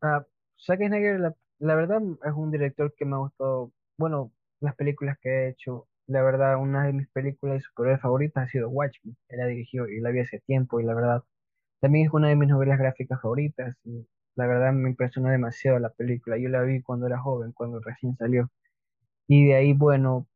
Ah, 0.00 0.24
Zack 0.64 0.78
Snyder, 0.78 1.20
la, 1.20 1.34
la 1.58 1.74
verdad, 1.74 2.00
es 2.24 2.32
un 2.32 2.50
director 2.50 2.94
que 2.96 3.04
me 3.04 3.16
ha 3.16 3.18
gustado. 3.18 3.72
Bueno, 3.98 4.32
las 4.60 4.74
películas 4.76 5.18
que 5.20 5.28
he 5.28 5.48
hecho, 5.50 5.86
la 6.06 6.22
verdad, 6.22 6.56
una 6.56 6.84
de 6.84 6.92
mis 6.94 7.08
películas 7.08 7.56
de 7.56 7.60
superhéroes 7.60 8.00
favoritas 8.00 8.44
ha 8.44 8.50
sido 8.50 8.70
Watchmen. 8.70 9.16
Él 9.28 9.38
la 9.38 9.46
dirigió 9.46 9.86
y 9.88 10.00
la 10.00 10.10
vi 10.10 10.20
hace 10.20 10.40
tiempo 10.40 10.80
y 10.80 10.84
la 10.84 10.94
verdad, 10.94 11.22
también 11.80 12.06
es 12.06 12.12
una 12.12 12.28
de 12.28 12.36
mis 12.36 12.48
novelas 12.48 12.78
gráficas 12.78 13.20
favoritas. 13.20 13.76
Y 13.84 14.06
la 14.36 14.46
verdad 14.46 14.72
me 14.72 14.90
impresionó 14.90 15.30
demasiado 15.30 15.78
la 15.78 15.90
película. 15.90 16.38
Yo 16.38 16.48
la 16.48 16.62
vi 16.62 16.82
cuando 16.82 17.06
era 17.06 17.18
joven, 17.18 17.52
cuando 17.52 17.80
recién 17.80 18.16
salió. 18.16 18.50
Y 19.26 19.46
de 19.46 19.54
ahí, 19.54 19.72
bueno, 19.72 20.26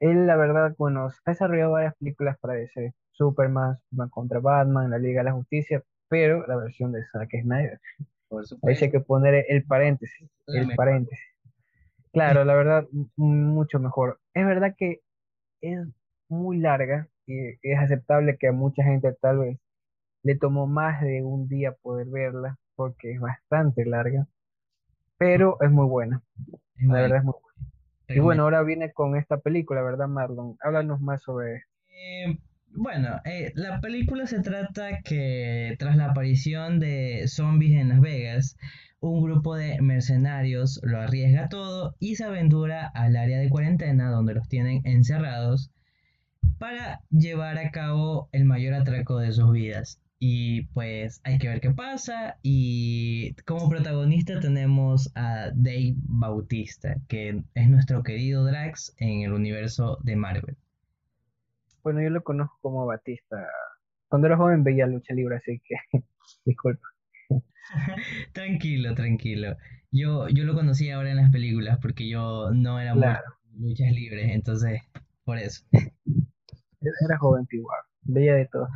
él 0.00 0.26
la 0.26 0.36
verdad, 0.36 0.74
bueno, 0.78 1.08
ha 1.24 1.30
desarrollado 1.30 1.72
varias 1.72 1.94
películas 1.96 2.38
para 2.38 2.54
DC. 2.54 2.94
Superman, 3.12 3.78
Superman 3.90 4.08
contra 4.10 4.40
Batman, 4.40 4.90
La 4.90 4.98
Liga 4.98 5.20
de 5.20 5.24
la 5.24 5.32
Justicia, 5.32 5.82
pero 6.08 6.46
la 6.46 6.56
versión 6.56 6.92
de 6.92 7.04
Zack 7.06 7.30
Snyder. 7.42 7.80
Por 8.28 8.40
Ahí 8.40 8.46
sí 8.46 8.54
hay 8.54 8.58
supuesto, 8.58 8.90
que 8.90 9.00
poner 9.00 9.46
el 9.48 9.64
paréntesis, 9.64 10.28
el 10.48 10.74
paréntesis. 10.74 11.24
Claro, 12.12 12.44
la 12.44 12.54
verdad, 12.54 12.86
mucho 13.16 13.78
mejor. 13.78 14.20
Es 14.34 14.46
verdad 14.46 14.74
que 14.76 15.00
es 15.60 15.86
muy 16.28 16.58
larga 16.58 17.08
y 17.26 17.58
es 17.62 17.78
aceptable 17.78 18.36
que 18.38 18.48
a 18.48 18.52
mucha 18.52 18.82
gente 18.84 19.12
tal 19.20 19.38
vez 19.38 19.58
le 20.24 20.36
tomó 20.36 20.66
más 20.66 21.00
de 21.02 21.22
un 21.22 21.46
día 21.46 21.72
poder 21.72 22.08
verla 22.08 22.58
porque 22.74 23.12
es 23.12 23.20
bastante 23.20 23.84
larga, 23.84 24.26
pero 25.18 25.58
es 25.60 25.70
muy 25.70 25.86
buena, 25.86 26.22
Es 26.76 26.86
la 26.86 26.94
verdad 26.94 27.18
es 27.18 27.24
muy 27.24 27.34
buena. 27.34 27.74
Y 28.08 28.18
bueno, 28.18 28.42
ahora 28.42 28.62
viene 28.62 28.92
con 28.92 29.16
esta 29.16 29.38
película, 29.38 29.82
¿verdad, 29.82 30.08
Marlon? 30.08 30.56
Háblanos 30.60 31.00
más 31.00 31.22
sobre 31.22 31.56
esto. 31.56 31.70
Eh, 31.88 32.38
bueno, 32.68 33.20
eh, 33.24 33.52
la 33.54 33.80
película 33.80 34.26
se 34.26 34.40
trata 34.40 35.00
que 35.02 35.76
tras 35.78 35.96
la 35.96 36.06
aparición 36.06 36.80
de 36.80 37.24
zombies 37.28 37.80
en 37.80 37.88
Las 37.90 38.00
Vegas, 38.00 38.56
un 39.00 39.22
grupo 39.22 39.54
de 39.54 39.80
mercenarios 39.80 40.80
lo 40.82 41.00
arriesga 41.00 41.48
todo 41.48 41.94
y 41.98 42.16
se 42.16 42.24
aventura 42.24 42.90
al 42.94 43.16
área 43.16 43.38
de 43.38 43.48
cuarentena 43.50 44.10
donde 44.10 44.34
los 44.34 44.48
tienen 44.48 44.80
encerrados 44.84 45.70
para 46.58 47.00
llevar 47.10 47.58
a 47.58 47.70
cabo 47.70 48.28
el 48.32 48.44
mayor 48.44 48.74
atraco 48.74 49.18
de 49.18 49.32
sus 49.32 49.52
vidas. 49.52 50.00
Y 50.26 50.62
pues 50.68 51.20
hay 51.24 51.36
que 51.36 51.48
ver 51.48 51.60
qué 51.60 51.70
pasa. 51.70 52.38
Y 52.42 53.34
como 53.44 53.68
protagonista 53.68 54.40
tenemos 54.40 55.12
a 55.14 55.50
Dave 55.54 55.96
Bautista, 55.98 56.96
que 57.08 57.42
es 57.54 57.68
nuestro 57.68 58.02
querido 58.02 58.42
Drax 58.46 58.94
en 58.96 59.20
el 59.20 59.34
universo 59.34 59.98
de 60.02 60.16
Marvel. 60.16 60.56
Bueno, 61.82 62.00
yo 62.02 62.08
lo 62.08 62.22
conozco 62.24 62.56
como 62.62 62.86
Batista. 62.86 63.36
Cuando 64.08 64.28
era 64.28 64.38
joven 64.38 64.64
veía 64.64 64.86
lucha 64.86 65.12
libre, 65.12 65.36
así 65.36 65.60
que 65.62 65.74
disculpa. 66.46 66.88
Tranquilo, 68.32 68.94
tranquilo. 68.94 69.56
Yo, 69.90 70.28
yo 70.28 70.44
lo 70.44 70.54
conocí 70.54 70.90
ahora 70.90 71.10
en 71.10 71.16
las 71.16 71.30
películas 71.30 71.78
porque 71.82 72.08
yo 72.08 72.50
no 72.50 72.80
era 72.80 72.94
muy 72.94 73.02
Claro, 73.02 73.24
luchas 73.58 73.92
libres, 73.92 74.30
entonces 74.30 74.80
por 75.24 75.38
eso. 75.38 75.64
era 76.82 77.18
joven 77.18 77.46
igual, 77.50 77.80
veía 78.02 78.34
de 78.34 78.46
todo. 78.46 78.68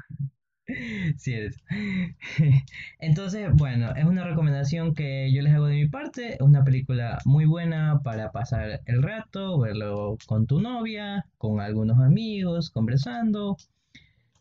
Sí 1.16 1.32
eres. 1.34 1.56
Entonces, 3.00 3.50
bueno, 3.54 3.94
es 3.96 4.04
una 4.04 4.24
recomendación 4.24 4.94
que 4.94 5.32
yo 5.32 5.42
les 5.42 5.54
hago 5.54 5.66
de 5.66 5.74
mi 5.74 5.88
parte. 5.88 6.34
Es 6.34 6.40
una 6.40 6.64
película 6.64 7.18
muy 7.24 7.44
buena 7.46 8.00
para 8.04 8.32
pasar 8.32 8.80
el 8.86 9.02
rato, 9.02 9.58
verlo 9.58 10.16
con 10.26 10.46
tu 10.46 10.60
novia, 10.60 11.24
con 11.38 11.60
algunos 11.60 11.98
amigos, 12.00 12.70
conversando. 12.70 13.56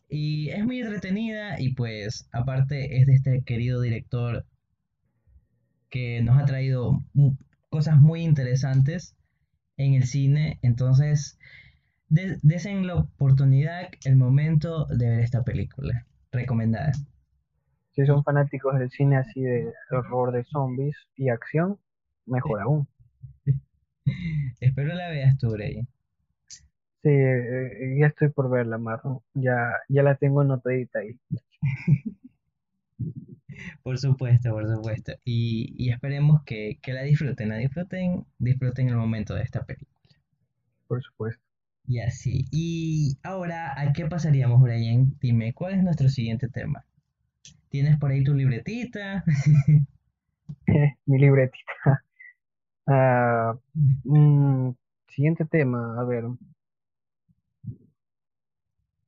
Y 0.08 0.50
es 0.50 0.64
muy 0.64 0.80
entretenida 0.80 1.60
y 1.60 1.74
pues 1.74 2.28
aparte 2.32 2.98
es 3.00 3.06
de 3.06 3.14
este 3.14 3.42
querido 3.44 3.80
director 3.82 4.46
que 5.90 6.22
nos 6.22 6.38
ha 6.38 6.46
traído 6.46 7.02
cosas 7.68 8.00
muy 8.00 8.22
interesantes 8.22 9.14
en 9.78 9.94
el 9.94 10.04
cine. 10.06 10.58
Entonces, 10.62 11.38
de- 12.10 12.38
desen 12.42 12.86
la 12.88 12.96
oportunidad, 12.96 13.90
el 14.04 14.16
momento 14.16 14.86
de 14.86 15.10
ver 15.10 15.20
esta 15.20 15.44
película. 15.44 16.07
Recomendada. 16.32 16.92
Si 17.90 18.06
son 18.06 18.24
fanáticos 18.24 18.78
del 18.78 18.90
cine 18.90 19.18
así 19.18 19.42
de 19.42 19.74
horror 19.90 20.32
de 20.32 20.42
zombies 20.44 20.96
y 21.16 21.28
acción, 21.28 21.78
mejor 22.24 22.62
aún. 22.62 22.88
Espero 24.60 24.94
la 24.94 25.08
veas 25.10 25.38
tú, 25.38 25.50
Bray. 25.50 25.86
Sí, 27.02 27.08
eh, 27.10 27.96
ya 28.00 28.06
estoy 28.08 28.28
por 28.30 28.50
verla, 28.50 28.78
Marlon. 28.78 29.20
Ya, 29.34 29.72
ya 29.88 30.02
la 30.02 30.16
tengo 30.16 30.40
anotadita 30.40 30.98
ahí, 31.00 31.18
Por 33.82 33.98
supuesto, 33.98 34.50
por 34.52 34.66
supuesto. 34.68 35.12
Y, 35.24 35.74
y 35.76 35.90
esperemos 35.90 36.42
que, 36.44 36.78
que 36.82 36.92
la 36.92 37.02
disfruten, 37.02 37.48
la 37.48 37.56
disfruten, 37.56 38.24
disfruten 38.38 38.88
el 38.88 38.96
momento 38.96 39.34
de 39.34 39.42
esta 39.42 39.64
película. 39.64 39.98
por 40.86 41.02
supuesto. 41.02 41.47
Y 41.88 42.00
así. 42.00 42.44
Y 42.52 43.18
ahora, 43.22 43.72
¿a 43.80 43.94
qué 43.94 44.04
pasaríamos, 44.04 44.60
Brian? 44.60 45.16
Dime, 45.20 45.54
¿cuál 45.54 45.74
es 45.74 45.82
nuestro 45.82 46.10
siguiente 46.10 46.48
tema? 46.48 46.84
¿Tienes 47.70 47.98
por 47.98 48.10
ahí 48.10 48.22
tu 48.22 48.34
libretita? 48.34 49.24
Mi 51.06 51.18
libretita. 51.18 52.04
Mm, 54.04 54.70
siguiente 55.08 55.44
tema, 55.44 56.00
a 56.00 56.04
ver. 56.04 56.24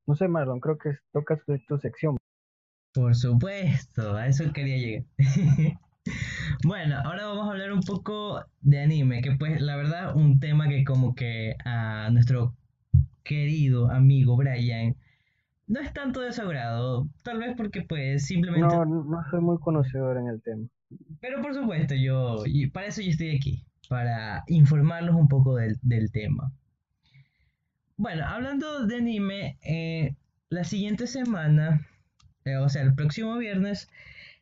No 0.06 0.14
sé, 0.14 0.28
Marlon, 0.28 0.60
creo 0.60 0.76
que 0.76 0.90
toca 1.12 1.38
tu, 1.38 1.58
tu 1.60 1.78
sección. 1.78 2.18
Por 2.92 3.14
supuesto, 3.14 4.16
a 4.16 4.26
eso 4.26 4.52
quería 4.52 4.76
llegar. 4.76 5.04
Bueno, 6.64 6.96
ahora 7.04 7.26
vamos 7.26 7.46
a 7.46 7.52
hablar 7.52 7.72
un 7.72 7.80
poco 7.80 8.44
de 8.60 8.80
anime, 8.80 9.22
que 9.22 9.32
pues 9.32 9.60
la 9.60 9.76
verdad 9.76 10.14
un 10.16 10.40
tema 10.40 10.68
que 10.68 10.84
como 10.84 11.14
que 11.14 11.54
a 11.64 12.10
nuestro 12.10 12.54
querido 13.22 13.90
amigo 13.90 14.37
Brian 14.37 14.96
no 15.66 15.78
es 15.80 15.92
tanto 15.92 16.20
de 16.20 16.33
su 16.33 16.42
agrado, 16.42 17.09
tal 17.22 17.38
vez 17.38 17.54
porque 17.56 17.83
pues 17.83 18.26
simplemente, 18.26 18.74
No, 18.74 18.85
no 18.85 19.22
soy 19.30 19.40
muy 19.40 19.56
conocedor 19.59 20.16
en 20.18 20.26
el 20.26 20.42
tema. 20.42 20.66
pero 21.20 21.40
por 21.40 21.54
supuesto 21.54 21.94
yo, 21.94 22.42
y 22.44 22.66
para 22.68 22.87
eso 22.88 23.02
yo 23.02 23.11
estoy 23.11 23.37
aquí, 23.37 23.64
para 23.88 24.42
informarlos 24.48 25.14
un 25.14 25.28
poco 25.28 25.54
del, 25.56 25.78
del 25.83 26.11
tema. 26.11 26.52
Bueno, 27.96 28.24
hablando 28.26 28.87
de 28.87 28.96
anime, 28.96 29.59
eh, 29.62 30.16
la 30.48 30.64
siguiente 30.64 31.06
semana, 31.06 31.87
eh, 32.44 32.56
o 32.56 32.68
sea, 32.68 32.83
el 32.83 32.94
próximo 32.94 33.37
viernes, 33.37 33.88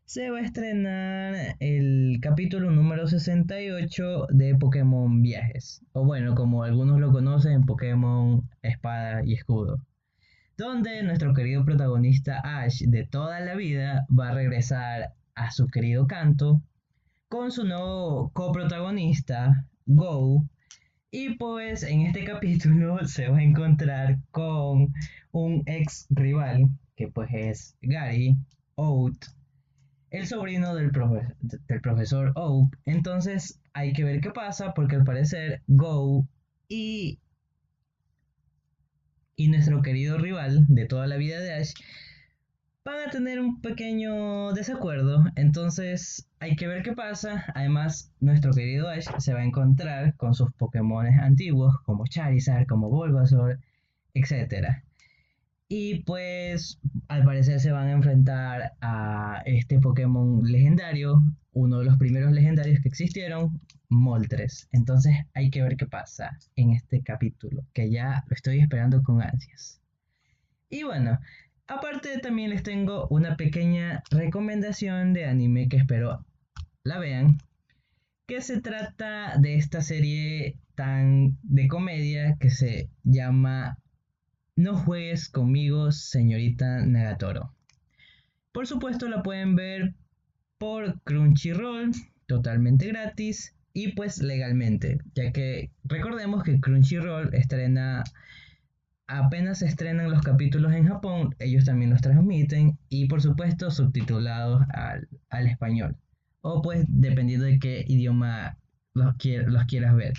se 0.08 0.30
va 0.30 0.38
a 0.38 0.42
estrenar 0.42 1.56
el 1.60 2.18
capítulo 2.22 2.70
número 2.70 3.06
68 3.06 4.28
de 4.30 4.54
Pokémon 4.54 5.20
Viajes, 5.20 5.82
o 5.92 6.02
bueno, 6.02 6.34
como 6.34 6.62
algunos 6.62 6.98
lo 6.98 7.12
conocen, 7.12 7.66
Pokémon 7.66 8.48
Espada 8.62 9.20
y 9.22 9.34
Escudo, 9.34 9.84
donde 10.56 11.02
nuestro 11.02 11.34
querido 11.34 11.62
protagonista 11.62 12.40
Ash 12.42 12.84
de 12.86 13.04
toda 13.04 13.40
la 13.40 13.54
vida 13.54 14.06
va 14.08 14.30
a 14.30 14.34
regresar 14.34 15.12
a 15.34 15.50
su 15.50 15.66
querido 15.66 16.06
canto 16.06 16.62
con 17.28 17.52
su 17.52 17.64
nuevo 17.64 18.30
coprotagonista, 18.32 19.66
Go, 19.84 20.42
y 21.10 21.34
pues 21.34 21.82
en 21.82 22.06
este 22.06 22.24
capítulo 22.24 22.96
se 23.06 23.28
va 23.28 23.36
a 23.36 23.42
encontrar 23.42 24.16
con 24.30 24.90
un 25.32 25.62
ex 25.66 26.06
rival, 26.08 26.70
que 26.96 27.08
pues 27.08 27.28
es 27.34 27.76
Gary 27.82 28.38
Oat, 28.76 29.37
el 30.10 30.26
sobrino 30.26 30.74
del, 30.74 30.90
del 30.90 31.80
profesor 31.80 32.32
Oak. 32.34 32.78
Entonces 32.84 33.60
hay 33.72 33.92
que 33.92 34.04
ver 34.04 34.20
qué 34.20 34.30
pasa, 34.30 34.74
porque 34.74 34.96
al 34.96 35.04
parecer 35.04 35.62
Go 35.66 36.26
y, 36.68 37.18
y 39.36 39.48
nuestro 39.48 39.82
querido 39.82 40.18
rival 40.18 40.66
de 40.68 40.86
toda 40.86 41.06
la 41.06 41.16
vida 41.16 41.40
de 41.40 41.54
Ash 41.54 41.72
van 42.84 43.06
a 43.06 43.10
tener 43.10 43.38
un 43.38 43.60
pequeño 43.60 44.52
desacuerdo, 44.54 45.22
entonces 45.36 46.26
hay 46.40 46.56
que 46.56 46.66
ver 46.66 46.82
qué 46.82 46.92
pasa. 46.92 47.44
Además, 47.54 48.10
nuestro 48.20 48.52
querido 48.52 48.88
Ash 48.88 49.06
se 49.18 49.34
va 49.34 49.40
a 49.40 49.44
encontrar 49.44 50.16
con 50.16 50.34
sus 50.34 50.50
Pokémon 50.54 51.06
antiguos, 51.06 51.74
como 51.84 52.06
Charizard, 52.06 52.66
como 52.66 52.88
Bulbasaur, 52.88 53.60
etc. 54.14 54.82
Y 55.68 56.02
pues, 56.04 56.78
al 57.08 57.24
parecer 57.24 57.60
se 57.60 57.72
van 57.72 57.88
a 57.88 57.92
enfrentar 57.92 58.72
a 58.80 59.42
este 59.44 59.78
Pokémon 59.78 60.42
legendario, 60.44 61.22
uno 61.52 61.80
de 61.80 61.84
los 61.84 61.98
primeros 61.98 62.32
legendarios 62.32 62.80
que 62.80 62.88
existieron, 62.88 63.60
Moltres. 63.90 64.68
Entonces 64.72 65.14
hay 65.34 65.50
que 65.50 65.62
ver 65.62 65.76
qué 65.76 65.86
pasa 65.86 66.38
en 66.56 66.70
este 66.70 67.02
capítulo, 67.02 67.64
que 67.74 67.90
ya 67.90 68.24
lo 68.28 68.34
estoy 68.34 68.60
esperando 68.60 69.02
con 69.02 69.22
ansias. 69.22 69.80
Y 70.70 70.84
bueno, 70.84 71.18
aparte 71.66 72.18
también 72.18 72.50
les 72.50 72.62
tengo 72.62 73.06
una 73.08 73.36
pequeña 73.36 74.02
recomendación 74.10 75.12
de 75.12 75.26
anime 75.26 75.68
que 75.68 75.76
espero 75.76 76.24
la 76.82 76.98
vean, 76.98 77.38
que 78.26 78.40
se 78.40 78.60
trata 78.60 79.36
de 79.38 79.56
esta 79.56 79.80
serie 79.80 80.56
tan 80.74 81.38
de 81.42 81.68
comedia 81.68 82.36
que 82.38 82.50
se 82.50 82.88
llama 83.04 83.78
No 84.58 84.76
juegues 84.76 85.28
conmigo, 85.28 85.92
señorita 85.92 86.84
Nagatoro. 86.84 87.54
Por 88.50 88.66
supuesto 88.66 89.08
la 89.08 89.22
pueden 89.22 89.54
ver 89.54 89.94
por 90.58 91.00
Crunchyroll, 91.02 91.92
totalmente 92.26 92.88
gratis 92.88 93.54
y 93.72 93.92
pues 93.92 94.20
legalmente, 94.20 94.98
ya 95.14 95.30
que 95.30 95.70
recordemos 95.84 96.42
que 96.42 96.58
Crunchyroll 96.58 97.32
estrena 97.36 98.02
apenas 99.06 99.60
se 99.60 99.66
estrenan 99.66 100.10
los 100.10 100.22
capítulos 100.22 100.72
en 100.72 100.88
Japón, 100.88 101.36
ellos 101.38 101.64
también 101.64 101.90
los 101.92 102.00
transmiten 102.00 102.80
y 102.88 103.06
por 103.06 103.22
supuesto 103.22 103.70
subtitulados 103.70 104.66
al, 104.72 105.46
español. 105.46 105.96
O 106.40 106.62
pues 106.62 106.84
dependiendo 106.88 107.46
de 107.46 107.60
qué 107.60 107.84
idioma 107.86 108.58
los 108.92 109.14
quieras 109.14 109.94
ver. 109.94 110.14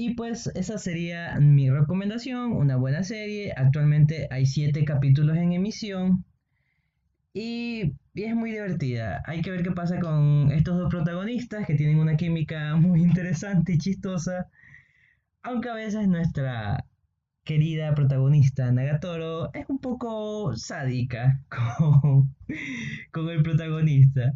Y 0.00 0.14
pues 0.14 0.46
esa 0.54 0.78
sería 0.78 1.40
mi 1.40 1.68
recomendación, 1.70 2.52
una 2.52 2.76
buena 2.76 3.02
serie. 3.02 3.52
Actualmente 3.56 4.28
hay 4.30 4.46
siete 4.46 4.84
capítulos 4.84 5.36
en 5.36 5.52
emisión 5.52 6.24
y, 7.34 7.94
es 8.14 8.34
muy 8.36 8.52
divertida. 8.52 9.24
Hay 9.26 9.42
que 9.42 9.50
ver 9.50 9.64
qué 9.64 9.72
pasa 9.72 9.98
con 9.98 10.52
estos 10.52 10.78
dos 10.78 10.88
protagonistas 10.88 11.66
que 11.66 11.74
tienen 11.74 11.98
una 11.98 12.16
química 12.16 12.76
muy 12.76 13.02
interesante 13.02 13.72
y 13.72 13.78
chistosa. 13.78 14.46
Aunque 15.42 15.68
a 15.68 15.74
veces 15.74 16.06
nuestra 16.06 16.86
querida 17.42 17.92
protagonista 17.96 18.70
Nagatoro 18.70 19.52
es 19.52 19.68
un 19.68 19.80
poco 19.80 20.54
sádica 20.54 21.42
con, 21.48 22.36
con 23.10 23.30
el 23.30 23.42
protagonista. 23.42 24.34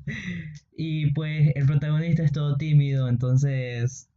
Y 0.77 1.13
pues 1.13 1.53
el 1.55 1.67
protagonista 1.67 2.25
es 2.25 2.33
todo 2.33 2.57
tímido, 2.57 3.09
entonces 3.09 4.09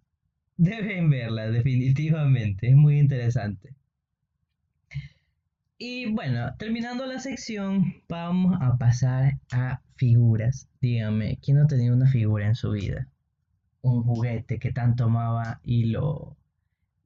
deben 0.58 1.10
verla 1.10 1.50
definitivamente. 1.50 2.70
Es 2.70 2.76
muy 2.76 3.00
interesante. 3.00 3.74
Y 5.78 6.12
bueno, 6.12 6.56
terminando 6.58 7.06
la 7.06 7.20
sección, 7.20 8.02
vamos 8.08 8.58
a 8.62 8.78
pasar 8.78 9.40
a 9.52 9.82
figuras. 9.96 10.70
Dígame, 10.82 11.38
¿quién 11.42 11.58
no 11.58 11.68
tenido 11.68 11.96
una 11.96 12.08
figura 12.08 12.48
en 12.48 12.56
su 12.56 12.72
vida? 12.72 13.08
Un 13.82 14.04
juguete 14.04 14.58
que 14.60 14.72
tanto 14.72 15.06
amaba 15.06 15.60
y 15.64 15.86
lo 15.86 16.38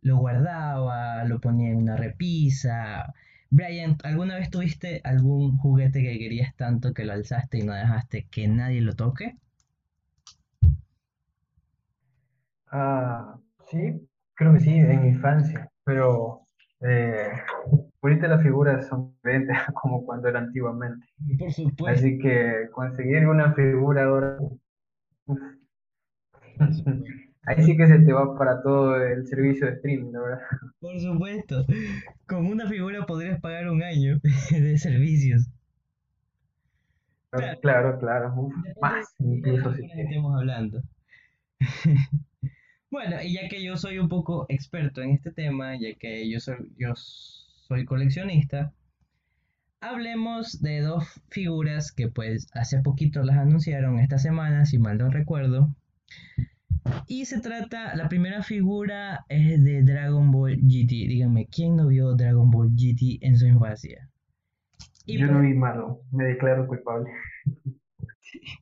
lo 0.01 0.17
guardaba, 0.17 1.23
lo 1.25 1.39
ponía 1.39 1.69
en 1.71 1.77
una 1.77 1.97
repisa. 1.97 3.13
Brian, 3.49 3.97
¿alguna 4.03 4.35
vez 4.35 4.49
tuviste 4.49 5.01
algún 5.03 5.57
juguete 5.57 6.01
que 6.01 6.19
querías 6.19 6.55
tanto 6.55 6.93
que 6.93 7.05
lo 7.05 7.13
alzaste 7.13 7.59
y 7.59 7.63
no 7.63 7.73
dejaste 7.73 8.27
que 8.29 8.47
nadie 8.47 8.81
lo 8.81 8.95
toque? 8.95 9.37
Ah, 12.71 13.37
sí, 13.69 14.07
creo 14.35 14.53
que 14.53 14.59
sí, 14.59 14.69
en 14.69 15.01
mi 15.01 15.09
infancia, 15.09 15.69
pero 15.83 16.47
eh, 16.81 17.31
ahorita 18.01 18.27
las 18.27 18.43
figuras 18.43 18.87
son 18.87 19.13
diferentes 19.15 19.57
como 19.81 20.05
cuando 20.05 20.27
era 20.27 20.39
antiguamente. 20.39 21.05
Por 21.37 21.51
supuesto. 21.51 21.87
Así 21.87 22.17
que 22.19 22.69
conseguir 22.71 23.27
una 23.27 23.53
figura 23.53 24.05
ahora, 24.05 24.37
Ahí 27.45 27.63
sí 27.63 27.75
que 27.75 27.87
se 27.87 27.99
te 27.99 28.13
va 28.13 28.37
para 28.37 28.61
todo 28.61 28.95
el 29.01 29.25
servicio 29.25 29.65
de 29.65 29.73
streaming, 29.73 30.11
la 30.11 30.19
verdad. 30.21 30.41
Por 30.79 30.99
supuesto. 30.99 31.65
Con 32.27 32.45
una 32.45 32.67
figura 32.67 33.05
podrías 33.05 33.39
pagar 33.39 33.69
un 33.69 33.81
año 33.81 34.19
de 34.51 34.77
servicios. 34.77 35.49
Claro, 37.61 37.99
claro. 37.99 38.49
más, 38.81 39.15
incluso 39.19 39.73
si 39.73 39.85
estemos 39.85 40.35
hablando. 40.35 40.81
Bueno, 42.91 43.17
y 43.21 43.33
ya 43.33 43.47
que 43.49 43.63
yo 43.63 43.77
soy 43.77 43.99
un 43.99 44.09
poco 44.09 44.45
experto 44.49 45.01
en 45.01 45.11
este 45.11 45.31
tema, 45.31 45.75
ya 45.79 45.93
que 45.95 46.29
yo 46.29 46.39
soy, 46.39 46.57
yo 46.77 46.93
soy 46.95 47.85
coleccionista, 47.85 48.73
hablemos 49.81 50.61
de 50.61 50.81
dos 50.81 51.05
figuras 51.29 51.91
que 51.91 52.07
pues 52.07 52.47
hace 52.53 52.81
poquito 52.81 53.23
las 53.23 53.37
anunciaron 53.37 53.99
esta 53.99 54.17
semana, 54.17 54.65
si 54.65 54.79
mal 54.79 54.97
no 54.97 55.09
recuerdo, 55.09 55.69
y 57.07 57.25
se 57.25 57.41
trata, 57.41 57.95
la 57.95 58.07
primera 58.09 58.43
figura 58.43 59.25
es 59.29 59.63
de 59.63 59.83
Dragon 59.83 60.31
Ball 60.31 60.57
GT. 60.57 61.07
Díganme, 61.07 61.47
¿quién 61.47 61.75
no 61.75 61.87
vio 61.87 62.15
Dragon 62.15 62.49
Ball 62.49 62.69
GT 62.69 63.19
en 63.21 63.37
su 63.37 63.47
infancia? 63.47 64.09
Yo 65.05 65.27
no 65.27 65.41
vi 65.41 65.53
malo, 65.53 66.01
me 66.11 66.25
declaro 66.25 66.67
culpable. 66.67 67.11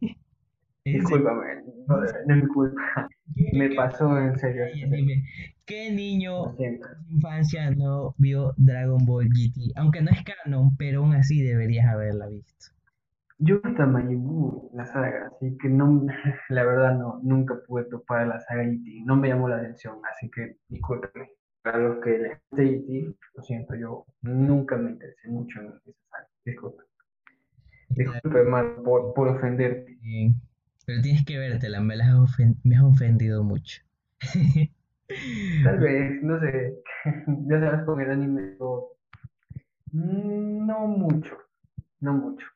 Discúlpame, 0.94 1.64
no, 1.88 2.04
es 2.04 2.14
mi 2.28 2.48
culpa. 2.48 3.10
Me 3.54 3.76
pasó 3.76 4.18
en 4.18 4.38
serio. 4.40 4.66
Dime, 4.74 5.24
¿qué 5.66 5.92
niño 5.92 6.56
en 6.60 6.80
su 6.80 7.14
infancia 7.14 7.72
no 7.72 8.16
vio 8.18 8.54
Dragon 8.58 9.04
Ball 9.06 9.28
GT? 9.28 9.74
Aunque 9.76 10.02
no 10.02 10.12
es 10.12 10.24
canon, 10.24 10.76
pero 10.78 11.00
aún 11.00 11.14
así 11.14 11.42
deberías 11.42 11.88
haberla 11.88 12.28
visto. 12.28 12.68
Yo 13.40 13.60
hasta 13.64 13.86
Majin 13.86 14.26
la 14.74 14.86
saga, 14.86 15.28
así 15.28 15.56
que 15.62 15.70
no, 15.70 16.06
la 16.50 16.64
verdad 16.64 16.98
no, 16.98 17.20
nunca 17.22 17.56
pude 17.68 17.84
topar 17.86 18.28
la 18.28 18.40
saga 18.40 18.64
E.T., 18.64 19.04
no 19.06 19.16
me 19.16 19.28
llamó 19.28 19.48
la 19.48 19.58
atención, 19.58 19.98
así 20.12 20.30
que 20.32 20.58
discúlpeme. 20.70 21.30
Para 21.62 21.80
los 21.80 22.04
que 22.04 22.18
les 22.18 22.40
guste 22.50 22.64
E.T., 22.64 23.16
lo 23.36 23.44
siento, 23.44 23.76
yo 23.76 24.06
nunca 24.22 24.78
me 24.78 24.92
interesé 24.92 25.30
mucho 25.30 25.60
en 25.60 25.68
esa 25.68 25.92
saga, 26.10 26.28
disculpe. 26.46 26.84
Disculpe, 27.90 28.44
Mar, 28.44 28.82
por, 28.84 29.14
por 29.14 29.28
ofenderte. 29.28 29.98
Pero 30.88 31.02
tienes 31.02 31.26
que 31.26 31.38
vértela, 31.38 31.82
me, 31.82 31.96
has 31.96 32.38
me 32.64 32.78
has 32.78 32.84
ofendido 32.84 33.44
mucho. 33.44 33.82
Tal 35.64 35.80
vez, 35.80 36.24
no 36.24 36.40
sé, 36.40 36.76
ya 37.50 37.60
sabes 37.60 37.86
con 37.86 38.00
el 38.00 38.10
anime, 38.10 38.56
mm, 39.92 40.66
no 40.66 40.88
mucho, 40.88 41.38
no 42.00 42.14
mucho. 42.14 42.48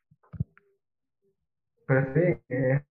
Pero 1.85 2.13
sí, 2.13 2.37
que 2.47 2.85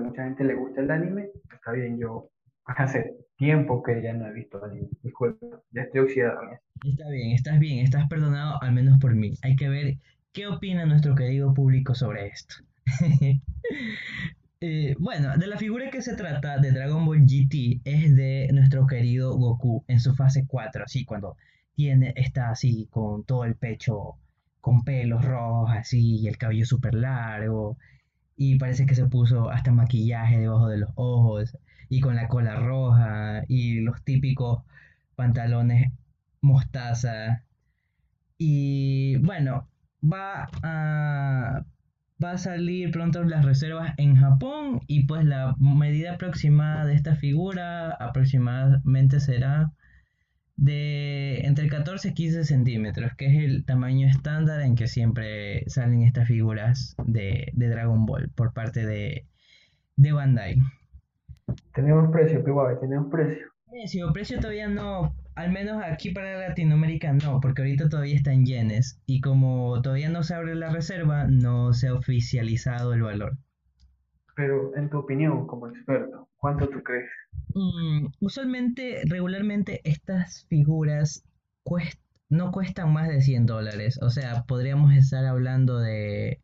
mucha 0.00 0.24
gente 0.24 0.44
le 0.44 0.54
gusta 0.54 0.80
el 0.80 0.90
anime, 0.92 1.28
está 1.52 1.72
bien, 1.72 1.98
yo 1.98 2.30
hace 2.64 3.16
tiempo 3.36 3.82
que 3.82 4.00
ya 4.00 4.12
no 4.12 4.28
he 4.28 4.32
visto 4.32 4.64
anime, 4.64 4.90
disculpa, 5.02 5.60
ya 5.72 5.82
estoy 5.82 6.02
oxidado 6.02 6.40
Está 6.84 7.10
bien, 7.10 7.32
estás 7.32 7.58
bien, 7.58 7.80
estás 7.80 8.08
perdonado 8.08 8.62
al 8.62 8.72
menos 8.72 9.00
por 9.00 9.16
mí. 9.16 9.36
Hay 9.42 9.56
que 9.56 9.68
ver 9.68 9.96
qué 10.32 10.46
opina 10.46 10.86
nuestro 10.86 11.16
querido 11.16 11.52
público 11.52 11.96
sobre 11.96 12.28
esto. 12.28 12.54
Eh, 14.66 14.96
bueno, 14.98 15.36
de 15.36 15.46
la 15.46 15.58
figura 15.58 15.90
que 15.90 16.00
se 16.00 16.16
trata 16.16 16.56
de 16.56 16.72
Dragon 16.72 17.04
Ball 17.04 17.26
GT 17.26 17.82
es 17.84 18.16
de 18.16 18.48
nuestro 18.54 18.86
querido 18.86 19.36
Goku 19.36 19.84
en 19.88 20.00
su 20.00 20.14
fase 20.14 20.46
4, 20.46 20.84
así 20.84 21.04
cuando 21.04 21.36
tiene, 21.74 22.14
está 22.16 22.48
así 22.48 22.88
con 22.90 23.24
todo 23.24 23.44
el 23.44 23.56
pecho 23.56 24.16
con 24.62 24.82
pelos 24.82 25.22
rojos 25.22 25.70
así 25.70 26.16
y 26.20 26.28
el 26.28 26.38
cabello 26.38 26.64
súper 26.64 26.94
largo 26.94 27.76
y 28.36 28.58
parece 28.58 28.86
que 28.86 28.94
se 28.94 29.04
puso 29.06 29.50
hasta 29.50 29.70
maquillaje 29.70 30.38
debajo 30.38 30.68
de 30.68 30.78
los 30.78 30.90
ojos 30.94 31.58
y 31.90 32.00
con 32.00 32.16
la 32.16 32.28
cola 32.28 32.56
roja 32.56 33.42
y 33.48 33.80
los 33.80 34.02
típicos 34.02 34.62
pantalones 35.14 35.92
mostaza. 36.40 37.44
Y 38.38 39.16
bueno, 39.18 39.68
va 40.02 40.48
a, 40.62 41.64
va 42.24 42.32
a 42.32 42.38
salir 42.38 42.90
pronto 42.90 43.22
las 43.22 43.44
reservas 43.44 43.92
en 43.98 44.16
Japón 44.16 44.80
y 44.86 45.06
pues 45.06 45.24
la 45.24 45.54
medida 45.58 46.14
aproximada 46.14 46.86
de 46.86 46.94
esta 46.94 47.16
figura 47.16 47.90
aproximadamente 47.90 49.20
será 49.20 49.72
de 50.56 51.40
entre 51.40 51.68
14 51.68 52.08
y 52.08 52.14
15 52.14 52.44
centímetros, 52.44 53.12
que 53.16 53.26
es 53.26 53.44
el 53.44 53.64
tamaño 53.64 54.06
estándar 54.08 54.60
en 54.62 54.76
que 54.76 54.86
siempre 54.86 55.68
salen 55.68 56.02
estas 56.02 56.28
figuras 56.28 56.94
de, 57.04 57.52
Dragon 57.54 58.06
Ball 58.06 58.30
por 58.30 58.52
parte 58.52 58.86
de, 58.86 59.26
de 59.96 60.12
Bandai. 60.12 60.58
Tenemos 61.74 62.10
precio, 62.10 62.42
guay, 62.42 62.76
tenemos 62.80 63.10
precio. 63.10 63.46
Precio, 63.68 64.12
precio 64.12 64.38
todavía 64.38 64.68
no, 64.68 65.14
al 65.34 65.50
menos 65.50 65.82
aquí 65.82 66.10
para 66.10 66.48
Latinoamérica 66.48 67.12
no, 67.12 67.40
porque 67.40 67.62
ahorita 67.62 67.88
todavía 67.88 68.16
está 68.16 68.32
en 68.32 68.46
yenes 68.46 69.00
y 69.06 69.20
como 69.20 69.80
todavía 69.82 70.08
no 70.08 70.22
se 70.22 70.34
abre 70.34 70.54
la 70.54 70.70
reserva, 70.70 71.26
no 71.26 71.72
se 71.72 71.88
ha 71.88 71.94
oficializado 71.94 72.94
el 72.94 73.02
valor. 73.02 73.36
Pero 74.36 74.76
en 74.76 74.90
tu 74.90 74.98
opinión, 74.98 75.46
como 75.46 75.68
experto, 75.68 76.28
¿cuánto 76.36 76.68
tú 76.68 76.82
crees? 76.82 77.08
Mm, 77.54 78.06
usualmente, 78.20 79.02
regularmente, 79.08 79.80
estas 79.84 80.44
figuras 80.46 81.24
no 82.28 82.50
cuestan 82.50 82.92
más 82.92 83.08
de 83.08 83.20
100 83.20 83.46
dólares. 83.46 83.98
O 84.02 84.10
sea, 84.10 84.44
podríamos 84.44 84.92
estar 84.94 85.24
hablando 85.24 85.78
de 85.78 86.40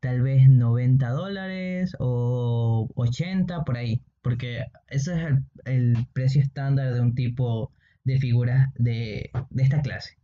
tal 0.00 0.22
vez 0.22 0.48
90 0.48 1.10
dólares 1.10 1.96
o 1.98 2.88
80 2.94 3.64
por 3.64 3.76
ahí. 3.76 4.00
porque 4.22 4.66
ese 4.88 5.14
es 5.14 5.26
el, 5.26 5.44
el 5.64 6.06
precio 6.12 6.40
estándar 6.40 6.94
de 6.94 7.00
un 7.00 7.14
tipo 7.14 7.72
de 8.04 8.18
figuras 8.18 8.72
de, 8.74 9.30
de 9.50 9.62
esta 9.62 9.82
clase. 9.82 10.16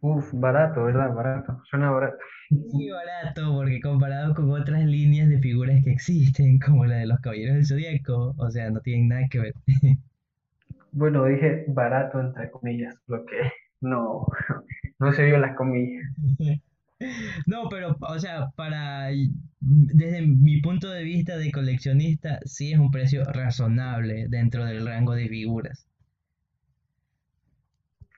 Uf, 0.00 0.30
barato, 0.32 0.84
¿verdad? 0.84 1.12
Barato. 1.12 1.60
Suena 1.68 1.90
barato. 1.90 2.18
Muy 2.50 2.88
barato, 2.90 3.52
porque 3.54 3.80
comparado 3.80 4.34
con 4.34 4.50
otras 4.50 4.84
líneas 4.84 5.28
de 5.28 5.38
figuras 5.40 5.82
que 5.84 5.90
existen, 5.92 6.58
como 6.64 6.84
la 6.86 6.96
de 6.96 7.06
los 7.06 7.20
Caballeros 7.20 7.56
del 7.56 7.66
Zodíaco, 7.66 8.34
o 8.38 8.50
sea, 8.50 8.70
no 8.70 8.80
tienen 8.80 9.08
nada 9.08 9.28
que 9.28 9.40
ver. 9.40 9.54
Bueno, 10.92 11.24
dije 11.26 11.64
barato 11.68 12.20
entre 12.20 12.50
comillas, 12.50 12.96
lo 13.06 13.24
que 13.26 13.36
no, 13.80 14.26
no 14.98 15.12
se 15.12 15.24
vio 15.24 15.38
las 15.38 15.56
comillas. 15.56 16.04
No, 17.46 17.68
pero, 17.68 17.96
o 18.00 18.18
sea, 18.18 18.50
para, 18.56 19.08
desde 19.60 20.26
mi 20.26 20.60
punto 20.60 20.90
de 20.90 21.04
vista 21.04 21.36
de 21.36 21.52
coleccionista, 21.52 22.40
sí 22.44 22.72
es 22.72 22.78
un 22.80 22.90
precio 22.90 23.22
razonable 23.24 24.26
dentro 24.28 24.64
del 24.64 24.84
rango 24.84 25.14
de 25.14 25.28
figuras. 25.28 25.87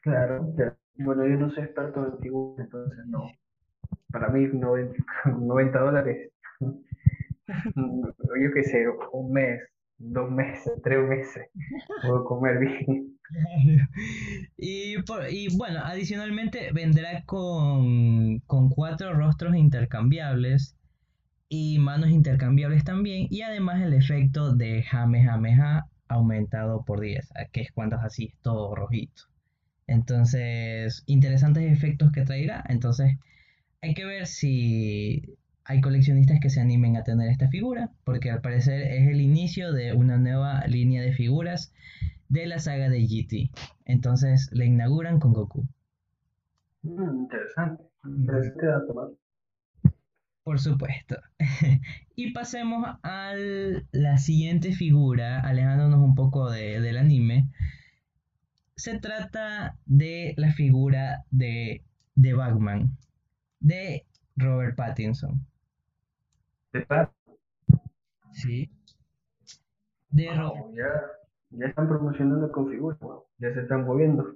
Claro. 0.01 0.53
Bueno, 0.97 1.27
yo 1.27 1.37
no 1.37 1.51
soy 1.51 1.65
experto 1.65 2.07
en 2.07 2.19
figuras, 2.19 2.67
entonces 2.67 2.99
no. 3.07 3.31
Para 4.13 4.29
mí 4.31 4.47
90, 4.53 4.97
90 5.39 5.81
dólares, 5.83 6.33
yo 7.77 8.53
qué 8.55 8.65
sé, 8.65 8.85
un 9.13 9.33
mes, 9.33 9.61
dos 9.99 10.31
meses, 10.31 10.73
tres 10.83 11.07
meses, 11.09 11.47
puedo 12.01 12.25
comer 12.25 12.59
bien. 12.59 13.17
Y, 14.57 15.03
por- 15.03 15.29
y 15.31 15.49
bueno, 15.57 15.81
adicionalmente 15.85 16.73
vendrá 16.73 17.23
con, 17.25 18.41
con 18.41 18.69
cuatro 18.71 19.15
rostros 19.15 19.55
intercambiables 19.57 20.77
y 21.49 21.79
manos 21.81 22.11
intercambiables 22.11 22.85
también, 22.85 23.29
y 23.31 23.43
además 23.43 23.83
el 23.83 23.95
efecto 23.95 24.55
de 24.57 24.83
Jamejameja 24.85 25.87
aumentado 26.09 26.85
por 26.85 27.01
10, 27.01 27.31
a- 27.37 27.47
que 27.53 27.63
es 27.63 27.73
cuando 27.73 27.97
es 27.99 28.05
así, 28.05 28.35
todo 28.43 28.75
rojito. 28.77 29.25
Entonces, 29.91 31.03
interesantes 31.07 31.71
efectos 31.73 32.13
que 32.13 32.25
traerá. 32.25 32.65
Entonces, 32.69 33.19
hay 33.83 33.95
que 33.95 34.05
ver 34.07 34.27
si 34.27 35.37
hay 35.65 35.81
coleccionistas 35.83 36.41
que 36.41 36.51
se 36.51 36.61
animen 36.61 36.97
a 36.97 37.05
tener 37.05 37.31
esta 37.31 37.49
figura, 37.49 37.91
porque 38.05 38.31
al 38.31 38.41
parecer 38.43 38.83
es 38.83 39.09
el 39.09 39.21
inicio 39.21 39.73
de 39.73 39.93
una 39.95 40.19
nueva 40.19 40.67
línea 40.69 41.03
de 41.03 41.13
figuras 41.13 41.73
de 42.29 42.47
la 42.47 42.59
saga 42.61 42.89
de 42.89 43.07
GT. 43.07 43.51
Entonces, 43.85 44.51
le 44.53 44.67
inauguran 44.67 45.21
con 45.21 45.33
Goku. 45.35 45.67
Mm, 46.83 47.23
interesante, 47.25 47.85
interesante 48.05 48.67
dato. 48.67 49.17
Por 50.45 50.59
supuesto. 50.61 51.17
y 52.17 52.33
pasemos 52.33 52.87
a 53.03 53.33
la 53.93 54.19
siguiente 54.19 54.73
figura, 54.73 55.41
alejándonos 55.41 56.01
un 56.01 56.15
poco 56.15 56.51
de- 56.51 56.81
del 56.81 56.97
anime. 56.99 57.49
Se 58.81 58.99
trata 58.99 59.77
de 59.85 60.33
la 60.39 60.53
figura 60.53 61.23
de, 61.31 61.83
de 62.15 62.33
Batman, 62.33 62.97
de 63.61 64.07
Robert 64.37 64.75
Pattinson. 64.75 65.47
De 66.73 66.81
plata. 66.87 67.13
Sí. 68.33 68.71
De 70.09 70.33
Robert. 70.35 70.65
Wow, 70.65 70.75
ya, 70.75 70.93
ya 71.51 71.67
están 71.67 71.89
promocionando 71.89 72.51
con 72.51 72.71
figuras, 72.71 72.99
ya 73.39 73.53
se 73.53 73.61
están 73.61 73.85
moviendo. 73.85 74.35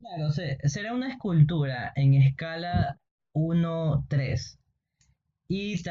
Claro, 0.00 0.30
se- 0.30 0.56
será 0.66 0.94
una 0.94 1.10
escultura 1.10 1.92
en 1.94 2.14
escala 2.14 2.98
1-3. 3.34 4.58
Y 5.48 5.82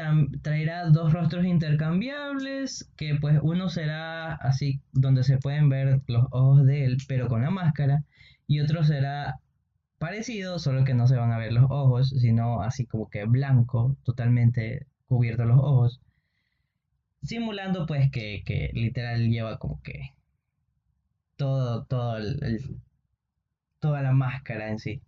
traerá 0.42 0.88
dos 0.90 1.12
rostros 1.12 1.44
intercambiables, 1.44 2.88
que 2.96 3.16
pues 3.20 3.40
uno 3.42 3.68
será 3.68 4.34
así, 4.34 4.80
donde 4.92 5.24
se 5.24 5.38
pueden 5.38 5.68
ver 5.68 6.02
los 6.06 6.26
ojos 6.30 6.64
de 6.66 6.84
él, 6.84 6.98
pero 7.08 7.26
con 7.28 7.42
la 7.42 7.50
máscara, 7.50 8.04
y 8.46 8.60
otro 8.60 8.84
será 8.84 9.40
parecido, 9.98 10.58
solo 10.60 10.84
que 10.84 10.94
no 10.94 11.06
se 11.08 11.16
van 11.16 11.32
a 11.32 11.38
ver 11.38 11.52
los 11.52 11.66
ojos, 11.70 12.10
sino 12.10 12.62
así 12.62 12.86
como 12.86 13.10
que 13.10 13.24
blanco, 13.26 13.96
totalmente 14.04 14.86
cubierto 15.08 15.44
los 15.46 15.58
ojos, 15.58 16.00
simulando 17.24 17.86
pues 17.86 18.08
que, 18.12 18.44
que 18.46 18.70
literal 18.72 19.28
lleva 19.28 19.58
como 19.58 19.82
que 19.82 20.12
todo, 21.36 21.84
todo 21.86 22.16
el- 22.18 22.80
toda 23.78 24.02
la 24.02 24.10
máscara 24.12 24.68
en 24.70 24.78
sí. 24.80 25.00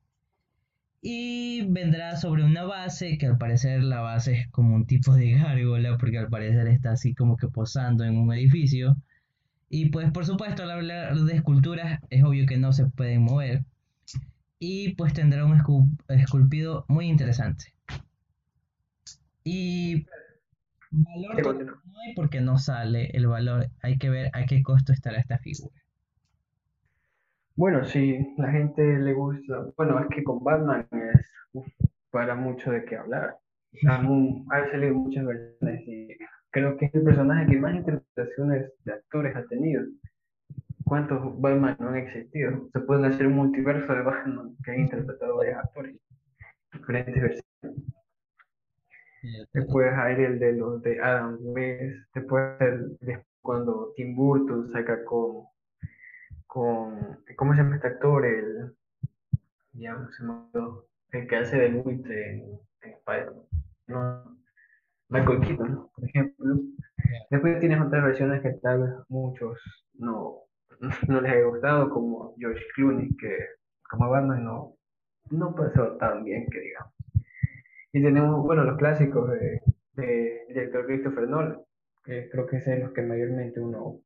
Y 1.08 1.62
vendrá 1.68 2.16
sobre 2.16 2.42
una 2.42 2.64
base, 2.64 3.16
que 3.16 3.26
al 3.26 3.38
parecer 3.38 3.80
la 3.84 4.00
base 4.00 4.32
es 4.40 4.48
como 4.48 4.74
un 4.74 4.86
tipo 4.86 5.14
de 5.14 5.34
gárgola, 5.38 5.96
porque 5.98 6.18
al 6.18 6.28
parecer 6.28 6.66
está 6.66 6.90
así 6.90 7.14
como 7.14 7.36
que 7.36 7.46
posando 7.46 8.02
en 8.02 8.16
un 8.18 8.32
edificio. 8.32 8.96
Y 9.68 9.90
pues 9.90 10.10
por 10.10 10.26
supuesto 10.26 10.64
al 10.64 10.70
hablar 10.72 11.14
de 11.16 11.32
esculturas 11.34 12.00
es 12.10 12.24
obvio 12.24 12.44
que 12.46 12.56
no 12.56 12.72
se 12.72 12.86
pueden 12.86 13.22
mover. 13.22 13.62
Y 14.58 14.94
pues 14.96 15.12
tendrá 15.12 15.44
un 15.44 15.56
escu- 15.56 15.88
esculpido 16.08 16.84
muy 16.88 17.06
interesante. 17.06 17.72
Y 19.44 20.06
valor 20.90 21.56
no 21.84 22.00
hay 22.00 22.14
porque 22.16 22.40
no 22.40 22.58
sale 22.58 23.10
el 23.12 23.28
valor. 23.28 23.70
Hay 23.80 23.96
que 23.98 24.10
ver 24.10 24.30
a 24.32 24.44
qué 24.46 24.60
costo 24.64 24.92
estará 24.92 25.18
esta 25.18 25.38
figura. 25.38 25.72
Bueno, 27.56 27.84
sí, 27.84 28.34
la 28.38 28.50
gente 28.50 28.82
le 28.98 29.12
gusta. 29.14 29.66
Bueno, 29.76 29.98
es 30.00 30.06
que 30.14 30.22
con 30.24 30.42
Batman 30.44 30.86
es 30.92 31.32
uf, 31.52 31.66
para 32.10 32.34
mucho 32.34 32.70
de 32.70 32.84
qué 32.84 32.96
hablar. 32.96 33.36
Ha, 33.88 34.00
mu- 34.02 34.44
ha 34.50 34.70
salido 34.70 34.94
muchas 34.94 35.24
versiones 35.26 35.82
y 35.86 36.08
creo 36.50 36.76
que 36.76 36.86
es 36.86 36.94
el 36.94 37.02
personaje 37.04 37.46
que 37.46 37.58
más 37.58 37.74
interpretaciones 37.74 38.72
de 38.84 38.92
actores 38.92 39.36
ha 39.36 39.44
tenido. 39.46 39.82
¿Cuántos 40.84 41.40
Batman 41.40 41.76
no 41.80 41.88
han 41.90 41.96
existido? 41.96 42.68
Se 42.72 42.80
pueden 42.80 43.04
hacer 43.06 43.26
un 43.26 43.34
multiverso 43.34 43.92
de 43.92 44.02
Batman 44.02 44.56
que 44.64 44.70
han 44.72 44.80
interpretado 44.80 45.36
varios 45.36 45.58
actores, 45.58 45.96
diferentes 46.72 47.22
versiones. 47.22 47.44
Después 49.52 49.92
hay 49.94 50.22
el 50.22 50.38
de 50.38 50.52
los 50.52 50.80
de 50.82 51.00
Adam 51.00 51.36
West, 51.40 52.08
después 52.14 52.60
el, 52.60 52.96
de 53.00 53.22
cuando 53.42 53.92
Tim 53.96 54.14
Burton 54.14 54.70
saca 54.72 55.04
con, 55.04 55.44
con, 56.56 57.18
¿cómo 57.36 57.52
se 57.52 57.58
llama 57.60 57.76
este 57.76 57.88
actor? 57.88 58.24
El, 58.24 58.74
ya 59.74 59.94
se 60.16 60.24
me 60.24 60.32
olvidó, 60.32 60.86
el 61.10 61.28
que 61.28 61.36
hace 61.36 61.58
de 61.58 61.68
buitre 61.68 62.32
en, 62.32 62.60
en 62.80 62.92
Spider-Man. 62.92 63.44
No, 63.88 64.38
Michael 65.10 65.40
Keaton, 65.40 65.90
por 65.94 66.04
ejemplo. 66.08 66.54
Después 67.30 67.60
tienes 67.60 67.78
otras 67.78 68.04
versiones 68.04 68.40
que 68.40 68.52
tal 68.62 68.80
vez 68.80 68.90
muchos 69.10 69.58
no, 69.98 70.44
no 71.08 71.20
les 71.20 71.32
haya 71.32 71.44
gustado, 71.44 71.90
como 71.90 72.34
George 72.38 72.64
Clooney, 72.74 73.14
que 73.18 73.36
como 73.90 74.08
Batman 74.08 74.42
no, 74.42 74.76
no 75.30 75.54
pasó 75.54 75.98
tan 75.98 76.24
bien 76.24 76.46
que 76.50 76.58
digamos. 76.58 76.94
Y 77.92 78.02
tenemos, 78.02 78.42
bueno, 78.42 78.64
los 78.64 78.78
clásicos 78.78 79.30
de, 79.30 79.60
de 79.92 80.46
director 80.48 80.86
Christopher 80.86 81.28
Nolan, 81.28 81.60
que 82.02 82.30
creo 82.30 82.46
que 82.46 82.56
es 82.56 82.64
de 82.64 82.78
los 82.78 82.92
que 82.92 83.02
mayormente 83.02 83.60
uno 83.60 84.00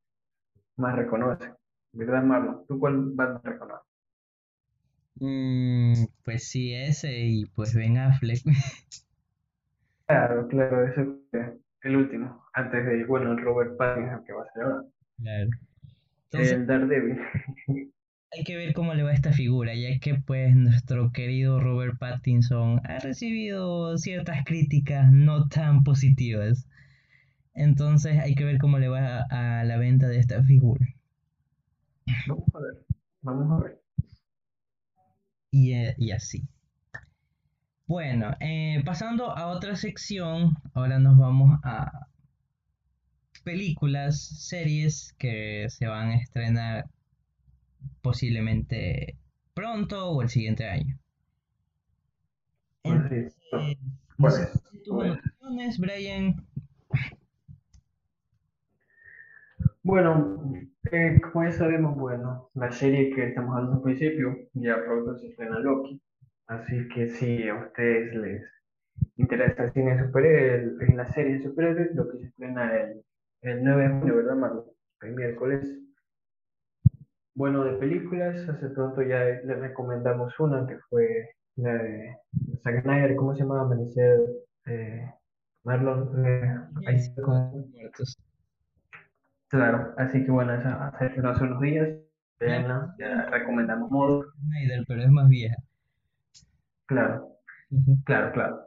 más 0.75 0.97
reconoce. 0.97 1.60
¿Verdad, 1.93 2.23
Marlon? 2.23 2.65
¿Tú 2.67 2.77
cuál 2.79 3.11
Batman 3.13 3.41
reconoces? 3.43 3.87
Mm, 5.21 5.93
pues 6.25 6.49
sí, 6.49 6.73
ese 6.73 7.17
y 7.25 7.45
pues 7.45 7.73
Ben 7.73 7.97
Affleck. 7.97 8.41
Claro, 10.05 10.47
claro, 10.47 10.85
ese 10.85 11.05
fue 11.31 11.57
el 11.81 11.95
último, 11.95 12.45
antes 12.53 12.85
de, 12.85 13.03
bueno, 13.05 13.31
el 13.31 13.39
Robert 13.41 13.77
Pattinson 13.77 14.23
que 14.23 14.33
va 14.33 14.43
a 14.43 14.53
ser 14.53 14.63
ahora, 14.63 14.83
Claro. 15.17 15.49
Entonces, 16.31 16.57
el 16.57 16.67
Daredevil. 16.67 17.19
hay 18.31 18.43
que 18.43 18.57
ver 18.57 18.73
cómo 18.73 18.93
le 18.93 19.03
va 19.03 19.13
esta 19.13 19.31
figura, 19.31 19.73
ya 19.73 19.97
que 19.99 20.15
pues 20.15 20.53
nuestro 20.53 21.11
querido 21.13 21.61
Robert 21.61 21.97
Pattinson 21.97 22.81
ha 22.85 22.99
recibido 22.99 23.97
ciertas 23.97 24.43
críticas 24.43 25.09
no 25.13 25.47
tan 25.47 25.83
positivas. 25.85 26.67
Entonces 27.55 28.19
hay 28.19 28.35
que 28.35 28.45
ver 28.45 28.59
cómo 28.59 28.79
le 28.79 28.89
va 28.89 29.25
a, 29.29 29.61
a 29.61 29.65
la 29.65 29.77
venta 29.77 30.07
de 30.09 30.19
esta 30.19 30.43
figura. 30.43 30.85
Vamos 32.25 32.47
a 32.55 32.59
ver, 32.59 32.85
vamos 33.21 33.51
a 33.51 33.63
ver. 33.63 33.81
Y, 35.49 35.73
y 35.97 36.11
así. 36.11 36.43
Bueno, 37.85 38.35
eh, 38.39 38.81
pasando 38.83 39.37
a 39.37 39.45
otra 39.49 39.75
sección, 39.75 40.55
ahora 40.73 40.97
nos 40.97 41.15
vamos 41.19 41.59
a 41.63 42.07
películas, 43.43 44.19
series 44.47 45.13
que 45.19 45.67
se 45.69 45.85
van 45.85 46.09
a 46.09 46.15
estrenar 46.17 46.85
posiblemente 48.01 49.17
pronto 49.53 50.09
o 50.11 50.21
el 50.21 50.29
siguiente 50.29 50.67
año. 50.69 50.99
Entonces, 52.83 53.35
no 54.17 54.29
¿cuál 54.29 54.31
sé 54.31 54.43
es? 54.43 54.61
tus 54.83 54.95
Bueno. 54.95 55.13
anotaciones, 55.13 55.77
Brian. 55.79 56.47
Bueno, 59.83 60.41
eh, 60.91 61.19
como 61.21 61.45
ya 61.45 61.51
sabemos, 61.51 61.95
bueno, 61.97 62.49
la 62.53 62.71
serie 62.71 63.13
que 63.15 63.27
estamos 63.29 63.55
hablando 63.55 63.77
al 63.77 63.83
principio, 63.83 64.37
ya 64.53 64.83
pronto 64.83 65.17
se 65.17 65.27
estrena 65.27 65.59
Loki. 65.59 66.01
Así 66.47 66.87
que 66.89 67.07
si 67.09 67.47
a 67.47 67.55
ustedes 67.55 68.13
les 68.15 68.43
interesa 69.17 69.63
el 69.63 69.73
cine 69.73 69.99
superhéroes, 70.05 70.81
en 70.81 70.97
la 70.97 71.07
serie 71.07 71.33
de 71.35 71.43
superhéroes, 71.43 71.95
Loki 71.95 72.19
se 72.19 72.27
estrena 72.27 72.75
el 72.77 73.03
el 73.41 73.63
9 73.63 73.83
de 73.83 73.89
junio, 73.99 74.15
¿verdad, 74.17 74.35
Marlon? 74.35 74.65
El 75.01 75.15
miércoles. 75.15 75.79
Bueno, 77.33 77.63
de 77.63 77.73
películas, 77.77 78.47
hace 78.47 78.69
pronto 78.69 79.01
ya 79.01 79.23
le 79.23 79.55
recomendamos 79.55 80.39
una 80.39 80.67
que 80.67 80.77
fue 80.89 81.29
la 81.55 81.73
de 81.73 82.17
Zack 82.63 82.85
¿cómo 83.15 83.33
se 83.33 83.41
llama? 83.41 83.61
Amanecer, 83.61 84.19
eh, 84.67 85.11
Marlon, 85.63 86.25
eh, 86.25 86.55
ahí 86.85 86.99
muertos. 87.73 88.17
Claro, 89.51 89.93
así 89.97 90.23
que 90.25 90.31
bueno, 90.31 90.53
esa 90.55 90.87
hace 90.87 91.19
unos 91.21 91.61
días, 91.61 91.89
veanla, 92.39 92.95
ya 92.97 93.25
recomendamos 93.29 93.91
modo, 93.91 94.25
Snyder, 94.41 94.85
pero 94.87 95.03
es 95.03 95.11
más 95.11 95.29
vieja. 95.29 95.55
claro, 96.87 97.37
claro, 98.05 98.31
claro. 98.33 98.61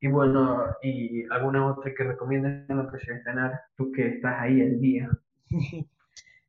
Y 0.00 0.08
bueno, 0.08 0.64
y 0.82 1.24
alguna 1.32 1.66
otra 1.66 1.92
que 1.96 2.04
recomiendes 2.04 2.68
en 2.70 2.76
lo 2.78 2.90
que 2.90 2.98
se 3.00 3.12
estrenar, 3.14 3.60
tú 3.76 3.92
que 3.92 4.08
estás 4.08 4.36
ahí 4.40 4.60
el 4.60 4.80
día. 4.80 5.10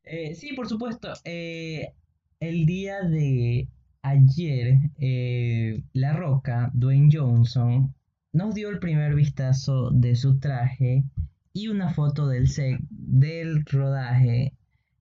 Eh, 0.04 0.34
sí, 0.34 0.54
por 0.54 0.68
supuesto. 0.68 1.12
eh, 1.24 1.94
el 2.40 2.66
día 2.66 3.02
de 3.02 3.68
ayer, 4.02 4.78
eh, 4.98 5.84
La 5.92 6.14
Roca, 6.14 6.70
Dwayne 6.74 7.10
Johnson, 7.12 7.94
nos 8.32 8.54
dio 8.54 8.70
el 8.70 8.80
primer 8.80 9.14
vistazo 9.14 9.90
de 9.92 10.16
su 10.16 10.40
traje 10.40 11.04
y 11.52 11.68
una 11.68 11.90
foto 11.90 12.28
del 12.28 12.48
set 12.48 12.78
del 12.90 13.64
rodaje 13.66 14.54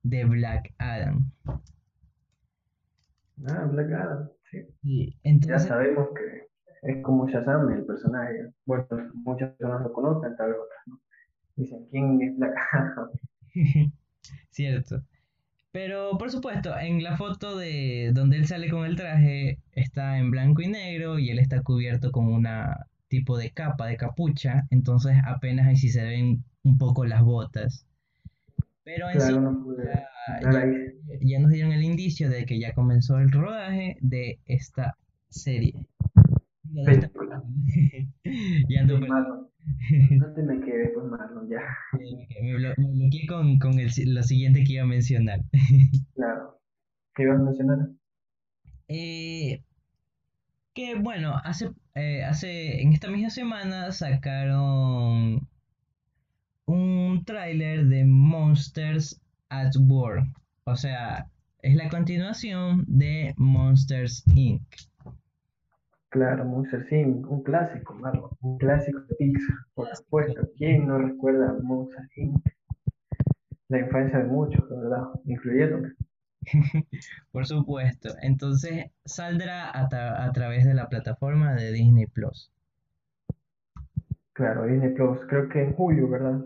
de 0.04 0.26
Black 0.26 0.74
Adam. 0.78 1.32
Ah, 3.48 3.66
Black 3.72 3.92
Adam, 3.92 4.30
sí. 4.50 4.66
Y 4.84 5.12
Ya 5.12 5.20
entonces, 5.24 5.68
sabemos 5.68 6.10
que 6.16 6.50
es 6.90 7.04
como 7.04 7.28
Shazam 7.28 7.72
el 7.72 7.86
personaje. 7.86 8.52
Bueno, 8.66 8.86
muchas 9.14 9.52
personas 9.52 9.82
lo 9.84 9.94
conocen, 9.94 10.36
tal 10.38 10.50
vez 10.50 10.58
otras 10.60 10.88
no. 10.88 11.00
Dicen, 11.56 11.88
¿quién 11.92 12.22
es 12.22 12.38
Black 12.38 12.56
Adam? 12.72 13.10
cierto. 14.50 15.04
Pero 15.72 16.18
por 16.18 16.32
supuesto, 16.32 16.76
en 16.78 17.04
la 17.04 17.16
foto 17.16 17.58
de 17.58 18.12
donde 18.14 18.38
él 18.38 18.48
sale 18.48 18.70
con 18.70 18.86
el 18.86 18.96
traje 18.96 19.60
está 19.74 20.18
en 20.18 20.32
blanco 20.32 20.62
y 20.62 20.68
negro 20.68 21.20
y 21.20 21.30
él 21.30 21.40
está 21.40 21.62
cubierto 21.62 22.12
con 22.12 22.28
una 22.34 22.88
tipo 23.10 23.38
de 23.38 23.52
capa, 23.52 23.88
de 23.88 23.98
capucha, 23.98 24.66
entonces 24.70 25.18
apenas 25.26 25.68
ahí 25.68 25.76
sí 25.76 25.90
se 25.90 26.04
ven 26.04 26.44
un 26.64 26.78
poco 26.78 27.06
las 27.06 27.22
botas. 27.24 27.86
Pero 28.84 29.10
en 29.10 29.20
sí 29.20 29.28
Claro, 29.28 29.42
no 29.42 29.64
pude 29.64 29.84
ya, 31.22 31.40
nos 31.40 31.52
dieron 31.52 31.72
el 31.74 31.84
indicio 31.84 32.30
de 32.30 32.46
que 32.46 32.60
ya 32.60 32.74
comenzó 32.74 33.18
el 33.20 33.32
rodaje 33.32 33.98
de 34.02 34.40
esta 34.46 34.96
serie. 35.30 35.74
De 36.64 36.92
esta. 36.94 37.10
Ya 38.70 38.82
ando 38.82 39.00
Sí, 39.00 40.16
no 40.18 40.34
te 40.34 40.42
me 40.44 40.60
quedes, 40.62 40.92
pues 40.96 41.06
Marlon, 41.08 41.50
ya. 41.50 41.62
me, 41.94 42.54
blo- 42.56 42.74
me 42.78 42.88
bloqueé 42.94 43.28
con, 43.28 43.60
con 43.60 43.80
el 43.80 43.90
lo 44.14 44.24
siguiente 44.24 44.64
que 44.64 44.74
iba 44.74 44.84
a 44.84 44.88
mencionar. 44.88 45.42
Claro. 46.16 46.60
¿Qué 47.16 47.24
ibas 47.24 47.40
a 47.40 47.44
mencionar? 47.44 47.90
Eh, 48.88 49.64
que 50.74 50.96
bueno, 50.96 51.36
hace, 51.44 51.70
eh, 51.96 52.24
hace, 52.24 52.82
en 52.82 52.94
esta 52.94 53.10
misma 53.10 53.30
semana 53.30 53.92
sacaron 53.92 55.48
un 56.66 57.24
tráiler 57.26 57.86
de 57.88 58.06
Monsters 58.06 59.20
at 59.50 59.72
War. 59.80 60.24
O 60.66 60.76
sea, 60.76 61.28
es 61.62 61.76
la 61.76 61.90
continuación 61.90 62.86
de 62.88 63.34
Monsters 63.38 64.24
Inc. 64.36 64.62
Claro, 66.10 66.46
Monster 66.46 66.88
Inc., 66.92 67.30
un 67.30 67.44
clásico, 67.44 67.94
Marlon, 67.96 68.32
un 68.42 68.58
clásico 68.58 69.00
de 69.02 69.16
Pixar, 69.16 69.56
por 69.74 69.96
supuesto. 69.96 70.42
¿Quién 70.58 70.88
no 70.88 70.98
recuerda 70.98 71.52
a 71.52 71.54
Monster 71.62 72.08
Inc.? 72.16 72.48
La 73.68 73.80
infancia 73.80 74.20
de 74.20 74.26
muchos, 74.26 74.68
verdad, 74.70 75.04
incluyéndome. 75.26 75.94
Por 77.32 77.48
supuesto. 77.48 78.10
Entonces 78.22 78.92
saldrá 79.06 79.70
a, 79.70 79.90
tra- 79.90 80.28
a 80.28 80.32
través 80.34 80.66
de 80.66 80.74
la 80.74 80.90
plataforma 80.90 81.54
de 81.56 81.72
Disney 81.72 82.08
Plus. 82.08 82.52
Claro, 84.34 84.66
Disney 84.66 84.90
Plus, 84.96 85.20
creo 85.30 85.48
que 85.50 85.62
en 85.62 85.74
julio, 85.76 86.10
¿verdad? 86.10 86.42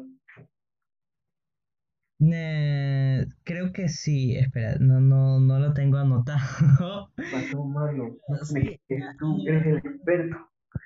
Creo 3.43 3.71
que 3.73 3.89
sí, 3.89 4.35
espera, 4.37 4.75
no, 4.79 4.99
no, 4.99 5.39
no 5.39 5.59
lo 5.59 5.73
tengo 5.73 5.97
anotado. 5.97 7.11
Marlon, 7.73 8.17
Sí, 8.43 8.79
tú 9.19 9.43
eres 9.47 9.65
el 9.67 9.77
experto. 9.77 10.37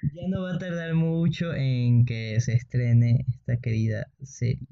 ya 0.02 0.28
no 0.28 0.42
va 0.44 0.54
a 0.56 0.58
tardar 0.58 0.94
mucho 0.96 1.54
en 1.54 2.06
que 2.06 2.40
se 2.42 2.54
estrene 2.54 3.26
esta 3.30 3.58
querida 3.58 4.08
serie. 4.24 4.68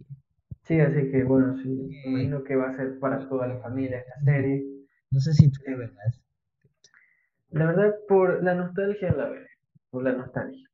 Sí, 0.65 0.79
así 0.81 1.09
que 1.11 1.23
bueno, 1.23 1.55
sí, 1.63 1.69
me 1.69 1.95
Que, 2.03 2.09
imagino 2.11 2.43
que 2.43 2.57
va 2.57 2.69
a 2.69 2.75
ser 2.75 2.99
para 2.99 3.25
toda 3.29 3.47
la 3.47 3.59
familia 3.61 3.99
esta 3.99 4.19
serie. 4.25 4.65
no 5.11 5.19
sé 5.19 5.33
si 5.33 5.51
tú 5.51 5.61
la 5.65 5.73
Eh, 5.73 5.77
verás. 5.77 6.21
La 7.49 7.65
verdad, 7.65 7.95
por 8.07 8.43
la 8.43 8.53
nostalgia 8.53 9.11
la 9.11 9.27
veré, 9.27 9.47
por 9.89 10.03
la 10.03 10.11
nostalgia. 10.11 10.69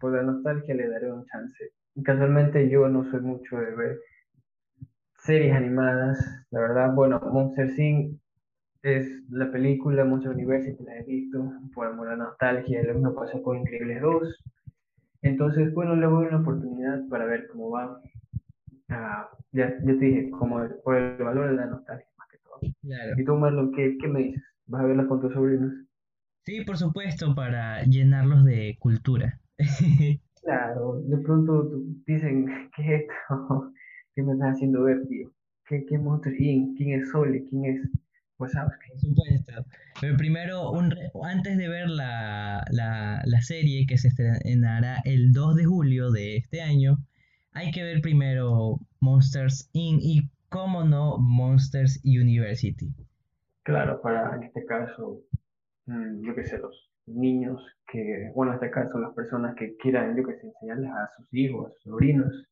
Por 0.00 0.12
la 0.14 0.22
nostalgia 0.22 0.74
le 0.74 0.88
daré 0.88 1.12
un 1.12 1.26
chance. 1.26 1.72
Casualmente 2.04 2.68
yo 2.70 2.88
no 2.88 3.04
soy 3.10 3.20
mucho 3.22 3.56
de 3.58 3.74
ver 3.76 4.00
series 5.24 5.54
animadas, 5.54 6.18
la 6.50 6.60
verdad, 6.60 6.94
bueno, 6.94 7.20
Monster 7.32 7.70
Inc. 7.78 8.18
es 8.82 9.08
la 9.30 9.50
película, 9.52 10.04
Monster 10.04 10.32
University 10.32 10.82
la 10.84 10.98
he 10.98 11.04
visto, 11.04 11.52
por 11.74 11.86
amor 11.88 12.08
a 12.08 12.16
la 12.16 12.24
nostalgia, 12.26 12.82
lo 12.84 12.94
mismo 12.94 13.14
pasó 13.14 13.42
con 13.42 13.58
Increíbles 13.58 14.02
2. 14.02 14.42
Entonces, 15.22 15.72
bueno, 15.74 15.96
le 15.96 16.06
voy 16.06 16.26
a 16.26 16.28
una 16.30 16.40
oportunidad 16.42 17.00
para 17.10 17.26
ver 17.26 17.48
cómo 17.48 17.70
va. 17.70 18.00
Ah, 18.90 19.30
ya, 19.52 19.70
ya 19.84 19.84
te 19.98 20.04
dije, 20.04 20.30
como 20.30 20.62
el- 20.62 20.74
por 20.84 20.96
el 20.96 21.16
valor 21.22 21.50
de 21.50 21.56
la 21.56 21.66
nostalgia 21.66 22.06
más 22.18 22.28
que 22.28 22.38
todo. 22.38 22.60
Claro. 22.82 23.14
Y 23.18 23.24
tú, 23.24 23.34
Marlon, 23.36 23.72
¿qué, 23.72 23.96
qué 24.00 24.08
me 24.08 24.20
dices? 24.20 24.42
¿Vas 24.66 24.82
a 24.82 24.86
verla 24.86 25.06
con 25.08 25.20
tus 25.20 25.32
sobrinos? 25.32 25.72
Sí, 26.44 26.62
por 26.64 26.76
supuesto, 26.76 27.34
para 27.34 27.82
llenarlos 27.84 28.44
de 28.44 28.76
cultura. 28.78 29.40
Claro, 30.42 31.00
de 31.02 31.16
pronto 31.18 31.70
dicen, 32.06 32.46
¿qué 32.76 32.82
es 32.96 33.02
esto? 33.02 33.14
¿Qué 34.14 34.22
me 34.22 34.32
estás 34.32 34.54
haciendo 34.56 34.82
ver, 34.82 35.06
tío? 35.08 35.32
¿Qué, 35.66 35.84
qué 35.86 35.98
Monster 35.98 36.34
Inc? 36.40 36.76
¿Quién 36.76 37.00
es 37.00 37.10
Sole? 37.10 37.44
¿Quién 37.48 37.64
es 37.66 37.88
Wazowski? 38.38 38.90
Por 38.90 39.00
supuesto. 39.00 39.52
Pero 40.00 40.16
primero, 40.16 40.70
un 40.72 40.90
re- 40.90 41.10
antes 41.24 41.56
de 41.58 41.68
ver 41.68 41.88
la, 41.88 42.64
la, 42.70 43.22
la 43.24 43.42
serie 43.42 43.86
que 43.86 43.98
se 43.98 44.08
estrenará 44.08 45.00
el 45.04 45.32
2 45.32 45.54
de 45.56 45.64
julio 45.66 46.10
de 46.10 46.36
este 46.38 46.62
año, 46.62 46.98
hay 47.52 47.70
que 47.70 47.82
ver 47.82 48.00
primero 48.00 48.78
Monsters 49.00 49.68
Inc. 49.72 50.00
y, 50.02 50.28
cómo 50.48 50.84
no, 50.84 51.18
Monsters 51.18 52.00
University. 52.04 52.92
Claro, 53.62 54.00
para 54.02 54.36
en 54.36 54.44
este 54.44 54.64
caso, 54.64 55.22
mm, 55.86 56.24
yo 56.26 56.34
qué 56.34 56.44
sé, 56.44 56.58
los 56.58 56.90
niños 57.06 57.60
que, 57.86 58.30
bueno, 58.34 58.52
en 58.52 58.56
este 58.56 58.70
caso 58.70 58.98
las 58.98 59.14
personas 59.14 59.54
que 59.56 59.76
quieran, 59.76 60.16
yo 60.16 60.24
qué 60.24 60.34
sé, 60.34 60.46
enseñarles 60.46 60.90
a 60.90 61.08
sus 61.16 61.32
hijos, 61.32 61.66
a 61.66 61.70
sus 61.74 61.82
sobrinos, 61.82 62.48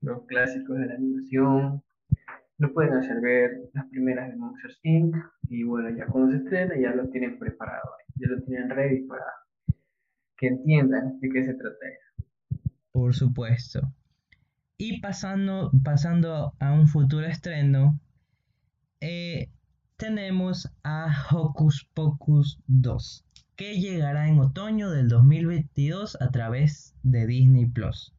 los 0.00 0.24
clásicos 0.26 0.78
de 0.78 0.86
la 0.86 0.94
animación, 0.94 1.82
lo 2.58 2.72
pueden 2.74 2.94
hacer 2.94 3.20
ver 3.20 3.70
las 3.72 3.86
primeras 3.86 4.28
de 4.30 4.36
Monsters 4.36 4.80
Inc. 4.82 5.16
Y 5.48 5.64
bueno, 5.64 5.90
ya 5.96 6.06
cuando 6.06 6.32
se 6.32 6.38
estrena 6.38 6.74
ya 6.78 6.94
lo 6.94 7.08
tienen 7.08 7.38
preparado, 7.38 7.90
ya 8.16 8.28
lo 8.28 8.42
tienen 8.42 8.70
ready 8.70 9.06
para 9.06 9.24
que 10.36 10.48
entiendan 10.48 11.18
de 11.20 11.28
qué 11.30 11.44
se 11.44 11.54
trata 11.54 11.86
eso. 11.86 12.60
Por 12.92 13.14
supuesto. 13.14 13.80
Y 14.82 14.98
pasando, 15.02 15.70
pasando 15.84 16.54
a 16.58 16.72
un 16.72 16.88
futuro 16.88 17.26
estreno, 17.26 18.00
eh, 19.02 19.50
tenemos 19.98 20.72
a 20.82 21.14
Hocus 21.30 21.86
Pocus 21.92 22.58
2, 22.66 23.26
que 23.56 23.78
llegará 23.78 24.26
en 24.26 24.38
otoño 24.38 24.88
del 24.88 25.08
2022 25.08 26.16
a 26.22 26.30
través 26.30 26.94
de 27.02 27.26
Disney 27.26 27.66
Plus. 27.66 28.14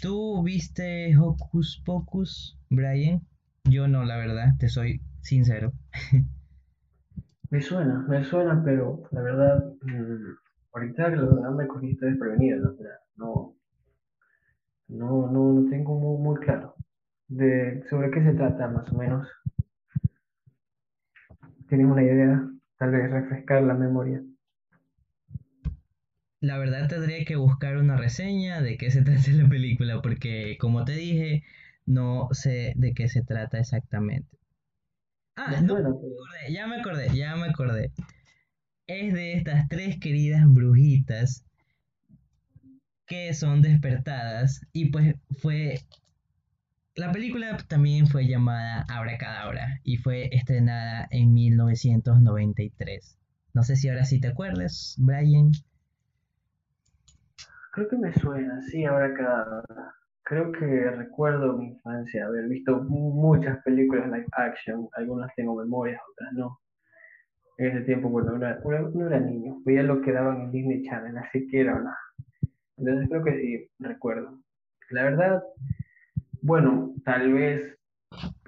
¿Tú 0.00 0.44
viste 0.44 1.12
Hocus 1.18 1.82
Pocus, 1.84 2.56
Brian? 2.70 3.26
Yo 3.64 3.88
no, 3.88 4.04
la 4.04 4.16
verdad, 4.16 4.50
te 4.60 4.68
soy 4.68 5.00
sincero. 5.22 5.72
Me 7.50 7.60
suena, 7.60 7.98
me 8.08 8.24
suena, 8.24 8.62
pero 8.64 9.02
la 9.10 9.22
verdad, 9.22 9.64
mm, 9.82 10.36
ahorita 10.72 11.10
que 11.10 11.16
verdad 11.16 11.50
me 11.50 11.66
cogiste 11.68 12.06
desprevenido, 12.06 12.76
no, 13.16 13.54
no, 14.88 15.30
no, 15.30 15.52
no 15.52 15.70
tengo 15.70 15.98
muy, 15.98 16.22
muy 16.22 16.40
claro 16.40 16.74
de 17.28 17.82
sobre 17.88 18.10
qué 18.10 18.22
se 18.22 18.34
trata 18.34 18.68
más 18.68 18.90
o 18.92 18.96
menos. 18.96 19.26
¿Tienes 21.68 21.86
una 21.86 22.02
idea? 22.02 22.48
Tal 22.78 22.90
vez 22.90 23.10
refrescar 23.10 23.62
la 23.62 23.74
memoria. 23.74 24.22
La 26.40 26.58
verdad 26.58 26.88
tendría 26.88 27.24
que 27.24 27.36
buscar 27.36 27.78
una 27.78 27.96
reseña 27.96 28.60
de 28.60 28.76
qué 28.76 28.90
se 28.90 29.02
trata 29.04 29.30
la 29.30 29.48
película, 29.48 30.02
porque 30.02 30.56
como 30.60 30.84
te 30.84 30.92
dije, 30.92 31.42
no 31.86 32.28
sé 32.32 32.74
de 32.76 32.92
qué 32.94 33.08
se 33.08 33.22
trata 33.22 33.58
exactamente. 33.58 34.28
Ah, 35.36 35.60
no, 35.62 35.74
me 35.74 35.80
acordé, 35.80 36.52
ya 36.52 36.66
me 36.66 36.76
acordé, 36.76 37.08
ya 37.16 37.34
me 37.34 37.46
acordé. 37.48 37.90
Es 38.86 39.12
de 39.12 39.32
estas 39.32 39.66
tres 39.68 39.98
queridas 39.98 40.44
brujitas 40.46 41.44
que 43.06 43.34
son 43.34 43.62
despertadas 43.62 44.66
y 44.72 44.90
pues 44.90 45.14
fue 45.40 45.80
La 46.96 47.12
película 47.12 47.56
también 47.68 48.06
fue 48.06 48.26
llamada 48.26 48.84
Abracadabra 48.88 49.80
y 49.82 49.96
fue 49.96 50.28
estrenada 50.32 51.08
en 51.10 51.34
1993. 51.34 53.18
No 53.52 53.62
sé 53.62 53.76
si 53.76 53.88
ahora 53.88 54.04
sí 54.04 54.20
te 54.20 54.28
acuerdas, 54.28 54.96
Brian. 54.98 55.50
Creo 57.72 57.88
que 57.88 57.96
me 57.96 58.12
suena, 58.12 58.60
sí, 58.62 58.84
ahora 58.84 59.12
cada... 59.14 59.64
Creo 60.22 60.52
que 60.52 60.90
recuerdo 60.90 61.58
mi 61.58 61.68
infancia, 61.68 62.24
haber 62.24 62.48
visto 62.48 62.82
muchas 62.84 63.62
películas 63.62 64.06
live 64.06 64.26
action, 64.32 64.88
algunas 64.96 65.34
tengo 65.34 65.56
memorias, 65.56 66.00
otras 66.12 66.32
no. 66.32 66.60
En 67.58 67.66
ese 67.66 67.84
tiempo, 67.84 68.08
bueno, 68.08 68.32
no 68.32 68.46
era, 68.46 68.60
no 68.94 69.06
era 69.06 69.20
niño, 69.20 69.60
veía 69.64 69.82
lo 69.82 70.00
que 70.00 70.12
daban 70.12 70.42
en 70.42 70.50
Disney 70.52 70.82
Channel, 70.84 71.18
así 71.18 71.46
que 71.48 71.60
era 71.60 71.74
una... 71.74 71.96
Entonces 72.76 73.08
creo 73.08 73.24
que 73.24 73.40
sí, 73.40 73.68
recuerdo. 73.78 74.40
La 74.90 75.04
verdad, 75.04 75.42
bueno, 76.42 76.94
tal 77.04 77.32
vez 77.32 77.78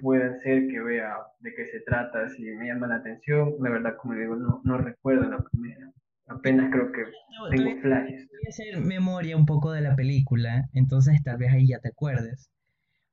puede 0.00 0.38
ser 0.40 0.68
que 0.68 0.80
vea 0.80 1.16
de 1.40 1.54
qué 1.54 1.66
se 1.66 1.80
trata, 1.80 2.28
si 2.28 2.42
me 2.42 2.66
llama 2.66 2.86
la 2.86 2.96
atención. 2.96 3.54
La 3.60 3.70
verdad, 3.70 3.96
como 3.96 4.14
digo, 4.14 4.36
no, 4.36 4.60
no 4.64 4.78
recuerdo 4.78 5.28
la 5.28 5.38
primera. 5.38 5.92
Apenas 6.26 6.70
creo 6.72 6.90
que 6.90 7.04
tengo 7.50 7.80
flashes. 7.80 8.28
Voy 8.28 8.40
a 8.46 8.48
hacer 8.48 8.80
memoria 8.80 9.36
un 9.36 9.46
poco 9.46 9.72
de 9.72 9.80
la 9.80 9.94
película, 9.94 10.68
entonces 10.72 11.22
tal 11.22 11.38
vez 11.38 11.52
ahí 11.52 11.68
ya 11.68 11.78
te 11.78 11.88
acuerdes. 11.88 12.50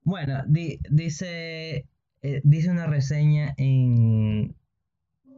Bueno, 0.01 0.43
dice, 0.47 1.88
eh, 2.22 2.41
dice 2.43 2.72
una 2.72 2.88
reseña 2.88 3.53
en, 3.57 4.55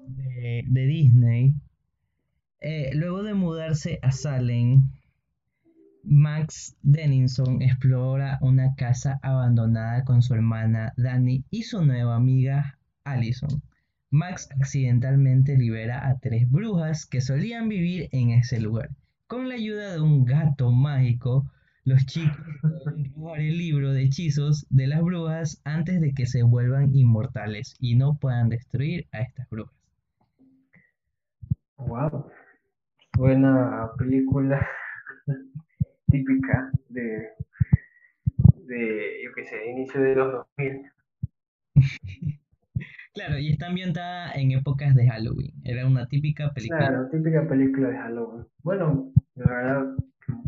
de, 0.07 0.85
Disney. 0.87 1.53
Eh, 2.61 2.91
luego 2.95 3.23
de 3.23 3.33
mudarse 3.33 3.99
a 4.01 4.11
Salem, 4.11 4.89
Max 6.07 6.77
Dennison 6.83 7.63
explora 7.63 8.37
una 8.41 8.75
casa 8.75 9.19
abandonada 9.23 10.03
con 10.03 10.21
su 10.21 10.35
hermana 10.35 10.93
Dani 10.97 11.43
y 11.49 11.63
su 11.63 11.83
nueva 11.83 12.15
amiga 12.15 12.77
Allison. 13.03 13.63
Max 14.11 14.47
accidentalmente 14.59 15.57
libera 15.57 16.07
a 16.07 16.19
tres 16.19 16.49
brujas 16.49 17.07
que 17.07 17.21
solían 17.21 17.69
vivir 17.69 18.07
en 18.11 18.29
ese 18.29 18.59
lugar. 18.59 18.89
Con 19.25 19.49
la 19.49 19.55
ayuda 19.55 19.93
de 19.93 19.99
un 19.99 20.25
gato 20.25 20.71
mágico, 20.71 21.49
los 21.85 22.05
chicos 22.05 22.37
pueden 23.15 23.47
el 23.47 23.57
libro 23.57 23.91
de 23.91 24.03
hechizos 24.03 24.67
de 24.69 24.85
las 24.85 25.01
brujas 25.01 25.59
antes 25.63 25.99
de 26.01 26.13
que 26.13 26.27
se 26.27 26.43
vuelvan 26.43 26.95
inmortales 26.95 27.75
y 27.79 27.95
no 27.95 28.15
puedan 28.17 28.49
destruir 28.49 29.07
a 29.11 29.21
estas 29.21 29.49
brujas. 29.49 29.75
Wow, 31.77 32.29
buena 33.17 33.89
película 33.97 34.65
típica 36.17 36.71
de, 36.89 37.29
de 38.67 39.21
yo 39.23 39.31
qué 39.35 39.43
sé, 39.45 39.69
inicio 39.69 40.01
de 40.01 40.15
los 40.15 40.31
2000. 40.57 40.81
Claro, 43.13 43.39
y 43.39 43.49
está 43.49 43.67
ambientada 43.67 44.33
en 44.33 44.51
épocas 44.51 44.93
de 44.93 45.07
Halloween. 45.07 45.53
Era 45.63 45.87
una 45.87 46.05
típica 46.05 46.51
película. 46.51 46.79
Claro, 46.79 47.09
típica 47.09 47.47
película 47.47 47.87
de 47.87 47.95
Halloween. 47.95 48.45
Bueno, 48.61 49.13
la 49.35 49.45
verdad, 49.45 49.95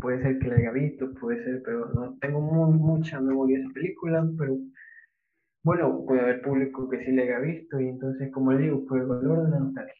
puede 0.02 0.22
ser 0.22 0.38
que 0.38 0.48
la 0.48 0.56
haya 0.56 0.72
visto, 0.72 1.10
puede 1.14 1.42
ser, 1.44 1.62
pero 1.64 1.86
no 1.94 2.18
tengo 2.20 2.42
mucha 2.42 3.20
memoria 3.20 3.56
de 3.56 3.64
esa 3.64 3.72
película, 3.72 4.28
pero 4.36 4.58
bueno, 5.64 6.04
puede 6.06 6.20
haber 6.20 6.42
público 6.42 6.90
que 6.90 7.02
sí 7.06 7.12
la 7.12 7.22
haya 7.22 7.38
visto, 7.38 7.80
y 7.80 7.88
entonces, 7.88 8.30
como 8.32 8.52
le 8.52 8.64
digo, 8.64 8.84
por 8.86 9.00
el 9.00 9.06
valor 9.06 9.46
de 9.46 9.50
la 9.50 9.60
nostalgia. 9.60 9.94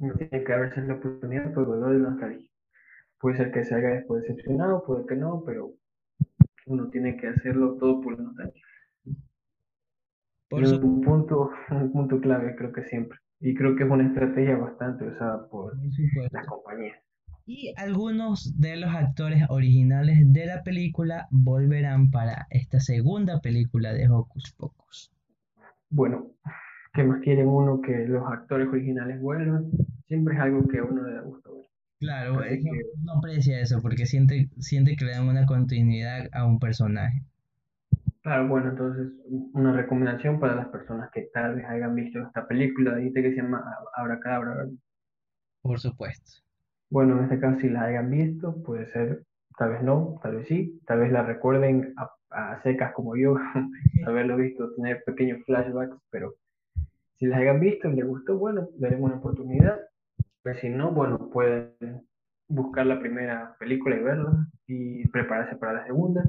No 0.00 0.14
tiene 0.14 0.44
que 0.44 0.52
haberse 0.52 0.82
la 0.82 0.94
oportunidad 0.94 1.54
por 1.54 1.62
el 1.62 1.68
valor 1.70 1.92
de 1.92 1.98
la 2.00 2.10
nostalgia. 2.10 2.51
Puede 3.22 3.38
ser 3.38 3.52
que 3.52 3.64
se 3.64 3.74
haga 3.74 3.94
después 3.94 4.22
decepcionado, 4.22 4.84
puede 4.84 5.06
que 5.06 5.16
no, 5.16 5.42
pero 5.46 5.72
uno 6.66 6.90
tiene 6.90 7.16
que 7.16 7.28
hacerlo 7.28 7.78
todo 7.78 8.02
por 8.02 8.18
la 8.18 8.24
nostalgia 8.24 8.62
un 10.52 11.00
punto, 11.00 11.50
un 11.70 11.92
punto 11.92 12.20
clave 12.20 12.54
creo 12.56 12.72
que 12.72 12.84
siempre. 12.84 13.18
Y 13.40 13.54
creo 13.54 13.74
que 13.74 13.84
es 13.84 13.90
una 13.90 14.06
estrategia 14.06 14.56
bastante 14.56 15.04
usada 15.04 15.48
por, 15.48 15.72
las 16.30 16.46
compañías. 16.46 16.98
Y 17.44 17.74
algunos 17.76 18.58
de 18.60 18.76
los 18.76 18.94
actores 18.94 19.44
originales 19.48 20.32
de 20.32 20.46
la 20.46 20.62
película 20.62 21.26
volverán 21.30 22.10
para 22.10 22.46
esta 22.50 22.78
segunda 22.78 23.40
película 23.40 23.92
de 23.92 24.08
Hocus 24.08 24.54
Pocus. 24.56 25.10
Bueno, 25.90 26.30
¿qué 26.94 27.02
más 27.02 27.20
quieren 27.20 27.48
uno 27.48 27.80
que 27.80 28.06
los 28.06 28.24
actores 28.30 28.68
originales 28.68 29.20
vuelvan? 29.20 29.70
Siempre 30.06 30.34
es 30.34 30.40
algo 30.40 30.68
que 30.68 30.78
a 30.78 30.84
uno 30.84 31.02
le 31.02 31.14
da 31.14 31.22
gusto 31.22 31.56
ver. 31.56 31.66
Claro, 32.02 32.34
uno 32.34 33.12
aprecia 33.16 33.60
eso 33.60 33.80
porque 33.80 34.06
siente, 34.06 34.48
siente 34.58 34.96
que 34.96 35.04
le 35.04 35.12
dan 35.12 35.28
una 35.28 35.46
continuidad 35.46 36.28
a 36.32 36.44
un 36.44 36.58
personaje. 36.58 37.22
Claro, 38.22 38.48
bueno, 38.48 38.70
entonces 38.70 39.12
una 39.52 39.72
recomendación 39.72 40.40
para 40.40 40.56
las 40.56 40.66
personas 40.66 41.10
que 41.12 41.28
tal 41.32 41.54
vez 41.54 41.64
hayan 41.64 41.94
visto 41.94 42.18
esta 42.18 42.48
película, 42.48 42.96
dijiste 42.96 43.22
que 43.22 43.30
se 43.30 43.36
llama 43.36 43.62
Abracadabra, 43.94 44.56
¿verdad? 44.56 44.72
Por 45.62 45.78
supuesto. 45.78 46.42
Bueno, 46.90 47.18
en 47.18 47.24
este 47.24 47.38
caso 47.38 47.60
si 47.60 47.68
la 47.68 47.84
hayan 47.84 48.10
visto, 48.10 48.60
puede 48.64 48.90
ser, 48.90 49.22
tal 49.56 49.70
vez 49.70 49.82
no, 49.84 50.18
tal 50.24 50.34
vez 50.38 50.48
sí, 50.48 50.80
tal 50.84 50.98
vez 50.98 51.12
la 51.12 51.22
recuerden 51.22 51.94
a, 51.96 52.60
secas 52.64 52.92
como 52.94 53.14
yo, 53.16 53.36
haberlo 54.08 54.38
visto, 54.38 54.74
tener 54.74 55.04
pequeños 55.06 55.38
flashbacks, 55.46 55.96
pero 56.10 56.34
si 57.14 57.26
la 57.26 57.36
hayan 57.36 57.60
visto 57.60 57.88
y 57.88 57.94
les 57.94 58.06
gustó, 58.08 58.36
bueno, 58.38 58.66
daremos 58.76 59.08
una 59.12 59.20
oportunidad, 59.20 59.78
pero 60.42 60.58
si 60.60 60.68
no, 60.68 60.90
bueno, 60.92 61.30
pueden 61.30 62.06
buscar 62.48 62.86
la 62.86 63.00
primera 63.00 63.56
película 63.58 63.96
y 63.96 64.02
verla 64.02 64.46
y 64.66 65.08
prepararse 65.08 65.56
para 65.56 65.74
la 65.74 65.86
segunda 65.86 66.24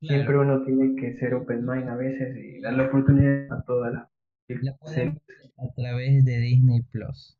Siempre 0.00 0.38
uno 0.38 0.62
tiene 0.64 0.94
que 0.96 1.18
ser 1.18 1.34
open 1.34 1.64
mind 1.66 1.88
a 1.88 1.96
veces 1.96 2.36
y 2.36 2.60
dar 2.60 2.74
la 2.74 2.84
oportunidad 2.84 3.50
a 3.52 3.62
todas 3.62 3.92
las 3.92 4.08
a 5.58 5.74
través 5.74 6.24
de 6.24 6.38
Disney 6.38 6.82
Plus. 6.92 7.38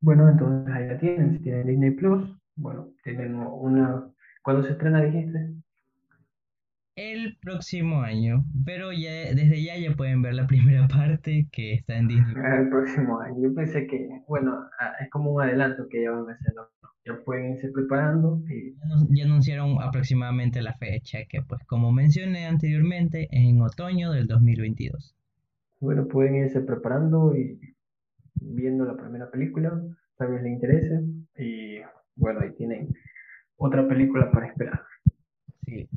Bueno, 0.00 0.30
entonces 0.30 0.72
ahí 0.74 0.86
la 0.86 0.98
tienen. 0.98 1.32
Si 1.32 1.42
tienen 1.42 1.66
Disney 1.66 1.90
Plus, 1.90 2.38
bueno, 2.56 2.92
tienen 3.02 3.34
una. 3.34 4.08
¿Cuándo 4.42 4.64
se 4.64 4.72
estrena, 4.72 5.02
dijiste? 5.02 5.52
El 6.96 7.36
próximo 7.42 8.02
año, 8.02 8.44
pero 8.64 8.92
ya 8.92 9.10
desde 9.34 9.64
ya 9.64 9.76
ya 9.76 9.96
pueden 9.96 10.22
ver 10.22 10.34
la 10.34 10.46
primera 10.46 10.86
parte 10.86 11.48
que 11.50 11.74
está 11.74 11.96
en 11.96 12.08
Disney. 12.08 12.34
El 12.36 12.68
próximo 12.68 13.20
año. 13.20 13.42
Yo 13.42 13.54
pensé 13.54 13.86
que, 13.86 14.08
bueno, 14.28 14.52
ah, 14.78 14.92
es 15.00 15.10
como 15.10 15.32
un 15.32 15.42
adelanto 15.42 15.88
que 15.90 16.02
ya 16.02 16.10
van 16.10 16.28
a 16.28 16.32
hacer 16.32 16.54
ya 17.04 17.22
pueden 17.24 17.52
irse 17.52 17.68
preparando. 17.68 18.40
Y... 18.48 18.74
Ya, 19.10 19.24
anunciaron 19.24 19.76
aproximadamente 19.82 20.62
la 20.62 20.74
fecha, 20.74 21.18
que 21.28 21.42
pues 21.42 21.62
como 21.66 21.92
mencioné 21.92 22.46
anteriormente, 22.46 23.28
es 23.30 23.44
en 23.44 23.60
otoño 23.60 24.12
del 24.12 24.26
2022. 24.26 25.14
Bueno, 25.80 26.06
pueden 26.08 26.36
irse 26.36 26.60
preparando 26.62 27.36
y 27.36 27.60
viendo 28.36 28.84
la 28.84 28.96
primera 28.96 29.30
película, 29.30 29.82
tal 30.16 30.32
vez 30.32 30.42
les 30.42 30.52
interese, 30.52 31.02
y 31.36 31.80
bueno, 32.16 32.40
ahí 32.40 32.52
tienen 32.54 32.88
otra 33.56 33.86
película 33.86 34.30
para 34.30 34.46
esperar. 34.46 34.80
Sí. 35.66 35.88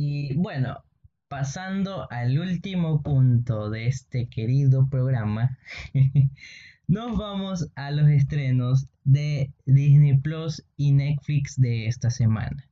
Y 0.00 0.32
bueno, 0.34 0.84
pasando 1.26 2.08
al 2.12 2.38
último 2.38 3.02
punto 3.02 3.68
de 3.68 3.88
este 3.88 4.28
querido 4.28 4.88
programa, 4.88 5.58
nos 6.86 7.18
vamos 7.18 7.68
a 7.74 7.90
los 7.90 8.08
estrenos 8.08 8.86
de 9.02 9.52
Disney 9.66 10.16
Plus 10.16 10.64
y 10.76 10.92
Netflix 10.92 11.60
de 11.60 11.88
esta 11.88 12.10
semana. 12.10 12.64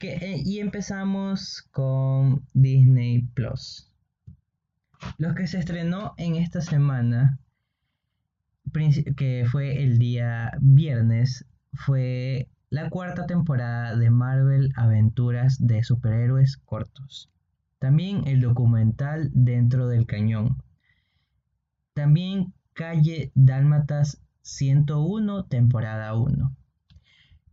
Eh, 0.00 0.42
y 0.44 0.58
empezamos 0.58 1.62
con 1.70 2.44
Disney 2.54 3.28
Plus. 3.32 3.88
Lo 5.18 5.32
que 5.36 5.46
se 5.46 5.60
estrenó 5.60 6.14
en 6.16 6.34
esta 6.34 6.60
semana, 6.60 7.38
que 9.16 9.46
fue 9.48 9.80
el 9.84 10.00
día 10.00 10.50
viernes, 10.60 11.46
fue 11.72 12.48
la 12.74 12.90
cuarta 12.90 13.24
temporada 13.26 13.94
de 13.94 14.10
Marvel 14.10 14.72
Aventuras 14.74 15.64
de 15.64 15.84
Superhéroes 15.84 16.56
Cortos. 16.56 17.30
También 17.78 18.26
el 18.26 18.40
documental 18.40 19.30
Dentro 19.32 19.86
del 19.86 20.06
Cañón. 20.06 20.60
También 21.92 22.52
Calle 22.72 23.30
Dálmatas 23.36 24.20
101, 24.42 25.44
temporada 25.44 26.16
1. 26.16 26.56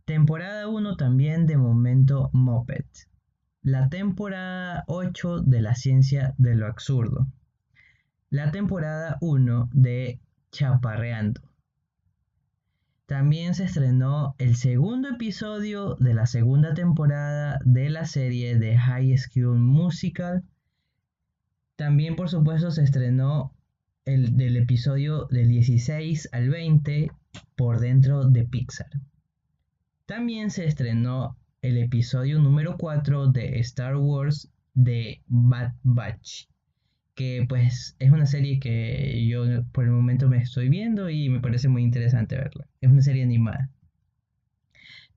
Temporada 0.06 0.66
1 0.66 0.96
también 0.96 1.46
de 1.46 1.56
Momento 1.56 2.28
Moped. 2.32 2.86
La 3.62 3.88
temporada 3.90 4.82
8 4.88 5.42
de 5.42 5.60
La 5.60 5.76
Ciencia 5.76 6.34
de 6.36 6.56
lo 6.56 6.66
Absurdo. 6.66 7.28
La 8.28 8.50
temporada 8.50 9.18
1 9.20 9.70
de 9.72 10.18
Chaparreando. 10.50 11.51
También 13.12 13.54
se 13.54 13.64
estrenó 13.64 14.34
el 14.38 14.56
segundo 14.56 15.10
episodio 15.10 15.96
de 15.96 16.14
la 16.14 16.24
segunda 16.24 16.72
temporada 16.72 17.58
de 17.62 17.90
la 17.90 18.06
serie 18.06 18.58
de 18.58 18.78
High 18.78 19.18
School 19.18 19.58
Musical. 19.58 20.42
También 21.76 22.16
por 22.16 22.30
supuesto 22.30 22.70
se 22.70 22.82
estrenó 22.82 23.52
el 24.06 24.34
del 24.38 24.56
episodio 24.56 25.26
del 25.26 25.50
16 25.50 26.30
al 26.32 26.48
20 26.48 27.10
por 27.54 27.80
dentro 27.80 28.24
de 28.24 28.44
Pixar. 28.46 28.88
También 30.06 30.50
se 30.50 30.64
estrenó 30.64 31.36
el 31.60 31.76
episodio 31.76 32.38
número 32.38 32.78
4 32.78 33.26
de 33.26 33.58
Star 33.58 33.98
Wars 33.98 34.48
de 34.72 35.20
Bad 35.26 35.74
Batch. 35.82 36.48
Que 37.22 37.46
pues 37.48 37.94
es 38.00 38.10
una 38.10 38.26
serie 38.26 38.58
que 38.58 39.24
yo 39.28 39.44
por 39.70 39.84
el 39.84 39.92
momento 39.92 40.28
me 40.28 40.38
estoy 40.38 40.68
viendo 40.68 41.08
y 41.08 41.28
me 41.28 41.38
parece 41.38 41.68
muy 41.68 41.84
interesante 41.84 42.34
verla. 42.34 42.66
Es 42.80 42.90
una 42.90 43.00
serie 43.00 43.22
animada. 43.22 43.70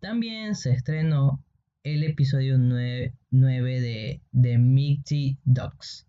También 0.02 0.54
se 0.54 0.72
estrenó 0.72 1.44
el 1.82 2.04
episodio 2.04 2.60
9, 2.60 3.12
de 3.32 4.22
The 4.40 4.58
Mighty 4.60 5.40
Ducks. 5.46 6.06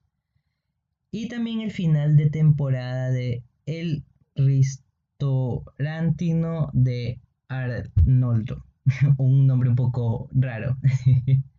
Y 1.11 1.29
también 1.29 1.63
el 1.63 1.71
final 1.71 2.19
de 2.19 2.29
temporada 2.29 3.11
de 3.11 3.43
El 3.65 4.05
Ristorantino 4.35 6.69
de 6.75 7.21
Arnoldo. 7.49 8.67
un 9.17 9.47
nombre 9.47 9.71
un 9.71 9.77
poco 9.77 10.29
raro. 10.35 10.77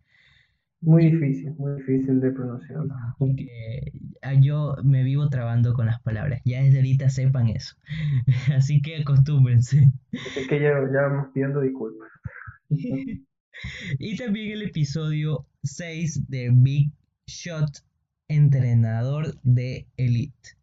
Muy 0.80 1.10
difícil, 1.10 1.54
muy 1.58 1.76
difícil 1.80 2.20
de 2.20 2.30
pronunciarlo. 2.30 2.94
Porque 3.18 3.92
yo 4.40 4.76
me 4.84 5.02
vivo 5.02 5.28
trabando 5.28 5.74
con 5.74 5.86
las 5.86 6.00
palabras. 6.02 6.40
Ya 6.44 6.62
desde 6.62 6.78
ahorita 6.78 7.08
sepan 7.08 7.48
eso. 7.48 7.74
Así 8.56 8.80
que 8.80 8.98
acostúmbrense. 8.98 9.90
Es 10.12 10.48
que 10.48 10.60
ya, 10.60 10.70
ya 10.92 11.02
vamos 11.08 11.28
pidiendo 11.34 11.60
disculpas. 11.60 12.08
y 13.98 14.16
también 14.16 14.52
el 14.52 14.62
episodio 14.62 15.46
6 15.64 16.28
de 16.28 16.50
Big 16.52 16.92
Shot, 17.26 17.84
entrenador 18.28 19.36
de 19.42 19.88
Elite. 19.96 20.56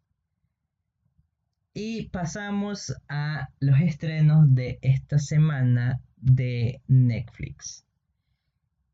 Y 1.74 2.08
pasamos 2.08 2.96
a 3.10 3.50
los 3.60 3.78
estrenos 3.80 4.54
de 4.54 4.78
esta 4.80 5.18
semana 5.18 6.00
de 6.16 6.80
Netflix. 6.88 7.84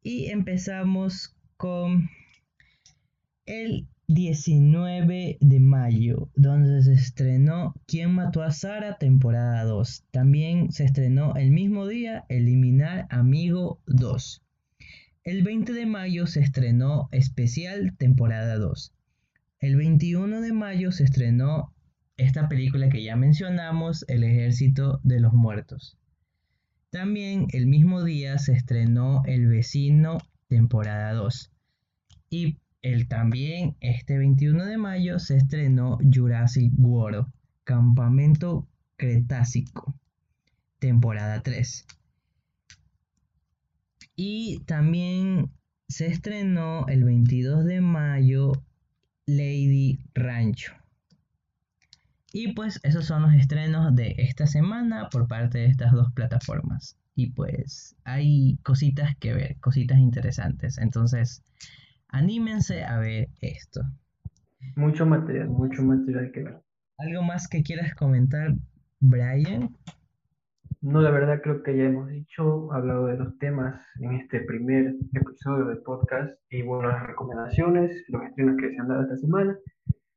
Y 0.03 0.31
empezamos 0.31 1.37
con 1.57 2.11
el 3.47 3.87
19 4.09 5.39
de 5.41 5.61
mayo, 5.61 6.29
donde 6.35 6.83
se 6.83 6.93
estrenó 6.93 7.75
¿Quién 7.87 8.15
mató 8.15 8.43
a 8.43 8.51
Sara? 8.51 8.99
temporada 8.99 9.63
2. 9.65 10.05
También 10.11 10.73
se 10.73 10.85
estrenó 10.85 11.35
el 11.37 11.53
mismo 11.53 11.87
día 11.87 12.25
Eliminar 12.29 13.07
Amigo 13.11 13.81
2. 13.87 14.43
El 15.23 15.45
20 15.45 15.73
de 15.73 15.87
mayo 15.87 16.27
se 16.27 16.41
estrenó 16.41 17.09
Especial 17.13 17.97
temporada 17.97 18.57
2. 18.57 18.93
El 19.61 19.77
21 19.77 20.41
de 20.41 20.53
mayo 20.53 20.91
se 20.91 21.05
estrenó 21.05 21.73
esta 22.17 22.49
película 22.49 22.89
que 22.89 23.05
ya 23.05 23.15
mencionamos, 23.15 24.05
El 24.09 24.25
Ejército 24.25 25.01
de 25.05 25.21
los 25.21 25.33
Muertos. 25.33 25.97
También 26.93 27.47
el 27.53 27.67
mismo 27.69 28.05
día 28.05 28.37
se 28.37 28.53
estrenó 28.53 29.23
El 29.25 29.47
vecino 29.47 30.19
temporada 30.49 31.15
2. 31.15 31.51
Y 32.29 32.59
el 32.83 33.09
también 33.09 33.77
este 33.81 34.19
21 34.19 34.67
de 34.67 34.77
mayo 34.77 35.19
se 35.19 35.39
estrenó 35.39 35.97
Jurassic 36.13 36.71
World 36.77 37.33
Campamento 37.65 38.69
Cretácico 38.99 39.95
temporada 40.81 41.43
3. 41.43 41.87
Y 44.15 44.61
también 44.67 45.51
se 45.89 46.09
estrenó 46.09 46.87
el 46.89 47.05
22 47.05 47.65
de 47.65 47.81
mayo 47.81 48.53
Lady 49.25 49.99
Rancho. 50.13 50.82
Y 52.33 52.55
pues 52.55 52.81
esos 52.83 53.05
son 53.05 53.23
los 53.23 53.35
estrenos 53.35 53.95
de 53.95 54.15
esta 54.19 54.47
semana 54.47 55.09
por 55.11 55.29
parte 55.29 55.59
de 55.59 55.67
estas 55.67 55.93
dos 55.93 56.13
plataformas. 56.13 56.97
Y 57.15 57.33
pues 57.33 57.95
hay 58.05 58.59
cositas 58.63 59.15
que 59.17 59.35
ver, 59.35 59.57
cositas 59.61 59.99
interesantes. 59.99 60.79
Entonces, 60.79 61.45
anímense 62.09 62.85
a 62.85 62.99
ver 62.99 63.29
esto. 63.41 63.83
Mucho 64.77 65.05
material, 65.05 65.49
mucho 65.49 65.83
material 65.83 66.33
que 66.33 66.43
ver. 66.45 66.63
¿Algo 66.99 67.23
más 67.23 67.49
que 67.49 67.63
quieras 67.63 67.95
comentar, 67.95 68.55
Brian? 69.01 69.77
No, 70.81 71.01
la 71.01 71.11
verdad 71.11 71.41
creo 71.43 71.63
que 71.63 71.77
ya 71.77 71.85
hemos 71.85 72.09
dicho, 72.09 72.73
hablado 72.73 73.07
de 73.07 73.17
los 73.17 73.39
temas 73.39 73.81
en 74.01 74.15
este 74.15 74.41
primer 74.41 74.95
episodio 75.13 75.67
del 75.67 75.79
podcast 75.79 76.33
y 76.51 76.63
bueno, 76.63 76.89
las 76.89 77.07
recomendaciones, 77.07 78.05
los 78.09 78.23
estrenos 78.25 78.57
que 78.57 78.71
se 78.71 78.81
han 78.81 78.89
dado 78.89 79.03
esta 79.03 79.17
semana. 79.17 79.57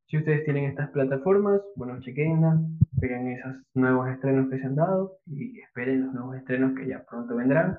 Si 0.07 0.17
ustedes 0.17 0.43
tienen 0.45 0.65
estas 0.65 0.91
plataformas, 0.91 1.61
bueno, 1.75 1.99
chequenlas, 1.99 2.59
vean 2.91 3.27
esos 3.27 3.55
nuevos 3.73 4.07
estrenos 4.09 4.49
que 4.49 4.59
se 4.59 4.65
han 4.65 4.75
dado 4.75 5.17
y 5.25 5.59
esperen 5.59 6.05
los 6.05 6.13
nuevos 6.13 6.35
estrenos 6.35 6.75
que 6.77 6.87
ya 6.87 7.03
pronto 7.09 7.35
vendrán. 7.35 7.75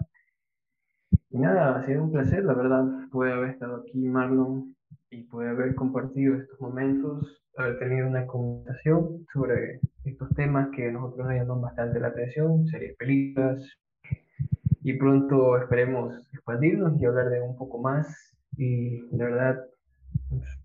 Y 1.31 1.39
nada, 1.39 1.77
ha 1.77 1.87
sido 1.87 2.03
un 2.03 2.11
placer, 2.11 2.45
la 2.45 2.55
verdad, 2.55 2.85
puede 3.12 3.33
haber 3.33 3.51
estado 3.51 3.77
aquí 3.77 4.09
Marlon 4.09 4.74
y 5.11 5.22
puede 5.24 5.51
haber 5.51 5.77
compartido 5.77 6.35
estos 6.35 6.61
momentos, 6.61 7.43
haber 7.57 7.79
tenido 7.79 8.09
una 8.09 8.27
conversación 8.27 9.24
sobre 9.33 9.81
estos 10.05 10.29
temas 10.35 10.68
que 10.74 10.89
a 10.89 10.93
nosotros 10.93 11.27
nos 11.29 11.37
llaman 11.37 11.61
bastante 11.61 12.01
la 12.01 12.09
atención, 12.09 12.66
series, 12.66 12.97
películas. 12.97 13.62
Y 14.83 14.95
pronto 14.95 15.59
esperemos 15.59 16.14
expandirnos 16.33 17.01
y 17.01 17.05
hablar 17.05 17.31
de 17.31 17.41
un 17.41 17.57
poco 17.57 17.79
más. 17.79 18.37
Y 18.57 19.01
de 19.16 19.24
verdad, 19.24 19.64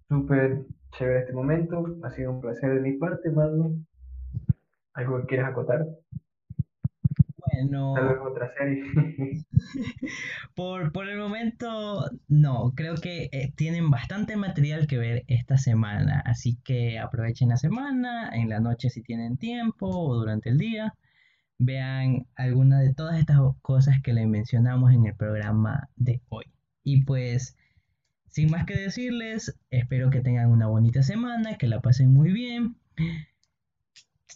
súper 0.07 0.64
chévere 0.92 1.20
este 1.22 1.34
momento. 1.34 1.84
Ha 2.04 2.12
sido 2.12 2.32
un 2.32 2.42
placer 2.42 2.74
de 2.74 2.82
mi 2.82 2.98
parte, 2.98 3.30
Marlon. 3.30 3.88
¿Algo 4.94 5.22
que 5.22 5.28
quieras 5.28 5.52
acotar? 5.52 5.86
Bueno. 7.38 7.94
Tal 7.96 8.10
vez 8.10 8.18
otra 8.24 8.52
serie. 8.58 8.84
por, 10.56 10.92
por 10.92 11.08
el 11.08 11.18
momento, 11.18 12.10
no. 12.28 12.74
Creo 12.76 12.96
que 12.96 13.30
eh, 13.32 13.54
tienen 13.56 13.89
bastante 13.89 14.36
material 14.36 14.88
que 14.88 14.98
ver 14.98 15.24
esta 15.28 15.58
semana. 15.58 16.22
Así 16.26 16.58
que 16.64 17.00
aprovechen 17.00 17.50
la 17.50 17.58
semana, 17.58 18.30
en 18.34 18.50
la 18.50 18.60
noche 18.60 18.89
si 18.89 19.02
tienen 19.02 19.38
tiempo 19.38 19.88
o 19.88 20.16
durante 20.16 20.50
el 20.50 20.58
día. 20.58 20.94
Vean 21.58 22.26
alguna 22.36 22.80
de 22.80 22.94
todas 22.94 23.20
estas 23.20 23.38
cosas 23.62 24.02
que 24.02 24.14
les 24.14 24.28
mencionamos 24.28 24.92
en 24.94 25.06
el 25.06 25.16
programa 25.16 25.89
de 25.96 26.22
hoy. 26.30 26.46
Y 26.84 27.06
pues 27.06 27.56
sin 28.32 28.49
más 28.49 28.65
que 28.65 28.75
decirles, 28.75 29.57
espero 29.69 30.09
que 30.09 30.21
tengan 30.21 30.49
una 30.49 30.67
bonita 30.67 31.03
semana, 31.03 31.57
que 31.57 31.67
la 31.67 31.82
pasen 31.82 32.13
muy 32.13 32.32
bien, 32.32 32.77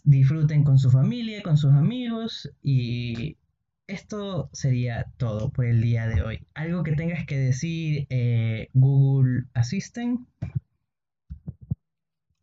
disfruten 0.03 0.65
con 0.65 0.77
su 0.77 0.91
familia, 0.91 1.41
con 1.41 1.57
sus 1.57 1.73
amigos 1.73 2.51
y 2.61 3.37
esto 3.87 4.49
sería 4.51 5.05
todo 5.17 5.49
por 5.49 5.65
el 5.65 5.81
día 5.81 6.07
de 6.07 6.21
hoy. 6.23 6.45
¿Algo 6.55 6.83
que 6.83 6.91
tengas 6.91 7.25
que 7.25 7.37
decir, 7.37 8.05
eh, 8.09 8.67
Google 8.73 9.45
Assistant? 9.53 10.27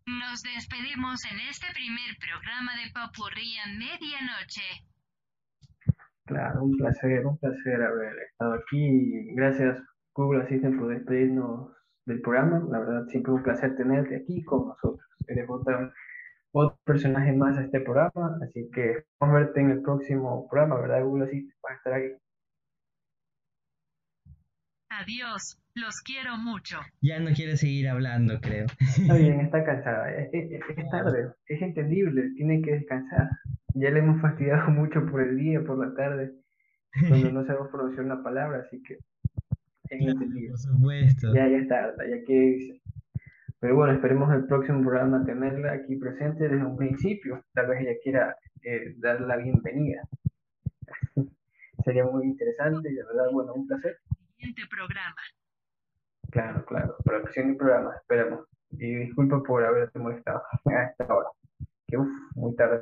Nos 0.06 0.42
despedimos 0.42 1.20
en 1.30 1.38
este 1.50 1.66
primer 1.74 2.16
programa 2.18 2.72
de 2.76 2.90
Papurrí 2.92 3.58
a 3.58 3.66
medianoche. 3.68 4.86
Claro, 6.24 6.64
un 6.64 6.76
placer, 6.78 7.26
un 7.26 7.36
placer 7.36 7.82
haber 7.82 8.14
estado 8.30 8.54
aquí. 8.54 9.26
Gracias 9.34 9.76
Google 10.14 10.42
Assistant 10.42 10.78
por 10.78 10.88
despedirnos 10.88 11.72
del 12.06 12.20
programa. 12.20 12.62
La 12.70 12.80
verdad, 12.80 13.06
siempre 13.08 13.32
es 13.32 13.38
un 13.38 13.42
placer 13.42 13.76
tenerte 13.76 14.16
aquí 14.16 14.42
con 14.44 14.68
nosotros. 14.68 15.06
Eres 15.26 15.48
otro, 15.48 15.92
otro 16.52 16.78
personaje 16.84 17.32
más 17.32 17.56
a 17.58 17.64
este 17.64 17.80
programa, 17.80 18.38
así 18.42 18.68
que 18.74 19.04
vamos 19.20 19.36
a 19.36 19.38
verte 19.40 19.60
en 19.60 19.70
el 19.70 19.82
próximo 19.82 20.48
programa, 20.48 20.80
¿verdad, 20.80 21.04
Google 21.04 21.24
Assistant? 21.24 21.54
Vas 21.62 21.72
a 21.72 21.76
estar 21.76 21.92
aquí. 21.94 22.22
Adiós, 24.90 25.58
los 25.74 26.02
quiero 26.02 26.36
mucho. 26.36 26.78
Ya 27.00 27.18
no 27.18 27.30
quiere 27.34 27.56
seguir 27.56 27.88
hablando, 27.88 28.40
creo. 28.40 28.66
Está 28.78 29.14
bien, 29.14 29.40
está 29.46 29.64
cansada. 29.64 30.10
Es, 30.10 30.28
es 30.32 30.90
tarde, 30.90 31.32
es 31.46 31.62
entendible, 31.62 32.30
tiene 32.36 32.60
que 32.60 32.72
descansar. 32.72 33.30
Ya 33.74 33.90
le 33.90 34.00
hemos 34.00 34.20
fastidiado 34.20 34.70
mucho 34.70 35.06
por 35.06 35.22
el 35.22 35.36
día, 35.36 35.62
por 35.64 35.78
la 35.78 35.94
tarde, 35.94 36.32
cuando 37.08 37.32
no 37.32 37.44
sabemos 37.46 37.68
pronunciar 37.70 38.04
una 38.04 38.22
palabra, 38.22 38.60
así 38.66 38.82
que 38.82 38.98
por 39.98 40.58
supuesto. 40.58 41.34
Ya, 41.34 41.48
ya 41.48 41.58
está, 41.58 41.94
ya 41.98 42.24
que 42.26 42.80
Pero 43.60 43.76
bueno, 43.76 43.92
esperemos 43.92 44.32
el 44.34 44.46
próximo 44.46 44.82
programa 44.82 45.24
tenerla 45.24 45.72
aquí 45.72 45.96
presente 45.96 46.48
desde 46.48 46.64
un 46.64 46.76
principio. 46.76 47.44
Tal 47.52 47.66
vez 47.68 47.80
ella 47.80 47.98
quiera 48.02 48.36
eh, 48.62 48.94
dar 48.98 49.20
la 49.20 49.36
bienvenida. 49.36 50.02
Sería 51.84 52.04
muy 52.04 52.26
interesante 52.26 52.90
y 52.90 52.94
de 52.94 53.04
verdad, 53.04 53.26
bueno, 53.32 53.54
un 53.54 53.66
placer. 53.66 53.98
Siguiente 54.36 54.62
programa. 54.70 55.20
Claro, 56.30 56.64
claro, 56.64 56.96
próximo 57.04 57.56
programa, 57.58 57.94
esperemos. 57.96 58.46
Y 58.70 58.94
disculpa 58.94 59.42
por 59.42 59.64
haberte 59.64 59.98
molestado 59.98 60.42
a 60.66 60.84
esta 60.84 61.14
hora. 61.14 61.28
Que 61.86 61.98
uff, 61.98 62.08
muy 62.34 62.54
tarde. 62.56 62.80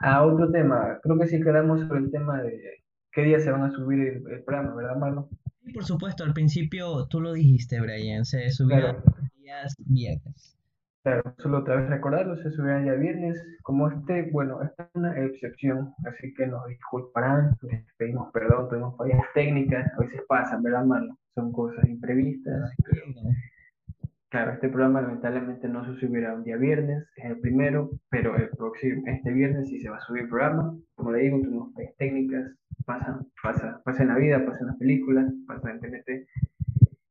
A 0.00 0.22
otro 0.22 0.50
tema, 0.50 0.98
creo 1.02 1.18
que 1.18 1.26
sí 1.26 1.40
quedamos 1.42 1.80
sobre 1.80 2.00
el 2.00 2.10
tema 2.10 2.42
de 2.42 2.82
qué 3.12 3.22
día 3.22 3.40
se 3.40 3.50
van 3.50 3.62
a 3.62 3.70
subir 3.70 4.00
el, 4.00 4.30
el 4.30 4.44
programa, 4.44 4.74
¿verdad, 4.74 4.96
Marlon? 4.96 5.28
Sí, 5.64 5.72
por 5.72 5.84
supuesto, 5.84 6.24
al 6.24 6.34
principio 6.34 7.06
tú 7.08 7.20
lo 7.20 7.32
dijiste, 7.32 7.80
Brian, 7.80 8.24
se 8.24 8.50
subieron 8.50 8.96
los 8.96 9.30
días 9.42 9.74
viernes. 9.86 10.58
Claro, 11.02 11.34
solo 11.38 11.58
otra 11.58 11.76
vez 11.76 11.90
recordarlo, 11.90 12.34
se 12.36 12.48
el 12.48 12.84
día 12.84 12.94
viernes. 12.94 13.38
Como 13.62 13.90
este, 13.90 14.30
bueno, 14.32 14.62
esta 14.62 14.84
es 14.84 14.90
una 14.94 15.18
excepción, 15.18 15.92
así 16.06 16.32
que 16.32 16.46
nos 16.46 16.66
disculparán, 16.66 17.56
les 17.62 17.84
pedimos 17.98 18.32
perdón, 18.32 18.68
tuvimos 18.70 18.96
fallas 18.96 19.20
técnicas, 19.34 19.86
a 19.92 20.00
veces 20.00 20.22
pasan, 20.26 20.62
¿verdad, 20.62 20.84
mano? 20.86 21.18
Son 21.34 21.52
cosas 21.52 21.86
imprevistas. 21.86 22.70
pero, 22.84 23.02
claro, 24.34 24.54
este 24.54 24.68
programa 24.68 25.00
lamentablemente 25.00 25.68
no 25.68 25.84
se 25.84 26.00
subirá 26.00 26.34
un 26.34 26.42
día 26.42 26.56
viernes, 26.56 27.06
es 27.14 27.24
el 27.24 27.38
primero, 27.38 27.92
pero 28.10 28.36
el 28.36 28.48
próximo, 28.48 29.00
este 29.06 29.30
viernes 29.30 29.68
sí 29.68 29.78
se 29.78 29.88
va 29.88 29.98
a 29.98 30.00
subir 30.00 30.22
el 30.22 30.28
programa. 30.28 30.76
Como 30.96 31.12
le 31.12 31.20
digo, 31.20 31.40
tuvimos 31.40 31.72
fallas 31.72 31.94
técnicas, 31.98 32.50
pasan, 32.84 33.28
pasa, 33.40 33.80
pasa 33.84 34.02
en 34.02 34.08
la 34.08 34.16
vida, 34.16 34.44
pasa 34.44 34.58
en 34.62 34.66
las 34.66 34.76
películas, 34.76 35.32
pasa 35.46 35.70
en 35.70 35.78
TNT. 35.78 36.26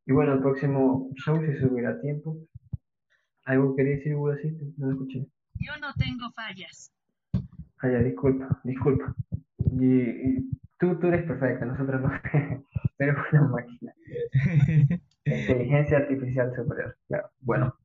Y 0.06 0.12
bueno, 0.12 0.34
el 0.34 0.42
próximo 0.42 1.12
show 1.16 1.40
se 1.46 1.58
subirá 1.62 1.92
a 1.92 2.02
tiempo. 2.02 2.36
¿Algo 3.46 3.74
quería 3.74 3.96
decir, 3.96 4.16
Hugo, 4.16 4.32
así? 4.32 4.58
No 4.76 4.88
lo 4.88 4.92
escuché. 4.92 5.26
Yo 5.62 5.72
no 5.80 5.94
tengo 5.94 6.30
fallas. 6.36 6.92
Ah, 7.78 7.90
ya, 7.90 8.00
disculpa, 8.00 8.60
disculpa. 8.66 9.16
Y, 9.80 9.96
y 9.96 10.50
tú, 10.78 11.00
tú 11.00 11.08
eres 11.08 11.24
perfecta, 11.24 11.64
nosotros 11.64 12.02
no. 12.02 12.12
Pero 12.98 13.16
una 13.32 13.48
máquina. 13.48 13.94
Inteligencia 15.26 15.98
artificial 15.98 16.54
superior. 16.56 16.98
Claro. 17.08 17.30
Bueno, 17.42 17.76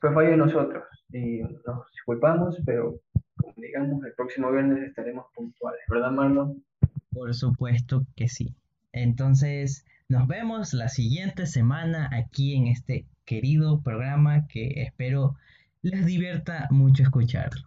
fue 0.00 0.14
fallo 0.14 0.30
de 0.30 0.36
nosotros 0.36 0.84
y 1.12 1.40
nos 1.40 1.90
disculpamos, 1.92 2.58
pero 2.64 3.00
como 3.36 3.52
digamos, 3.56 4.04
el 4.04 4.12
próximo 4.14 4.50
viernes 4.50 4.82
estaremos 4.82 5.26
puntuales, 5.34 5.80
¿verdad, 5.88 6.10
Marlon? 6.10 6.64
Por 7.12 7.34
supuesto 7.34 8.06
que 8.16 8.28
sí. 8.28 8.54
Entonces, 8.92 9.84
nos 10.08 10.26
vemos 10.26 10.72
la 10.72 10.88
siguiente 10.88 11.46
semana 11.46 12.08
aquí 12.12 12.54
en 12.54 12.68
este 12.68 13.06
querido 13.24 13.82
programa 13.82 14.46
que 14.46 14.82
espero 14.82 15.36
les 15.82 16.06
divierta 16.06 16.68
mucho 16.70 17.02
escucharlo. 17.02 17.62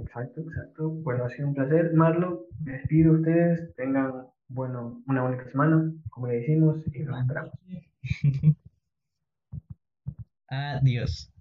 Exacto, 0.00 0.40
exacto. 0.40 0.90
Bueno, 0.90 1.24
ha 1.24 1.28
sido 1.30 1.48
un 1.48 1.54
placer, 1.54 1.92
Marlon. 1.94 2.40
Me 2.64 2.72
despido 2.72 3.12
de 3.12 3.18
ustedes. 3.20 3.74
Tengan, 3.76 4.26
bueno, 4.48 5.02
una 5.06 5.22
bonita 5.22 5.50
semana, 5.50 5.92
como 6.10 6.28
le 6.28 6.34
decimos, 6.40 6.78
y 6.94 7.00
nos 7.00 7.20
esperamos. 7.20 7.52
Adiós. 10.48 11.33